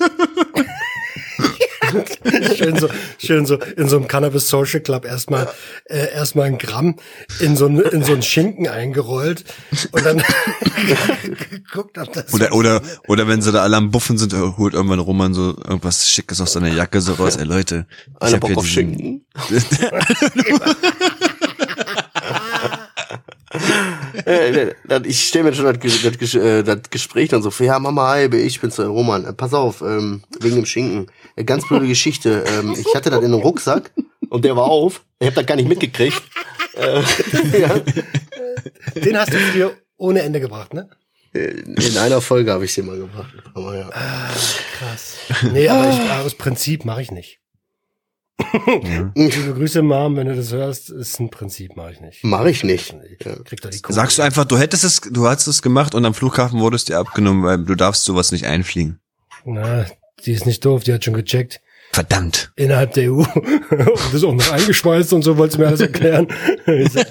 Schön 2.56 2.78
so, 2.78 2.90
schön 3.18 3.46
so 3.46 3.56
in 3.56 3.88
so 3.88 3.98
einem 3.98 4.08
Cannabis 4.08 4.50
Social 4.50 4.80
Club 4.82 5.06
erstmal 5.06 5.50
äh, 5.86 6.12
erstmal 6.14 6.48
ein 6.48 6.58
Gramm 6.58 6.96
in 7.40 7.56
so 7.56 7.68
ein, 7.68 7.80
in 7.80 8.04
so 8.04 8.14
ein 8.14 8.22
Schinken 8.24 8.68
eingerollt 8.68 9.44
und 9.92 10.06
dann 10.06 10.18
geguckt, 11.50 11.98
ob 11.98 12.14
das 12.14 12.34
Oder, 12.34 12.54
oder, 12.54 12.82
oder 13.08 13.28
wenn 13.28 13.42
sie 13.42 13.52
da 13.52 13.62
alle 13.64 13.78
am 13.78 13.92
Buffen 13.92 14.18
sind, 14.18 14.34
äh, 14.34 14.38
holt 14.58 14.74
irgendwann 14.74 15.00
Roman 15.00 15.34
so 15.34 15.50
irgendwas 15.58 16.10
Schickes 16.10 16.42
aus 16.42 16.54
seiner 16.54 16.70
Jacke 16.74 17.02
so 17.02 17.14
raus. 17.14 17.38
Ey 17.38 17.46
Leute, 17.46 17.86
hab 18.20 18.40
Bock 18.40 18.50
hier 18.50 18.58
auf 18.58 18.64
diesen- 18.66 18.74
Schinken. 18.74 19.26
Ich 25.06 25.28
stelle 25.28 25.46
mir 25.46 25.54
schon 25.56 25.66
das, 25.66 26.18
das, 26.20 26.34
äh, 26.36 26.64
das 26.64 26.90
Gespräch 26.90 27.30
dann 27.30 27.42
so 27.42 27.52
vor, 27.52 27.66
ja 27.66 27.80
Mama, 27.80 28.08
hi, 28.10 28.26
ich 28.36 28.60
bin's 28.62 28.76
der 28.78 28.88
Roman. 28.88 29.26
Äh, 29.26 29.34
Pass 29.34 29.54
auf, 29.54 29.82
ähm, 29.82 30.24
wegen 30.40 30.56
dem 30.56 30.66
Schinken. 30.66 31.08
Äh, 31.36 31.44
Ganz 31.44 31.68
blöde 31.68 31.88
Geschichte. 31.88 32.44
Ähm, 32.48 32.76
ich 32.78 32.94
hatte 32.96 33.10
das 33.10 33.20
in 33.20 33.26
einem 33.26 33.42
Rucksack 33.42 33.92
und 34.30 34.46
der 34.46 34.56
war 34.56 34.66
auf. 34.66 35.04
Ich 35.20 35.28
habe 35.28 35.36
das 35.36 35.46
gar 35.46 35.56
nicht 35.56 35.68
mitgekriegt. 35.68 36.22
Äh, 36.76 37.02
ja. 37.60 37.80
den 38.96 39.18
hast 39.18 39.34
du 39.34 39.38
dir 39.54 39.78
ohne 39.98 40.22
Ende 40.22 40.40
gebracht, 40.40 40.74
ne? 40.74 40.90
In 41.34 41.98
einer 41.98 42.22
Folge 42.22 42.52
habe 42.52 42.66
ich 42.66 42.76
den 42.76 42.86
mal 42.86 42.98
gebracht. 42.98 43.34
Aber 43.56 43.76
ja. 43.76 43.90
Krass. 44.78 45.18
Nee, 45.52 45.68
aber 45.68 45.90
ich, 45.90 46.12
aus 46.26 46.36
Prinzip 46.36 46.86
mache 46.86 47.02
ich 47.02 47.12
nicht. 47.12 47.40
Ja. 48.66 49.12
Liebe 49.16 49.54
Grüße, 49.54 49.82
Mom, 49.82 50.16
wenn 50.16 50.28
du 50.28 50.36
das 50.36 50.52
hörst, 50.52 50.90
ist 50.90 51.20
ein 51.20 51.30
Prinzip, 51.30 51.76
mache 51.76 51.92
ich 51.92 52.02
nicht. 52.02 52.24
Mach 52.24 52.46
ich 52.46 52.64
nicht. 52.64 52.96
Krieg 53.46 53.62
doch 53.62 53.70
die. 53.70 53.80
Sagst 53.90 54.18
du 54.18 54.22
einfach, 54.22 54.46
du 54.46 54.58
hättest 54.58 54.84
es, 54.84 55.02
du 55.02 55.28
hast 55.28 55.48
es 55.48 55.62
gemacht 55.62 55.96
und 55.96 56.06
am 56.06 56.14
Flughafen 56.14 56.60
wurdest 56.60 56.90
dir 56.90 56.98
abgenommen, 56.98 57.44
weil 57.44 57.64
du 57.64 57.76
darfst 57.76 58.04
sowas 58.04 58.32
nicht 58.32 58.46
einfliegen. 58.46 59.00
Na, 59.46 59.86
die 60.26 60.34
ist 60.34 60.46
nicht 60.46 60.64
doof, 60.66 60.84
die 60.84 60.94
hat 60.94 61.04
schon 61.04 61.14
gecheckt. 61.14 61.62
Verdammt. 61.92 62.52
Innerhalb 62.56 62.94
der 62.94 63.12
EU. 63.12 63.18
und 63.34 63.36
das 63.70 64.14
ist 64.14 64.24
auch 64.24 64.34
noch 64.34 64.52
eingeschweißt 64.52 65.14
und 65.14 65.22
so, 65.22 65.38
wolltest 65.38 65.58
du 65.58 65.62
mir 65.62 65.68
alles 65.68 65.82
erklären. 65.82 66.28
Sag, 66.92 67.08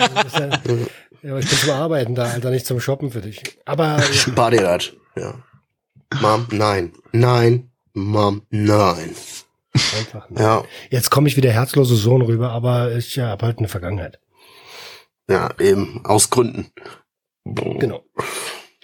ja, 1.22 1.30
aber 1.30 1.38
ich 1.38 1.48
bin 1.48 1.58
zum 1.58 1.70
Arbeiten 1.70 2.14
da, 2.16 2.24
Alter, 2.24 2.50
nicht 2.50 2.66
zum 2.66 2.80
Shoppen 2.80 3.12
für 3.12 3.20
dich. 3.20 3.40
Aber 3.64 3.98
ja, 3.98 4.02
Spar 4.12 4.50
dir 4.50 4.62
das. 4.62 4.92
Ja. 5.14 5.34
Mom, 6.20 6.46
nein. 6.50 6.92
Nein. 7.12 7.70
Mom, 7.94 8.42
nein. 8.50 9.14
einfach 9.72 10.28
nicht. 10.30 10.40
Ja. 10.40 10.64
Jetzt 10.90 11.10
komme 11.10 11.28
ich 11.28 11.36
wie 11.36 11.42
der 11.42 11.52
herzlose 11.52 11.94
Sohn 11.94 12.22
rüber, 12.22 12.50
aber 12.50 12.96
ich 12.96 13.14
ja, 13.14 13.28
habe 13.28 13.46
halt 13.46 13.58
eine 13.58 13.68
Vergangenheit. 13.68 14.18
Ja, 15.28 15.50
eben. 15.60 16.04
Aus 16.04 16.28
Gründen. 16.28 16.72
Genau. 17.44 18.04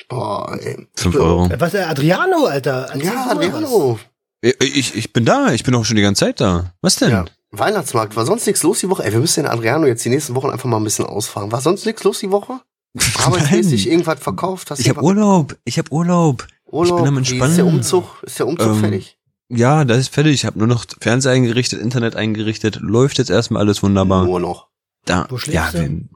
Boah, 0.08 0.56
ey. 0.60 0.86
Fünf 0.94 1.16
Euro. 1.16 1.50
Was, 1.58 1.74
äh, 1.74 1.80
Adriano, 1.80 2.46
Alter? 2.46 2.88
Erzähl 2.92 3.04
Ja, 3.04 3.26
Adriano. 3.30 3.98
Ich, 4.00 4.17
ich, 4.40 4.94
ich 4.94 5.12
bin 5.12 5.24
da, 5.24 5.52
ich 5.52 5.64
bin 5.64 5.74
auch 5.74 5.84
schon 5.84 5.96
die 5.96 6.02
ganze 6.02 6.26
Zeit 6.26 6.40
da. 6.40 6.72
Was 6.80 6.96
denn? 6.96 7.10
Ja. 7.10 7.24
Weihnachtsmarkt, 7.50 8.14
war 8.14 8.26
sonst 8.26 8.46
nichts 8.46 8.62
los 8.62 8.80
die 8.80 8.90
Woche? 8.90 9.04
Ey, 9.04 9.12
wir 9.12 9.20
müssen 9.20 9.42
den 9.42 9.50
Adriano 9.50 9.86
jetzt 9.86 10.04
die 10.04 10.10
nächsten 10.10 10.34
Wochen 10.34 10.50
einfach 10.50 10.68
mal 10.68 10.76
ein 10.76 10.84
bisschen 10.84 11.06
ausfahren. 11.06 11.50
War 11.50 11.60
sonst 11.60 11.86
nichts 11.86 12.04
los 12.04 12.18
die 12.18 12.30
Woche? 12.30 12.60
Arbeitsmäßig 13.24 13.88
irgendwas 13.88 14.20
verkauft? 14.20 14.70
Hast 14.70 14.80
Ich 14.80 14.88
habe 14.88 15.02
Urlaub, 15.02 15.56
ich 15.64 15.78
habe 15.78 15.90
Urlaub. 15.92 16.46
Urlaub? 16.66 16.98
ich 16.98 17.04
bin 17.04 17.08
am 17.08 17.14
Wie 17.14 17.18
Entspannen. 17.18 17.50
Ist 17.50 17.56
der 17.56 17.66
Umzug, 17.66 18.22
ist 18.22 18.38
der 18.38 18.46
Umzug 18.46 18.68
Ähm, 18.68 18.80
fertig? 18.80 19.18
Ja, 19.48 19.84
das 19.86 19.98
ist 19.98 20.14
fertig. 20.14 20.34
Ich 20.34 20.44
habe 20.44 20.58
nur 20.58 20.68
noch 20.68 20.84
Fernseher 21.00 21.32
eingerichtet, 21.32 21.80
Internet 21.80 22.16
eingerichtet. 22.16 22.76
Läuft 22.80 23.16
jetzt 23.16 23.30
erstmal 23.30 23.62
alles 23.62 23.82
wunderbar. 23.82 24.24
Nur 24.24 24.40
noch. 24.40 24.68
Da, 25.06 25.26
Wo 25.30 25.38
schläfst 25.38 25.54
ja, 25.54 25.80
du? 25.80 26.08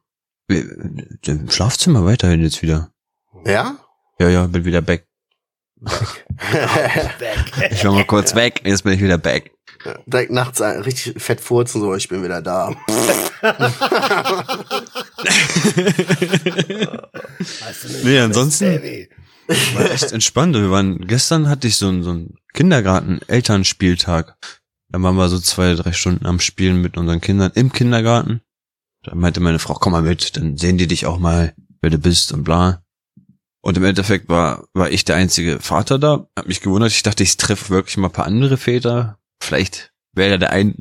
wir, 0.48 0.64
wir, 0.64 1.34
im 1.34 1.50
Schlafzimmer 1.50 2.04
weiterhin 2.04 2.42
jetzt 2.42 2.60
wieder. 2.60 2.90
Ja? 3.46 3.78
Ja, 4.18 4.28
ja, 4.28 4.46
bin 4.46 4.66
wieder 4.66 4.82
back. 4.82 5.06
Weg. 5.82 7.38
Ich 7.72 7.84
war 7.84 7.92
mal 7.92 8.04
kurz 8.04 8.34
weg, 8.34 8.62
jetzt 8.64 8.82
bin 8.84 8.92
ich 8.94 9.00
wieder 9.02 9.18
back. 9.18 9.50
Direkt 10.06 10.30
nachts 10.32 10.60
ein- 10.60 10.80
richtig 10.82 11.20
fett 11.22 11.40
furzen, 11.40 11.80
so, 11.80 11.94
ich 11.94 12.08
bin 12.08 12.22
wieder 12.22 12.40
da. 12.42 12.70
Weißt 16.60 17.84
du 17.84 17.88
nicht, 17.88 18.04
Nee, 18.04 18.18
ansonsten-. 18.18 19.08
War 19.74 19.90
echt 19.90 20.12
entspannt. 20.12 20.54
Wir 20.54 20.70
waren, 20.70 20.98
gestern 21.06 21.48
hatte 21.48 21.66
ich 21.68 21.76
so 21.76 21.88
einen, 21.88 22.02
so 22.02 22.10
einen 22.10 22.34
Kindergarten-Elternspieltag. 22.54 24.36
Da 24.90 25.02
waren 25.02 25.16
wir 25.16 25.28
so 25.28 25.38
zwei, 25.38 25.74
drei 25.74 25.92
Stunden 25.92 26.26
am 26.26 26.38
Spielen 26.40 26.80
mit 26.80 26.96
unseren 26.96 27.20
Kindern 27.20 27.50
im 27.54 27.72
Kindergarten. 27.72 28.40
Da 29.02 29.14
meinte 29.14 29.40
meine 29.40 29.58
Frau, 29.58 29.74
komm 29.74 29.92
mal 29.92 30.02
mit, 30.02 30.36
dann 30.36 30.56
sehen 30.56 30.78
die 30.78 30.86
dich 30.86 31.06
auch 31.06 31.18
mal, 31.18 31.54
wer 31.80 31.90
du 31.90 31.98
bist 31.98 32.32
und 32.32 32.44
bla. 32.44 32.81
Und 33.62 33.76
im 33.76 33.84
Endeffekt 33.84 34.28
war, 34.28 34.64
war 34.74 34.90
ich 34.90 35.04
der 35.04 35.16
einzige 35.16 35.60
Vater 35.60 35.98
da. 35.98 36.26
Hab 36.36 36.46
mich 36.48 36.60
gewundert. 36.60 36.90
Ich 36.90 37.02
dachte, 37.04 37.22
ich 37.22 37.36
treffe 37.36 37.70
wirklich 37.70 37.96
mal 37.96 38.08
ein 38.08 38.12
paar 38.12 38.26
andere 38.26 38.56
Väter. 38.56 39.18
Vielleicht 39.40 39.92
wäre 40.12 40.32
da 40.32 40.38
der 40.38 40.50
ein 40.50 40.74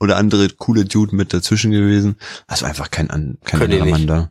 oder 0.00 0.16
andere 0.16 0.48
coole 0.50 0.84
Dude 0.84 1.16
mit 1.16 1.34
dazwischen 1.34 1.72
gewesen. 1.72 2.16
Es 2.46 2.62
war 2.62 2.68
einfach 2.68 2.90
kein, 2.90 3.08
kein 3.08 3.38
die 3.44 3.80
anderer 3.80 3.86
Mann 3.86 4.06
da. 4.06 4.30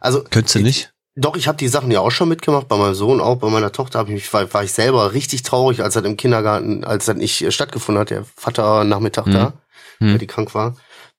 Also, 0.00 0.24
Könntest 0.30 0.54
du 0.54 0.60
nicht? 0.60 0.94
Doch, 1.16 1.36
ich 1.36 1.48
habe 1.48 1.58
die 1.58 1.68
Sachen 1.68 1.90
ja 1.90 2.00
auch 2.00 2.12
schon 2.12 2.28
mitgemacht, 2.28 2.68
bei 2.68 2.76
meinem 2.76 2.94
Sohn 2.94 3.20
auch, 3.20 3.36
bei 3.38 3.50
meiner 3.50 3.72
Tochter 3.72 3.98
hab 3.98 4.06
ich 4.06 4.14
mich, 4.14 4.32
war, 4.32 4.52
war 4.54 4.62
ich 4.62 4.72
selber 4.72 5.12
richtig 5.14 5.42
traurig, 5.42 5.82
als 5.82 5.94
das 5.94 6.04
im 6.04 6.16
Kindergarten, 6.16 6.84
als 6.84 7.06
das 7.06 7.16
nicht 7.16 7.42
äh, 7.42 7.50
stattgefunden 7.50 8.00
hat, 8.00 8.10
der 8.10 8.24
Vater 8.36 8.84
Nachmittag 8.84 9.26
Hm. 9.26 9.32
da, 9.32 9.52
Hm. 9.98 10.12
weil 10.12 10.18
die 10.18 10.28
krank 10.28 10.54
war. 10.54 10.76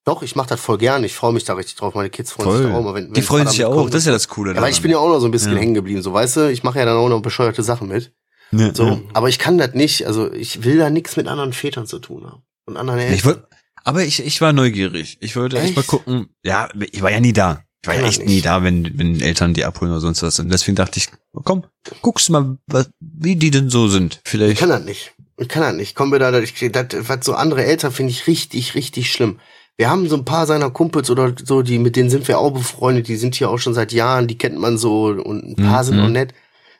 Doch, 0.10 0.24
ich 0.24 0.36
mache 0.36 0.50
das 0.50 0.60
voll 0.60 0.80
gern, 0.80 1.04
ich 1.04 1.14
freue 1.14 1.34
mich 1.34 1.44
da 1.44 1.54
richtig 1.54 1.76
drauf, 1.76 1.94
meine 1.94 2.10
Kids 2.10 2.32
freuen 2.32 2.50
sich 2.52 2.62
Voll. 2.62 2.72
da 2.72 2.78
auch 2.78 2.84
mal. 2.84 2.96
Wenn, 2.96 3.06
wenn 3.06 3.14
Die 3.14 3.22
freuen 3.22 3.48
sich 3.48 3.60
ja 3.60 3.68
auch, 3.68 3.72
mitkommt. 3.74 3.94
das 3.94 4.02
ist 4.02 4.06
ja 4.08 4.12
das 4.12 4.28
Coole 4.28 4.56
Ja, 4.56 4.62
weil 4.62 4.72
ich 4.72 4.82
bin 4.82 4.90
ja 4.90 4.98
auch 4.98 5.08
noch 5.10 5.20
so 5.20 5.26
ein 5.28 5.32
bisschen 5.32 5.54
Ja. 5.54 5.60
hängen 5.60 5.76
geblieben, 5.76 6.02
so 6.02 6.12
weißt 6.14 6.38
du, 6.38 6.52
ich 6.52 6.64
mache 6.64 6.80
ja 6.80 6.86
dann 6.86 6.98
auch 6.98 7.10
noch 7.10 7.22
bescheuerte 7.22 7.62
Sachen 7.62 7.88
mit. 7.90 8.12
Ja, 8.52 8.74
So, 8.74 8.86
ja. 8.88 9.00
aber 9.14 9.30
ich 9.30 9.38
kann 9.38 9.60
das 9.60 9.76
nicht, 9.76 10.08
also 10.08 10.32
ich 10.34 10.64
will 10.64 10.78
da 10.80 10.90
nichts 10.90 11.16
mit 11.16 11.28
anderen 11.28 11.54
Vätern 11.54 11.86
zu 11.86 12.00
tun 12.00 12.26
haben. 12.26 12.42
Und 12.66 12.78
anderen 12.78 13.00
Eltern. 13.00 13.16
Ich 13.16 13.26
wollt, 13.26 13.44
aber 13.84 14.04
ich, 14.04 14.26
ich 14.26 14.42
war 14.42 14.52
neugierig. 14.52 15.18
Ich 15.22 15.36
wollte 15.36 15.58
echt, 15.60 15.68
Echt? 15.68 15.76
mal 15.76 15.84
gucken. 15.84 16.30
Ja, 16.44 16.70
ich 16.92 17.02
war 17.04 17.12
ja 17.12 17.20
nie 17.20 17.34
da. 17.34 17.62
Ich 17.84 17.88
war 17.88 17.96
ja 17.96 18.08
echt 18.08 18.26
nie 18.26 18.42
da, 18.42 18.64
wenn, 18.64 18.98
wenn 18.98 19.22
Eltern 19.22 19.54
die 19.54 19.64
abholen 19.64 19.92
oder 19.92 20.02
sonst 20.02 20.22
was. 20.24 20.40
Und 20.40 20.50
deswegen 20.50 20.76
dachte 20.76 20.98
ich, 20.98 21.08
komm, 21.44 21.64
guckst 22.02 22.30
mal, 22.32 22.58
was, 22.68 22.90
wie 23.00 23.36
die 23.36 23.52
denn 23.52 23.70
so 23.70 23.88
sind. 23.88 24.20
Ich 24.26 24.32
Vielleicht. 24.32 24.60
kann 24.60 24.70
das 24.70 24.84
nicht. 24.84 25.14
Ich 25.38 25.48
kann 25.48 25.62
das 25.62 25.74
nicht. 25.76 25.96
Kommen 25.96 26.12
wir 26.12 26.20
da, 26.20 26.38
ich, 26.40 26.54
das, 26.72 26.88
was 27.08 27.24
so 27.26 27.34
andere 27.36 27.64
Eltern 27.64 27.92
finde 27.94 28.12
ich 28.12 28.28
richtig, 28.28 28.76
richtig 28.76 29.12
schlimm. 29.12 29.40
Wir 29.80 29.90
haben 29.90 30.10
so 30.10 30.18
ein 30.18 30.26
paar 30.26 30.46
seiner 30.46 30.70
Kumpels 30.72 31.10
oder 31.10 31.34
so, 31.42 31.62
die, 31.62 31.80
mit 31.80 31.96
denen 31.96 32.10
sind 32.10 32.28
wir 32.28 32.38
auch 32.38 32.52
befreundet, 32.52 33.08
die 33.08 33.16
sind 33.16 33.34
hier 33.36 33.50
auch 33.50 33.60
schon 33.60 33.74
seit 33.74 33.94
Jahren, 33.94 34.28
die 34.28 34.38
kennt 34.38 34.60
man 34.60 34.78
so 34.78 35.06
und 35.06 35.42
ein 35.52 35.56
paar 35.56 35.84
Mhm. 35.84 35.86
sind 35.88 36.00
auch 36.02 36.10
nett. 36.10 36.34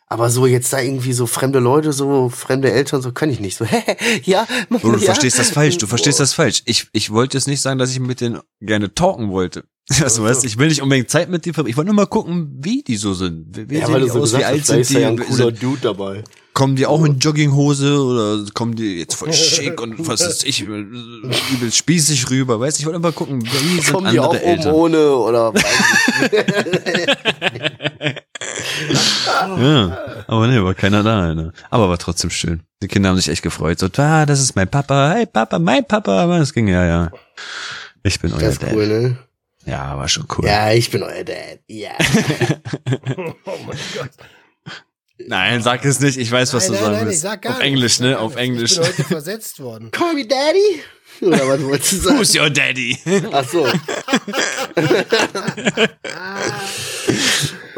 Aber 0.08 0.30
so 0.30 0.46
jetzt 0.46 0.74
da 0.74 0.82
irgendwie 0.82 1.14
so 1.14 1.26
fremde 1.26 1.60
Leute, 1.60 1.94
so 1.94 2.28
fremde 2.28 2.70
Eltern, 2.74 3.02
so 3.02 3.14
kann 3.14 3.30
ich 3.30 3.40
nicht. 3.40 3.56
So, 3.56 3.64
hä, 3.66 3.82
ja, 4.26 4.46
Oh, 4.70 4.78
du 4.92 4.92
ja. 4.98 4.98
verstehst 4.98 5.40
das 5.40 5.50
falsch, 5.50 5.78
du 5.78 5.88
verstehst 5.88 6.18
Boah. 6.18 6.24
das 6.24 6.34
falsch. 6.34 6.62
Ich, 6.66 6.88
ich 6.92 7.10
wollte 7.10 7.38
jetzt 7.38 7.48
nicht 7.48 7.62
sagen, 7.62 7.80
dass 7.80 7.90
ich 7.92 8.02
mit 8.02 8.20
denen 8.20 8.40
gerne 8.60 8.94
talken 8.94 9.30
wollte. 9.32 9.64
Also, 10.02 10.22
so. 10.22 10.24
weißt, 10.30 10.44
ich 10.46 10.58
will 10.60 10.68
nicht 10.68 10.82
unbedingt 10.84 11.10
Zeit 11.10 11.30
mit 11.30 11.46
dir 11.46 11.54
verbringen. 11.54 11.72
Ich 11.72 11.78
wollte 11.78 11.88
nur 11.88 11.96
mal 11.96 12.06
gucken, 12.06 12.58
wie 12.60 12.84
die 12.84 12.98
so 12.98 13.14
sind. 13.16 13.48
Wie, 13.70 13.78
Ja, 13.80 13.88
weil 13.92 14.02
du 14.02 14.08
so 14.08 14.20
aus, 14.20 14.34
wie 14.34 14.38
gesagt 14.38 14.46
alt 14.46 14.60
hast, 14.62 14.68
sind 14.68 14.80
ist 14.82 14.94
da 14.94 15.00
ja 15.00 15.08
ein 15.08 15.16
die? 15.18 15.24
cooler 15.24 15.52
Dude 15.52 15.80
dabei. 15.82 16.24
Kommen 16.60 16.76
die 16.76 16.86
auch 16.86 17.06
in 17.06 17.20
Jogginghose 17.20 18.04
oder 18.04 18.44
kommen 18.54 18.76
die 18.76 19.00
jetzt 19.00 19.16
voll 19.16 19.32
schick 19.34 19.80
und 19.80 20.06
was 20.10 20.20
ist 20.20 20.44
ich, 20.46 20.60
übel 20.64 21.72
spießig 21.72 22.30
rüber, 22.30 22.60
weißt 22.60 22.78
du, 22.78 22.82
ich 22.82 22.86
wollte 22.86 22.98
einfach 22.98 23.16
gucken, 23.16 23.42
wie 23.42 23.80
sind 23.80 23.94
Kommen 23.94 24.12
die 24.12 24.20
andere 24.20 24.28
auch 24.28 24.42
oben 24.44 24.58
Eltern. 24.58 24.74
ohne 24.74 25.12
oder 25.16 25.54
weiß 25.54 25.64
Ja, 29.58 29.98
aber 30.28 30.48
nee, 30.48 30.62
war 30.62 30.74
keiner 30.74 31.02
da, 31.02 31.22
Alter. 31.22 31.54
Aber 31.70 31.88
war 31.88 31.98
trotzdem 31.98 32.30
schön. 32.30 32.62
Die 32.84 32.90
Kinder 32.90 33.08
haben 33.10 33.16
sich 33.16 33.30
echt 33.30 33.42
gefreut. 33.42 33.80
So, 33.80 33.88
ah, 33.98 34.26
das 34.26 34.42
ist 34.42 34.58
mein 34.58 34.68
Papa, 34.68 35.14
hey 35.16 35.26
Papa, 35.26 35.60
mein 35.60 35.86
Papa, 35.86 36.24
aber 36.24 36.40
es 36.40 36.54
ging, 36.54 36.68
ja, 36.68 36.86
ja. 36.86 37.12
Ich 38.04 38.20
bin 38.20 38.34
euer 38.34 38.40
Das 38.42 38.54
ist 38.54 38.64
Dad. 38.64 38.74
cool, 38.74 38.86
ne? 38.88 39.18
Ja, 39.66 39.98
war 39.98 40.10
schon 40.10 40.26
cool. 40.38 40.46
Ja, 40.46 40.72
ich 40.74 40.92
bin 40.92 41.04
euer 41.04 41.24
Dad. 41.24 41.60
Ja. 41.68 41.92
Oh 43.46 43.58
mein 43.66 43.78
Gott. 43.98 44.10
Nein, 45.30 45.62
sag 45.62 45.86
es 45.86 46.00
nicht, 46.00 46.18
ich 46.18 46.32
weiß, 46.32 46.56
was 46.56 46.70
nein, 46.70 46.72
du 46.72 46.74
nein, 46.74 46.82
sagen 46.84 46.94
nein, 46.96 47.04
ich 47.04 47.10
willst. 47.10 47.22
sag 47.22 47.42
gar 47.44 47.52
Auf 47.52 47.58
nichts, 47.60 47.68
Englisch, 47.72 48.00
ne? 48.00 48.20
Auf. 48.20 48.36
Englisch. 48.36 48.72
Ich 48.72 48.78
bin 48.80 48.88
heute 48.88 49.04
versetzt 49.10 49.60
worden. 49.60 49.92
Call 49.92 50.16
me 50.16 50.26
Daddy? 50.26 50.82
Oder 51.22 51.48
was 51.48 51.64
wolltest 51.64 51.92
du 51.92 51.96
sagen? 51.98 52.18
Who's 52.18 52.36
your 52.36 52.50
daddy? 52.50 52.98
Ach 53.32 53.48
so. 53.48 53.68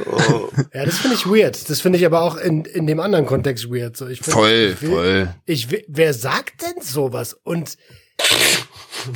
oh. 0.06 0.49
Ja, 0.74 0.86
das 0.86 0.99
finde 0.99 1.16
ich 1.18 1.26
weird. 1.26 1.70
Das 1.70 1.82
finde 1.82 1.97
ich 1.99 2.06
aber 2.06 2.22
auch 2.22 2.38
in, 2.38 2.64
in 2.66 2.88
dem 2.88 2.99
anderen 3.02 3.26
Kontext 3.26 3.70
weird. 3.70 3.97
So, 3.97 4.08
ich 4.08 4.22
find, 4.22 4.34
Voll, 4.34 4.74
ich 4.76 4.82
will, 4.82 4.89
voll. 4.89 5.36
Ich 5.45 5.72
will, 5.72 5.84
wer 5.89 6.14
sagt 6.14 6.62
denn 6.62 6.82
sowas? 6.82 7.34
Und 7.43 7.78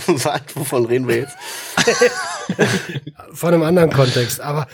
Was? 0.07 0.41
Wovon 0.55 0.85
reden 0.87 1.07
wir 1.07 1.17
jetzt? 1.17 1.35
von 3.33 3.53
einem 3.53 3.63
anderen 3.63 3.91
Kontext. 3.91 4.41
Aber, 4.41 4.67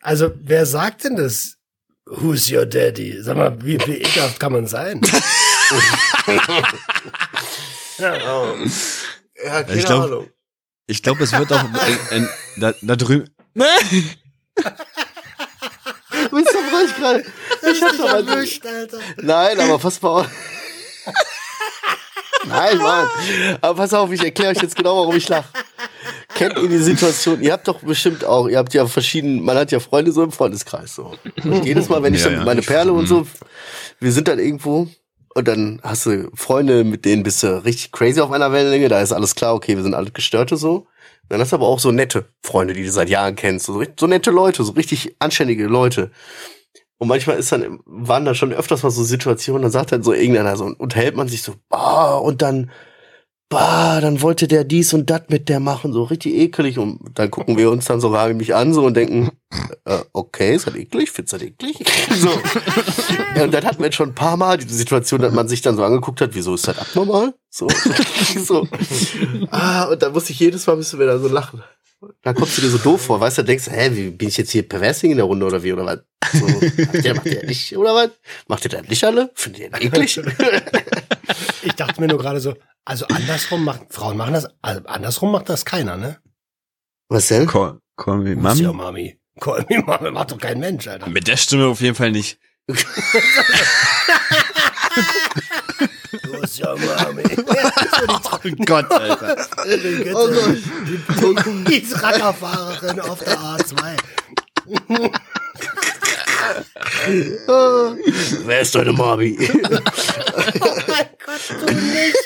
also, 0.00 0.32
wer 0.42 0.64
sagt 0.66 1.04
denn 1.04 1.16
das? 1.16 1.58
Who's 2.06 2.50
your 2.50 2.66
daddy? 2.66 3.22
Sag 3.22 3.36
mal, 3.36 3.56
wie, 3.62 3.78
wie 3.86 3.96
ekelhaft 4.02 4.38
kann 4.38 4.52
man 4.52 4.66
sein? 4.66 5.00
Ja, 7.98 9.62
keine 9.62 9.78
Ich 9.78 9.84
glaub- 9.84 10.04
Ahnung. 10.04 10.30
Ich 10.86 11.02
glaube, 11.02 11.24
es 11.24 11.32
wird 11.32 11.50
auch 11.52 11.64
in, 12.10 12.16
in, 12.18 12.28
da, 12.58 12.74
da 12.82 12.96
drüben. 12.96 13.30
Du 13.54 13.62
bist 16.30 16.54
doch 16.54 16.72
ruhig 16.72 16.94
gerade. 16.96 17.24
Ich 17.62 17.82
hab 17.82 17.92
doch 17.96 17.98
mal 17.98 18.28
erwischt, 18.28 18.66
Alter. 18.66 18.98
Nein, 19.16 19.60
aber 19.60 19.78
pass 19.78 20.00
mal 20.02 20.20
auf. 20.20 20.26
Nein, 22.46 22.76
Mann. 22.78 23.08
Aber 23.62 23.74
pass 23.76 23.94
auf, 23.94 24.10
ich 24.12 24.22
erkläre 24.22 24.52
euch 24.52 24.60
jetzt 24.62 24.76
genau, 24.76 24.96
warum 24.98 25.16
ich 25.16 25.26
lache. 25.28 25.48
Kennt 26.34 26.58
ihr 26.58 26.68
die 26.68 26.78
Situation? 26.78 27.40
Ihr 27.40 27.52
habt 27.52 27.68
doch 27.68 27.80
bestimmt 27.80 28.24
auch, 28.24 28.48
ihr 28.48 28.58
habt 28.58 28.74
ja 28.74 28.86
verschieden, 28.86 29.42
man 29.42 29.56
hat 29.56 29.72
ja 29.72 29.80
Freunde 29.80 30.12
so 30.12 30.22
im 30.22 30.32
Freundeskreis 30.32 30.94
so. 30.94 31.12
Und 31.44 31.64
jedes 31.64 31.88
Mal, 31.88 32.02
wenn 32.02 32.14
ich 32.14 32.20
Ja, 32.22 32.30
dann 32.30 32.40
ja. 32.40 32.44
meine 32.44 32.62
Perle 32.62 32.92
und 32.92 33.06
so, 33.06 33.26
wir 34.00 34.12
sind 34.12 34.28
dann 34.28 34.38
irgendwo 34.38 34.88
und 35.34 35.48
dann 35.48 35.80
hast 35.82 36.06
du 36.06 36.30
Freunde, 36.34 36.84
mit 36.84 37.04
denen 37.04 37.22
bist 37.22 37.42
du 37.42 37.64
richtig 37.64 37.92
crazy 37.92 38.20
auf 38.20 38.32
einer 38.32 38.52
Wellenlänge, 38.52 38.88
da 38.88 39.00
ist 39.00 39.12
alles 39.12 39.34
klar, 39.34 39.54
okay, 39.54 39.76
wir 39.76 39.82
sind 39.82 39.94
alle 39.94 40.10
Gestörte 40.10 40.56
so. 40.56 40.86
Dann 41.28 41.40
hast 41.40 41.52
du 41.52 41.56
aber 41.56 41.66
auch 41.66 41.78
so 41.78 41.90
nette 41.90 42.26
Freunde, 42.42 42.74
die 42.74 42.84
du 42.84 42.90
seit 42.90 43.08
Jahren 43.08 43.34
kennst, 43.34 43.66
so, 43.66 43.82
so 43.98 44.06
nette 44.06 44.30
Leute, 44.30 44.62
so 44.62 44.72
richtig 44.72 45.16
anständige 45.20 45.66
Leute. 45.66 46.10
Und 46.98 47.08
manchmal 47.08 47.38
ist 47.38 47.50
dann, 47.50 47.80
waren 47.86 48.24
da 48.24 48.34
schon 48.34 48.52
öfters 48.52 48.82
mal 48.82 48.90
so 48.90 49.02
Situationen, 49.02 49.62
dann 49.62 49.70
sagt 49.70 49.92
dann 49.92 50.02
so 50.02 50.12
irgendeiner 50.12 50.56
so, 50.56 50.64
unterhält 50.64 51.16
man 51.16 51.28
sich 51.28 51.42
so, 51.42 51.54
bah, 51.68 52.16
und 52.16 52.42
dann, 52.42 52.70
bah, 53.48 54.00
dann 54.00 54.20
wollte 54.22 54.48
der 54.48 54.64
dies 54.64 54.92
und 54.94 55.10
das 55.10 55.22
mit 55.28 55.48
der 55.48 55.60
machen, 55.60 55.92
so 55.92 56.04
richtig 56.04 56.34
eklig. 56.34 56.78
Und 56.78 57.00
dann 57.14 57.30
gucken 57.30 57.56
wir 57.56 57.70
uns 57.70 57.84
dann 57.86 58.00
so 58.00 58.10
mich 58.34 58.54
an 58.54 58.72
so 58.72 58.84
und 58.84 58.96
denken, 58.96 59.30
äh, 59.84 59.98
okay, 60.12 60.54
ist 60.54 60.66
das 60.66 60.74
eklig? 60.74 61.10
Findest 61.10 61.34
du 61.34 61.38
das 61.38 61.46
eklig? 61.46 61.76
so. 62.16 62.30
Ja, 63.36 63.44
und 63.44 63.54
dann 63.54 63.64
hatten 63.64 63.82
wir 63.82 63.92
schon 63.92 64.10
ein 64.10 64.14
paar 64.14 64.36
Mal 64.36 64.58
die 64.58 64.72
Situation, 64.72 65.20
dass 65.20 65.32
man 65.32 65.48
sich 65.48 65.62
dann 65.62 65.76
so 65.76 65.84
angeguckt 65.84 66.20
hat, 66.20 66.30
wieso 66.32 66.54
ist 66.54 66.66
das 66.66 66.78
abnormal? 66.78 67.34
So. 67.50 67.68
so. 68.44 68.66
Ah, 69.50 69.84
und 69.84 70.02
dann 70.02 70.12
musste 70.12 70.32
ich 70.32 70.40
jedes 70.40 70.66
Mal 70.66 70.76
müssen 70.76 70.98
wir 70.98 71.06
da 71.06 71.18
so 71.18 71.28
lachen. 71.28 71.62
Da 72.22 72.32
kommst 72.34 72.58
du 72.58 72.62
dir 72.62 72.68
so 72.68 72.78
doof 72.78 73.00
vor, 73.00 73.20
weißt 73.20 73.38
du, 73.38 73.42
denkst, 73.44 73.66
hä, 73.70 73.90
wie, 73.92 74.10
bin 74.10 74.28
ich 74.28 74.36
jetzt 74.36 74.50
hier 74.50 74.68
Perversing 74.68 75.12
in 75.12 75.16
der 75.16 75.24
Runde 75.24 75.46
oder 75.46 75.62
wie, 75.62 75.72
oder 75.72 75.86
was? 75.86 76.00
So, 76.32 76.46
macht 76.46 77.04
der, 77.04 77.14
macht 77.14 77.26
der 77.26 77.46
nicht, 77.46 77.76
oder 77.76 77.94
was? 77.94 78.10
Macht 78.48 78.64
ihr 78.64 78.70
das 78.70 78.88
nicht 78.88 79.04
alle? 79.04 79.30
Findet 79.34 79.62
ihr 79.62 79.70
das 79.70 79.80
eklig? 79.80 80.20
Dachte 81.94 82.02
mir 82.02 82.08
nur 82.08 82.18
gerade 82.18 82.40
so, 82.40 82.56
also 82.84 83.06
andersrum 83.06 83.62
macht, 83.62 83.82
Frauen 83.90 84.16
machen 84.16 84.32
das, 84.32 84.48
also 84.62 84.80
andersrum 84.86 85.30
macht 85.30 85.48
das 85.48 85.64
keiner, 85.64 85.96
ne? 85.96 86.18
Was 87.08 87.28
denn? 87.28 87.46
Call, 87.46 87.78
call 87.96 88.18
me 88.18 88.34
Who's 88.34 88.60
your 88.60 88.72
Mami. 88.72 88.74
Mami. 88.74 89.16
Call 89.38 89.64
me 89.70 89.78
Mami, 89.78 90.10
macht 90.10 90.32
doch 90.32 90.38
kein 90.38 90.58
Mensch, 90.58 90.88
Alter. 90.88 91.08
Mit 91.08 91.28
der 91.28 91.36
Stimme 91.36 91.68
auf 91.68 91.80
jeden 91.80 91.94
Fall 91.94 92.10
nicht. 92.10 92.40
Who's 92.66 92.84
your 96.58 96.76
Mami? 96.80 97.22
Oh 98.26 98.38
Gott, 98.66 98.90
Alter. 98.90 99.36
Oh 100.14 100.28
Gott. 100.28 100.56
Die 101.68 101.76
ist 101.76 102.02
Rackerfahrerin 102.02 102.98
auf 102.98 103.22
der 103.22 103.38
A2. 103.38 103.96
Wer 108.44 108.60
ist 108.60 108.74
deine 108.74 108.92
Mami? 108.92 109.38
Oh 110.60 110.76
mein 110.88 111.06
Gott, 111.24 111.40
du 111.48 111.54
nicht, 111.72 112.16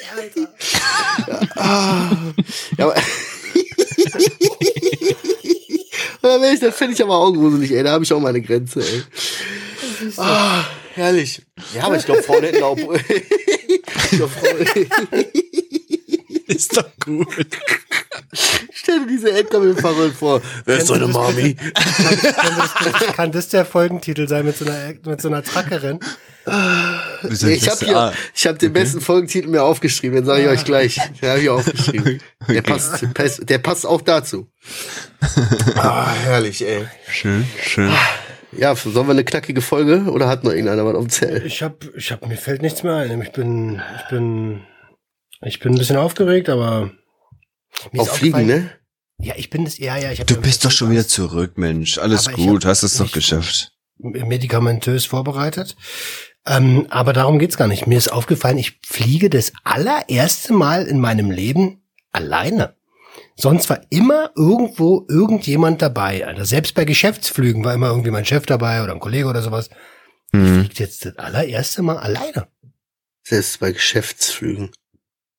Alter. 1.69 2.35
ja, 2.77 2.85
aber 2.87 2.95
Ja, 6.23 6.41
wenn 6.41 6.55
ich, 6.55 6.61
das 6.61 6.77
finde 6.77 6.95
ich 6.95 7.03
aber 7.03 7.17
auch 7.17 7.33
gruselig, 7.33 7.71
ey. 7.73 7.83
Da 7.83 7.93
habe 7.93 8.05
ich 8.05 8.13
auch 8.13 8.21
meine 8.21 8.41
Grenze, 8.41 8.81
ey. 8.81 9.03
Ah, 10.17 10.65
herrlich. 10.95 11.43
Ja, 11.75 11.85
aber 11.85 11.97
ich 11.97 12.05
glaube, 12.05 12.23
Frauen 12.23 12.43
hätten 12.43 12.63
auch. 12.63 12.77
ich 13.09 14.11
glaub, 14.11 14.31
Frauen, 14.31 14.67
Ist 16.47 16.77
doch 16.77 16.89
gut. 17.05 17.29
stell 18.73 19.01
dir 19.01 19.07
diese 19.07 19.31
LKW-Fahrerin 19.33 20.13
vor. 20.13 20.43
Wer 20.65 20.79
ist 20.79 20.91
deine 20.91 21.07
das 21.07 21.13
Mami? 21.13 21.55
Kann 21.55 22.57
das, 22.57 23.15
kann 23.15 23.33
das 23.33 23.49
der 23.49 23.65
Folgentitel 23.65 24.29
sein 24.29 24.45
mit 24.45 24.57
so 24.57 24.65
einer, 24.65 24.95
mit 25.05 25.21
so 25.23 25.29
einer 25.29 25.43
Trackerin? 25.43 26.01
Ich 27.31 27.69
habe 27.69 27.85
hier, 27.85 28.13
ich 28.35 28.47
habe 28.47 28.59
den 28.59 28.73
besten 28.73 29.01
Folgentitel 29.01 29.49
mir 29.49 29.63
aufgeschrieben, 29.63 30.17
den 30.17 30.25
sage 30.25 30.43
ich 30.43 30.49
euch 30.49 30.65
gleich. 30.65 31.01
Den 31.21 31.29
habe 31.31 31.41
ich 31.41 31.49
aufgeschrieben. 31.49 32.21
Der 32.49 32.63
passt, 32.63 33.05
der 33.49 33.59
passt 33.59 33.87
auch 33.87 34.01
dazu. 34.03 34.49
Ah, 35.77 36.13
herrlich, 36.13 36.65
ey. 36.67 36.87
Schön, 37.11 37.45
schön. 37.63 37.93
Ja, 38.53 38.75
sollen 38.75 39.07
wir 39.07 39.11
eine 39.13 39.25
knackige 39.25 39.61
Folge 39.61 40.05
oder 40.11 40.29
hat 40.29 40.43
noch 40.45 40.51
irgendeiner 40.53 40.85
was 40.85 40.95
auf 40.95 41.05
dem 41.05 41.11
Zell? 41.11 41.43
Ich 41.47 41.63
hab, 41.63 41.85
ich 41.95 42.11
hab, 42.11 42.27
mir 42.27 42.37
fällt 42.37 42.63
nichts 42.63 42.83
mehr 42.83 42.95
ein. 42.97 43.21
Ich 43.23 43.33
bin, 43.33 43.83
ich 43.97 44.09
bin, 44.09 44.63
ich 45.43 45.61
bin 45.61 45.75
ein 45.75 45.79
bisschen 45.79 45.97
aufgeregt, 45.97 46.49
aber 46.49 46.91
Auf 47.97 48.17
Fliegen, 48.17 48.47
ne? 48.47 48.71
Ja, 49.21 49.35
ich 49.37 49.51
bin 49.51 49.65
das, 49.65 49.79
ja, 49.79 49.97
ja, 49.99 50.13
ich 50.13 50.21
hab 50.21 50.27
Du 50.29 50.41
bist 50.41 50.65
doch 50.65 50.71
schon 50.71 50.91
wieder 50.91 51.07
zurück, 51.07 51.59
Mensch. 51.59 51.99
Alles 51.99 52.29
Aber 52.29 52.37
gut, 52.37 52.65
hab 52.65 52.71
hast 52.71 52.83
es 52.85 52.97
doch 52.97 53.11
geschafft. 53.13 53.73
medikamentös 53.99 55.05
vorbereitet. 55.07 55.77
Ähm, 56.49 56.87
aber 56.89 57.13
darum 57.13 57.39
geht's 57.39 57.59
gar 57.59 57.69
nicht. 57.69 57.87
Mir 57.87 57.99
ist 57.99 58.11
aufgefallen, 58.11 58.59
ich 58.59 58.81
fliege 58.87 59.29
das 59.29 59.53
allererste 59.65 60.55
Mal 60.55 60.87
in 60.87 60.99
meinem 60.99 61.31
Leben 61.31 61.83
alleine. 62.11 62.75
Sonst 63.37 63.69
war 63.71 63.83
immer 63.91 64.31
irgendwo 64.35 65.07
irgendjemand 65.09 65.83
dabei. 65.83 66.27
Also 66.27 66.45
selbst 66.45 66.75
bei 66.75 66.85
Geschäftsflügen 66.85 67.65
war 67.65 67.75
immer 67.75 67.89
irgendwie 67.89 68.11
mein 68.11 68.25
Chef 68.25 68.47
dabei 68.47 68.83
oder 68.83 68.93
ein 68.93 69.01
Kollege 69.01 69.27
oder 69.27 69.43
sowas. 69.43 69.69
Mhm. 70.33 70.61
Fliegt 70.61 70.79
jetzt 70.79 71.05
das 71.05 71.17
allererste 71.19 71.83
Mal 71.83 71.99
alleine. 71.99 72.49
Selbst 73.23 73.61
bei 73.61 73.73
Geschäftsflügen. 73.73 74.71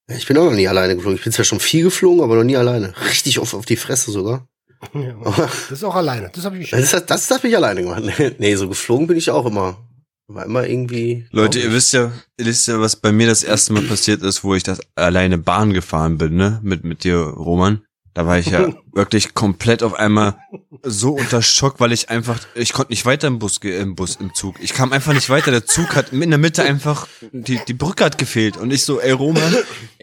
Ich 0.07 0.27
bin 0.27 0.37
auch 0.37 0.45
noch 0.45 0.53
nie 0.53 0.67
alleine 0.67 0.95
geflogen. 0.95 1.17
Ich 1.17 1.23
bin 1.23 1.33
zwar 1.33 1.45
schon 1.45 1.59
viel 1.59 1.83
geflogen, 1.83 2.23
aber 2.23 2.35
noch 2.35 2.43
nie 2.43 2.57
alleine. 2.57 2.93
Richtig 3.09 3.39
oft 3.39 3.53
auf 3.53 3.65
die 3.65 3.75
Fresse 3.75 4.11
sogar. 4.11 4.47
Ja, 4.93 5.15
Das 5.25 5.71
ist 5.71 5.83
auch 5.83 5.95
alleine. 5.95 6.31
Das 6.33 6.45
habe 6.45 6.57
ich 6.57 6.69
das, 6.69 6.91
das, 6.91 7.05
das 7.05 7.31
habe 7.31 7.47
ich 7.47 7.55
alleine 7.55 7.81
gemacht. 7.83 8.03
Nee, 8.39 8.55
so 8.55 8.69
geflogen 8.69 9.07
bin 9.07 9.17
ich 9.17 9.29
auch 9.29 9.45
immer. 9.45 9.88
War 10.31 10.45
immer 10.45 10.67
irgendwie. 10.67 11.25
Leute, 11.31 11.59
ihr 11.59 11.73
wisst 11.73 11.91
ja, 11.93 12.11
ihr 12.37 12.45
wisst 12.45 12.67
ja, 12.67 12.79
was 12.79 12.95
bei 12.95 13.11
mir 13.11 13.25
das 13.25 13.41
erste 13.41 13.73
Mal 13.73 13.81
passiert 13.81 14.21
ist, 14.21 14.43
wo 14.43 14.53
ich 14.53 14.61
das 14.61 14.79
alleine 14.93 15.39
Bahn 15.39 15.73
gefahren 15.73 16.19
bin, 16.19 16.35
ne? 16.35 16.59
Mit, 16.61 16.83
mit 16.83 17.03
dir, 17.03 17.17
Roman. 17.17 17.81
Da 18.13 18.27
war 18.27 18.37
ich 18.37 18.45
ja 18.45 18.71
wirklich 18.93 19.33
komplett 19.33 19.81
auf 19.81 19.95
einmal 19.95 20.37
so 20.83 21.13
unter 21.13 21.41
Schock, 21.41 21.79
weil 21.79 21.91
ich 21.93 22.11
einfach, 22.11 22.39
ich 22.53 22.73
konnte 22.73 22.91
nicht 22.91 23.07
weiter 23.07 23.27
im 23.27 23.39
Bus, 23.39 23.57
im 23.57 23.95
Bus, 23.95 24.17
im 24.17 24.35
Zug. 24.35 24.57
Ich 24.61 24.73
kam 24.73 24.93
einfach 24.93 25.13
nicht 25.13 25.31
weiter. 25.31 25.49
Der 25.49 25.65
Zug 25.65 25.95
hat 25.95 26.13
in 26.13 26.29
der 26.29 26.37
Mitte 26.37 26.61
einfach, 26.61 27.07
die, 27.31 27.59
die 27.67 27.73
Brücke 27.73 28.05
hat 28.05 28.19
gefehlt. 28.19 28.55
Und 28.55 28.69
ich 28.69 28.85
so, 28.85 28.99
ey 28.99 29.11
Roman, 29.11 29.55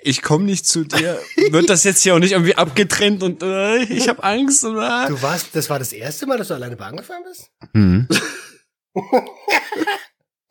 ich 0.03 0.22
komme 0.22 0.45
nicht 0.45 0.66
zu 0.66 0.83
dir. 0.83 1.20
Wird 1.51 1.70
das 1.70 1.85
jetzt 1.85 2.03
hier 2.03 2.16
auch 2.16 2.18
nicht 2.18 2.33
irgendwie 2.33 2.57
abgetrennt 2.57 3.22
und 3.22 3.45
äh, 3.45 3.85
ich 3.85 4.09
habe 4.09 4.24
Angst? 4.24 4.64
Oder? 4.64 5.07
Du 5.07 5.22
warst, 5.22 5.55
das 5.55 5.70
war 5.70 5.79
das 5.79 5.93
erste 5.93 6.27
Mal, 6.27 6.37
dass 6.37 6.49
du 6.49 6.55
alleine 6.55 6.74
Bahn 6.74 6.97
gefahren 6.97 7.22
bist? 7.24 7.53
Hm. 7.74 8.09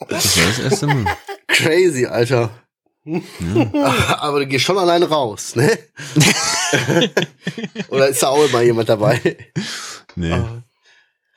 Das 0.10 0.38
war 0.38 0.46
das 0.48 0.60
erste 0.60 0.88
Mal. 0.88 1.06
Crazy, 1.48 2.06
Alter. 2.06 2.50
Aber 4.20 4.39
du 4.39 4.48
gehst 4.48 4.66
schon 4.66 4.78
alleine 4.78 5.08
raus, 5.08 5.56
ne? 5.56 5.78
Oder 7.89 8.08
ist 8.08 8.24
da 8.24 8.30
auch 8.30 8.43
immer 8.46 8.62
jemand 8.62 8.89
dabei? 8.89 9.38
Nee. 10.16 10.30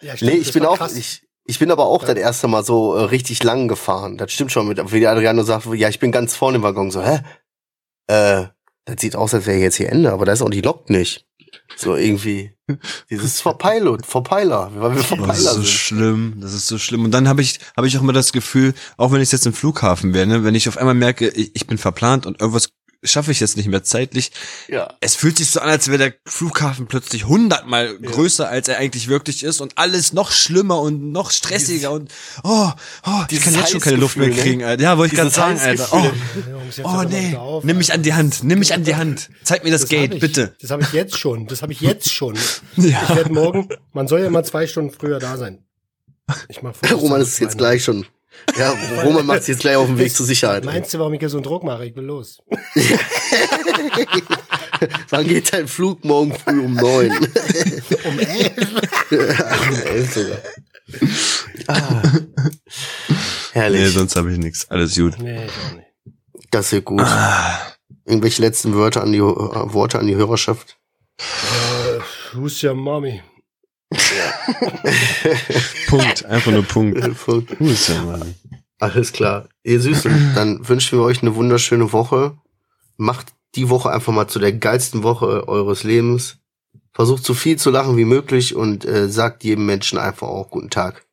Ja, 0.00 0.14
Nee, 0.20 0.30
ich 0.32 0.52
bin 0.52 0.64
auch, 0.64 0.78
krass. 0.78 0.96
ich, 0.96 1.22
Ich 1.44 1.58
bin 1.58 1.70
aber 1.70 1.86
auch 1.86 2.04
das 2.04 2.16
erste 2.16 2.48
Mal 2.48 2.64
so 2.64 2.94
äh, 2.94 3.02
richtig 3.04 3.42
lang 3.42 3.68
gefahren. 3.68 4.16
Das 4.16 4.32
stimmt 4.32 4.52
schon, 4.52 4.68
mit, 4.68 4.92
wie 4.92 5.00
der 5.00 5.10
Adriano 5.10 5.42
sagt, 5.42 5.66
ja, 5.74 5.88
ich 5.88 5.98
bin 5.98 6.12
ganz 6.12 6.34
vorne 6.36 6.56
im 6.56 6.62
Waggon. 6.62 6.90
So, 6.90 7.02
hä? 7.02 7.20
Äh, 8.06 8.46
das 8.88 9.00
sieht 9.00 9.16
aus, 9.16 9.34
als 9.34 9.46
wäre 9.46 9.58
jetzt 9.58 9.76
hier 9.76 9.90
Ende, 9.90 10.12
aber 10.12 10.24
da 10.24 10.32
ist 10.32 10.42
auch 10.42 10.50
die 10.50 10.62
Lok 10.62 10.88
nicht. 10.88 11.26
So 11.76 11.94
irgendwie. 11.94 12.52
Dieses 13.10 13.40
Verpilot, 13.42 14.04
Verpeiler, 14.06 14.70
weil 14.74 14.96
wir 14.96 15.02
Verpeiler 15.02 15.28
Das 15.28 15.38
ist 15.38 15.44
so 15.44 15.54
sind. 15.54 15.66
schlimm, 15.66 16.34
das 16.40 16.54
ist 16.54 16.66
so 16.66 16.78
schlimm. 16.78 17.04
Und 17.04 17.10
dann 17.12 17.28
habe 17.28 17.42
ich, 17.42 17.60
habe 17.76 17.86
ich 17.86 17.96
auch 17.96 18.02
immer 18.02 18.12
das 18.12 18.32
Gefühl, 18.32 18.74
auch 18.96 19.12
wenn 19.12 19.20
ich 19.20 19.30
jetzt 19.32 19.46
im 19.46 19.52
Flughafen 19.52 20.14
wäre, 20.14 20.26
ne, 20.26 20.44
wenn 20.44 20.54
ich 20.54 20.68
auf 20.68 20.76
einmal 20.78 20.94
merke, 20.94 21.28
ich, 21.28 21.50
ich 21.54 21.66
bin 21.66 21.78
verplant 21.78 22.26
und 22.26 22.40
irgendwas 22.40 22.70
schaffe 23.04 23.30
ich 23.30 23.40
jetzt 23.40 23.56
nicht 23.56 23.68
mehr 23.68 23.84
zeitlich, 23.84 24.32
Ja. 24.68 24.94
es 25.00 25.14
fühlt 25.14 25.38
sich 25.38 25.50
so 25.50 25.60
an, 25.60 25.68
als 25.68 25.88
wäre 25.88 25.98
der 25.98 26.14
Flughafen 26.26 26.86
plötzlich 26.86 27.26
hundertmal 27.26 27.96
größer, 27.98 28.48
als 28.48 28.68
er 28.68 28.78
eigentlich 28.78 29.08
wirklich 29.08 29.44
ist 29.44 29.60
und 29.60 29.78
alles 29.78 30.12
noch 30.12 30.32
schlimmer 30.32 30.80
und 30.80 31.12
noch 31.12 31.30
stressiger 31.30 31.92
und 31.92 32.10
oh, 32.42 32.70
oh 33.06 33.24
ich 33.30 33.40
kann 33.40 33.54
jetzt 33.54 33.70
schon 33.70 33.80
keine 33.80 33.96
Luft 33.96 34.16
mehr 34.16 34.28
ne? 34.28 34.34
kriegen, 34.34 34.64
Alter. 34.64 34.82
Ja, 34.82 34.98
wollte 34.98 35.14
ich 35.14 35.20
gerade 35.20 35.30
Dieses 35.30 35.36
sagen, 35.36 35.60
Alter. 35.60 35.88
Oh, 35.92 36.84
oh 36.84 37.02
nee, 37.08 37.36
auf, 37.36 37.64
nimm 37.64 37.78
mich 37.78 37.92
an 37.92 38.02
die 38.02 38.14
Hand, 38.14 38.42
nimm 38.42 38.58
mich 38.58 38.74
an 38.74 38.84
die 38.84 38.96
Hand. 38.96 39.30
Zeig 39.44 39.64
mir 39.64 39.70
das, 39.70 39.82
Das 39.82 39.90
Gate, 39.90 40.14
ich, 40.14 40.20
bitte. 40.20 40.56
Das 40.60 40.70
habe 40.70 40.82
ich 40.82 40.92
jetzt 40.92 41.16
schon. 41.16 41.46
Das 41.46 41.62
habe 41.62 41.72
ich 41.72 41.80
jetzt 41.80 42.12
schon. 42.12 42.36
Ja. 42.76 43.02
Ich 43.08 43.16
werde 43.16 43.32
morgen, 43.32 43.68
man 43.92 44.06
soll 44.08 44.20
ja 44.20 44.26
immer 44.26 44.44
zwei 44.44 44.66
Stunden 44.66 44.90
früher 44.92 45.18
da 45.18 45.36
sein. 45.36 45.64
Ich 46.48 46.62
mach 46.62 46.74
Roman 46.92 47.20
ist 47.20 47.38
jetzt 47.38 47.58
gleich 47.58 47.84
schon. 47.84 48.06
Ja, 48.56 48.74
Roman 49.04 49.26
macht 49.26 49.40
sich 49.44 49.54
jetzt 49.54 49.60
gleich 49.60 49.76
auf 49.76 49.86
den 49.86 49.98
Weg 49.98 50.12
zur 50.14 50.26
Sicherheit. 50.26 50.64
Meinst 50.64 50.92
du, 50.94 50.98
warum 50.98 51.12
ich 51.14 51.20
hier 51.20 51.28
so 51.28 51.36
einen 51.36 51.44
Druck 51.44 51.62
mache? 51.64 51.84
Ich 51.86 51.94
will 51.94 52.04
los. 52.04 52.38
Wann 55.10 55.26
geht 55.26 55.52
dein 55.52 55.68
Flug 55.68 56.04
morgen 56.04 56.32
früh 56.34 56.60
um 56.60 56.74
neun? 56.74 57.10
Um 58.04 58.18
elf. 58.18 58.54
Elf 59.86 60.14
sogar. 60.14 60.38
Ah. 61.66 62.02
Nee, 63.08 63.14
Herrlich. 63.52 63.92
sonst 63.92 64.16
habe 64.16 64.32
ich 64.32 64.38
nichts. 64.38 64.70
Alles 64.70 64.94
gut. 64.94 65.18
Nee, 65.18 65.46
ich 65.46 65.50
auch 65.50 65.74
nicht. 65.76 65.86
Das 66.50 66.72
wird 66.72 66.84
gut. 66.84 67.00
Ah. 67.02 67.58
Irgendwelche 68.04 68.40
letzten 68.42 68.74
Wörter 68.74 69.02
an 69.02 69.12
die, 69.12 69.18
äh, 69.18 69.22
Worte 69.22 69.98
an 69.98 70.06
die 70.06 70.14
Hörerschaft? 70.16 70.78
Äh, 71.18 71.98
who's 72.34 72.62
your 72.62 72.74
mommy? 72.74 73.20
Punkt, 75.88 76.24
einfach 76.26 76.52
nur 76.52 76.62
Punkt. 76.64 77.02
Alles 77.60 77.86
der 77.86 78.02
Mann? 78.02 78.34
klar. 79.12 79.48
Ihr 79.62 79.80
Süßen, 79.80 80.32
dann 80.34 80.68
wünschen 80.68 80.98
wir 80.98 81.04
euch 81.04 81.22
eine 81.22 81.34
wunderschöne 81.34 81.92
Woche. 81.92 82.36
Macht 82.96 83.28
die 83.54 83.70
Woche 83.70 83.90
einfach 83.90 84.12
mal 84.12 84.28
zu 84.28 84.38
der 84.38 84.52
geilsten 84.52 85.02
Woche 85.02 85.48
eures 85.48 85.84
Lebens. 85.84 86.38
Versucht 86.92 87.24
so 87.24 87.34
viel 87.34 87.56
zu 87.56 87.70
lachen 87.70 87.96
wie 87.96 88.04
möglich 88.04 88.54
und 88.54 88.84
äh, 88.84 89.08
sagt 89.08 89.44
jedem 89.44 89.66
Menschen 89.66 89.98
einfach 89.98 90.28
auch 90.28 90.50
guten 90.50 90.70
Tag. 90.70 91.06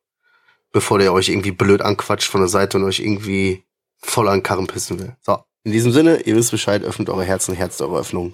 Bevor 0.72 1.00
der 1.00 1.14
euch 1.14 1.30
irgendwie 1.30 1.52
blöd 1.52 1.82
anquatscht 1.82 2.30
von 2.30 2.42
der 2.42 2.50
Seite 2.50 2.78
und 2.78 2.84
euch 2.84 3.00
irgendwie 3.00 3.64
voll 4.02 4.28
an 4.28 4.44
Karren 4.44 4.68
pissen 4.68 5.00
will. 5.00 5.16
So, 5.22 5.40
in 5.64 5.72
diesem 5.72 5.92
Sinne, 5.92 6.22
ihr 6.22 6.36
wisst 6.36 6.52
Bescheid, 6.52 6.84
öffnet 6.84 7.10
eure 7.10 7.24
Herzen, 7.24 7.56
Herz 7.56 7.80
eure 7.82 8.00
Öffnung. 8.00 8.34